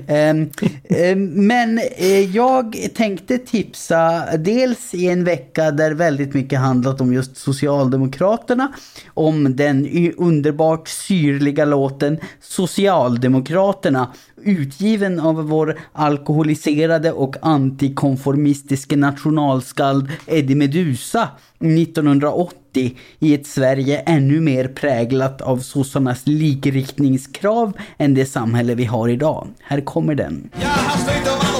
Ehm, 0.07 0.49
ehm, 0.89 1.47
men 1.47 1.77
eh, 1.77 2.35
jag 2.35 2.77
tänkte 2.95 3.37
tipsa 3.37 4.23
dels 4.37 4.93
i 4.93 5.07
en 5.07 5.23
vecka 5.23 5.71
där 5.71 5.91
väldigt 5.91 6.33
mycket 6.33 6.59
handlat 6.59 7.01
om 7.01 7.13
just 7.13 7.37
Socialdemokraterna. 7.37 8.73
Om 9.13 9.55
den 9.55 9.87
underbart 10.17 10.87
syrliga 10.87 11.65
låten 11.65 12.19
Socialdemokraterna 12.41 14.13
utgiven 14.45 15.19
av 15.19 15.35
vår 15.35 15.79
alkoholiserade 15.93 17.11
och 17.11 17.35
antikonformistiske 17.41 18.95
nationalskald 18.95 20.11
Eddie 20.25 20.55
Medusa 20.55 21.29
1980 21.59 22.97
i 23.19 23.33
ett 23.33 23.47
Sverige 23.47 23.99
ännu 23.99 24.39
mer 24.39 24.67
präglat 24.67 25.41
av 25.41 25.57
sossarnas 25.57 26.21
likriktningskrav 26.27 27.73
än 27.97 28.13
det 28.13 28.25
samhälle 28.25 28.75
vi 28.75 28.85
har 28.85 29.09
idag. 29.09 29.47
Här 29.61 29.81
kommer 29.81 30.15
den. 30.15 30.49
Jag 30.61 30.67
har 30.67 30.95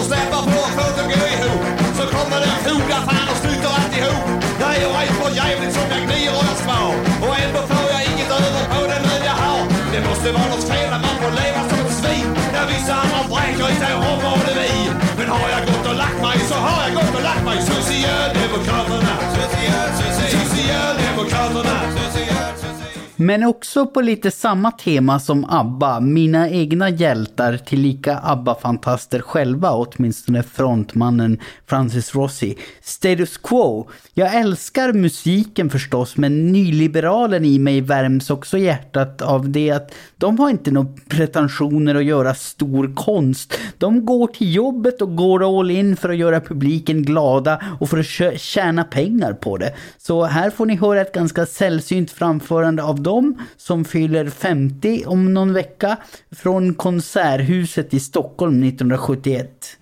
släpar 0.04 0.44
på 0.44 0.62
för 0.76 1.02
att 1.02 1.06
gå 1.06 1.12
ihop. 1.12 1.66
Så 1.98 2.04
kommer 2.16 2.40
det 2.40 2.85
Men 23.18 23.44
också 23.44 23.86
på 23.86 24.02
lite 24.02 24.32
samma 24.32 24.72
tema 24.72 25.20
som 25.20 25.46
ABBA, 25.50 26.00
mina 26.00 26.50
egna 26.50 26.90
hjältar 26.90 27.58
tillika 27.58 28.18
ABBA-fantaster 28.18 29.20
själva, 29.20 29.72
åtminstone 29.72 30.44
frontmannen 30.44 31.40
Francis 31.66 32.16
Rossi. 32.16 32.58
Status 32.82 33.38
Quo. 33.38 33.90
Jag 34.14 34.36
älskar 34.36 34.94
musiken 34.94 35.70
förstås, 35.70 36.18
men 36.18 36.52
nyliberalen 36.52 37.46
i 37.46 37.60
mig 37.60 37.82
värms 37.82 38.30
också 38.30 38.58
hjärtat 38.58 39.22
av 39.22 39.50
det 39.50 39.72
att 39.72 39.94
de 40.18 40.40
har 40.40 40.50
inte 40.50 40.72
några 40.72 40.90
pretensioner 41.10 41.96
att 41.96 42.06
göra 42.06 42.36
stor 42.36 42.96
konst. 42.96 43.60
De 43.78 44.06
går 44.06 44.28
till 44.28 44.56
jobbet 44.56 45.02
och 45.02 45.16
går 45.16 45.60
all 45.60 45.72
in 45.72 45.98
för 45.98 46.10
att 46.10 46.18
göra 46.18 46.42
publiken 46.42 47.04
glada 47.04 47.62
och 47.80 47.90
för 47.90 48.00
att 48.00 48.40
tjäna 48.40 48.84
pengar 48.84 49.34
på 49.34 49.58
det. 49.58 49.74
Så 49.98 50.24
här 50.24 50.50
får 50.50 50.66
ni 50.66 50.76
höra 50.76 51.02
ett 51.02 51.14
ganska 51.14 51.46
sällsynt 51.46 52.12
framförande 52.12 52.84
av 52.84 53.05
dem 53.06 53.38
som 53.58 53.86
fyller 53.86 54.30
50 54.30 55.04
om 55.06 55.34
någon 55.34 55.54
vecka 55.54 55.98
från 56.32 56.74
Konserthuset 56.74 57.94
i 57.94 58.00
Stockholm 58.00 58.64
1971. 58.64 59.78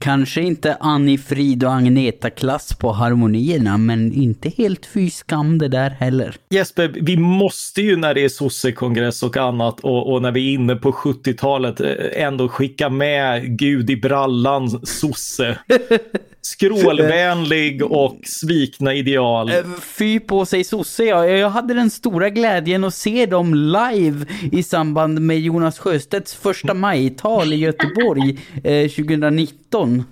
Kanske 0.00 0.40
inte 0.40 0.76
Annie 0.80 1.18
Frid 1.18 1.64
och 1.64 1.72
Agneta-klass 1.72 2.74
på 2.74 2.92
harmonierna, 2.92 3.78
men 3.78 4.12
inte 4.12 4.48
helt 4.48 4.86
fy 4.86 5.10
skam 5.10 5.58
det 5.58 5.68
där 5.68 5.90
heller. 5.90 6.36
Jesper, 6.50 6.88
vi 7.02 7.16
måste 7.16 7.82
ju 7.82 7.96
när 7.96 8.14
det 8.14 8.24
är 8.24 8.28
sossekongress 8.28 9.22
och 9.22 9.36
annat 9.36 9.80
och, 9.80 10.12
och, 10.12 10.22
när 10.22 10.32
vi 10.32 10.48
är 10.48 10.54
inne 10.54 10.76
på 10.76 10.92
70-talet 10.92 11.80
eh, 11.80 11.94
ändå 12.14 12.48
skicka 12.48 12.88
med 12.88 13.58
Gud 13.58 13.90
i 13.90 13.96
brallan 13.96 14.86
sosse. 14.86 15.58
Skrålvänlig 16.42 17.82
och 17.82 18.16
svikna 18.24 18.94
ideal. 18.94 19.50
Eh, 19.50 19.56
fy 19.98 20.20
på 20.20 20.46
sig 20.46 20.64
sosse, 20.64 21.04
ja. 21.04 21.26
Jag 21.26 21.50
hade 21.50 21.74
den 21.74 21.90
stora 21.90 22.30
glädjen 22.30 22.84
att 22.84 22.94
se 22.94 23.26
dem 23.26 23.54
live 23.54 24.26
i 24.52 24.62
samband 24.62 25.20
med 25.20 25.40
Jonas 25.40 25.78
Sjöstedts 25.78 26.34
första 26.34 26.74
majtal 26.74 27.52
i 27.52 27.56
Göteborg 27.56 28.38
eh, 28.64 28.88
2019. 28.90 30.04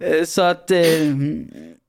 Eh, 0.00 0.24
Så 0.26 0.42
att 0.42 0.70
eh, 0.70 0.76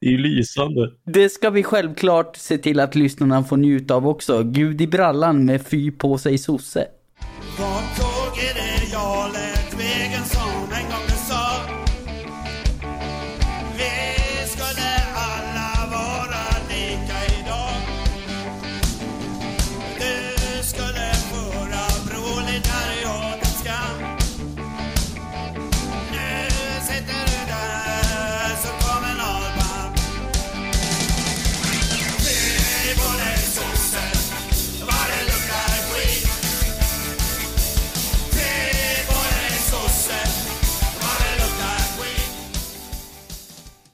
Det 0.02 0.08
är 0.08 0.12
ju 0.12 0.18
lysande. 0.18 0.92
det 1.06 1.30
ska 1.30 1.50
vi 1.50 1.64
självklart 1.64 2.36
se 2.36 2.58
till 2.58 2.80
att 2.80 2.96
lyssnarna 2.96 3.44
får 3.44 3.58
njuta 3.58 3.96
av 3.96 4.08
också. 4.08 4.44
Gud 4.44 4.82
i 4.82 4.88
brallan 4.88 5.46
med 5.46 5.62
fy 5.68 5.92
på 5.92 6.18
sig 6.18 6.38
sosse. 6.38 6.86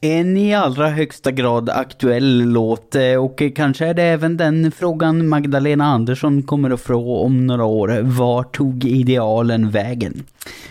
En 0.06 0.38
i 0.38 0.54
allra 0.54 0.90
högsta 0.90 1.32
grad 1.32 1.70
aktuell 1.70 2.44
låt 2.44 2.96
eh, 2.96 3.24
och 3.24 3.42
kanske 3.56 3.86
är 3.86 3.94
det 3.94 4.04
även 4.04 4.38
den 4.38 4.72
frågan 4.72 5.28
Magdalena 5.28 5.86
Andersson 5.86 6.44
kommer 6.44 6.70
att 6.70 6.82
få 6.82 7.18
om 7.18 7.48
några 7.48 7.66
år. 7.66 8.00
Var 8.02 8.44
tog 8.44 8.86
idealen 8.86 9.72
vägen? 9.72 10.24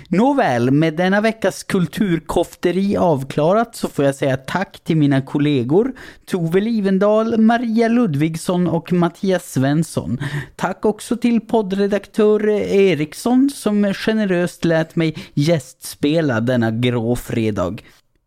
Nåväl, 0.08 0.70
med 0.70 0.96
denna 0.96 1.20
veckas 1.20 1.62
kulturkofteri 1.62 2.96
avklarat 2.96 3.76
så 3.76 3.88
får 3.88 4.04
jag 4.04 4.14
säga 4.14 4.36
tack 4.36 4.80
till 4.84 4.96
mina 4.96 5.22
kollegor 5.22 5.92
Tove 6.26 6.60
Livendal, 6.60 7.40
Maria 7.40 7.88
Ludvigsson 7.88 8.68
och 8.68 8.92
Mattias 8.92 9.52
Svensson. 9.52 10.18
Tack 10.56 10.84
också 10.84 11.16
till 11.16 11.40
poddredaktör 11.40 12.48
Eriksson 12.48 13.50
som 13.54 13.94
generöst 13.94 14.64
lät 14.64 14.96
mig 14.96 15.14
gästspela 15.34 16.40
denna 16.40 16.70
grå 16.70 17.16
fredag. 17.16 17.76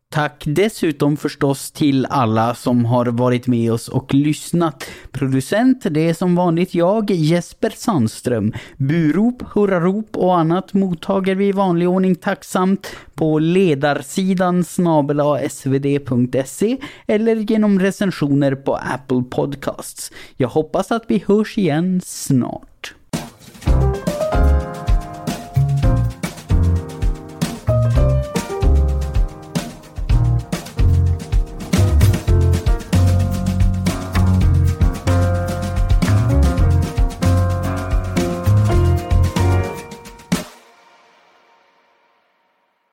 Tack 0.09 0.43
dessutom 0.45 1.17
förstås 1.17 1.71
till 1.71 2.05
alla 2.05 2.55
som 2.55 2.85
har 2.85 3.05
varit 3.05 3.47
med 3.47 3.71
oss 3.73 3.87
och 3.87 4.13
lyssnat. 4.13 4.89
Producent, 5.11 5.85
det 5.89 6.09
är 6.09 6.13
som 6.13 6.35
vanligt 6.35 6.75
jag, 6.75 7.11
Jesper 7.11 7.69
Sandström. 7.69 8.53
Burop, 8.77 9.43
hurrarop 9.53 10.17
och 10.17 10.37
annat 10.37 10.73
mottager 10.73 11.35
vi 11.35 11.47
i 11.47 11.51
vanlig 11.51 11.89
ordning 11.89 12.15
tacksamt 12.15 12.95
på 13.15 13.39
ledarsidan 13.39 14.63
snabel-a 14.63 15.49
svd.se 15.49 16.77
eller 17.07 17.35
genom 17.35 17.79
recensioner 17.79 18.55
på 18.55 18.75
Apple 18.75 19.23
Podcasts. 19.29 20.11
Jag 20.37 20.47
hoppas 20.47 20.91
att 20.91 21.03
vi 21.07 21.23
hörs 21.27 21.57
igen 21.57 22.01
snart. 22.05 22.93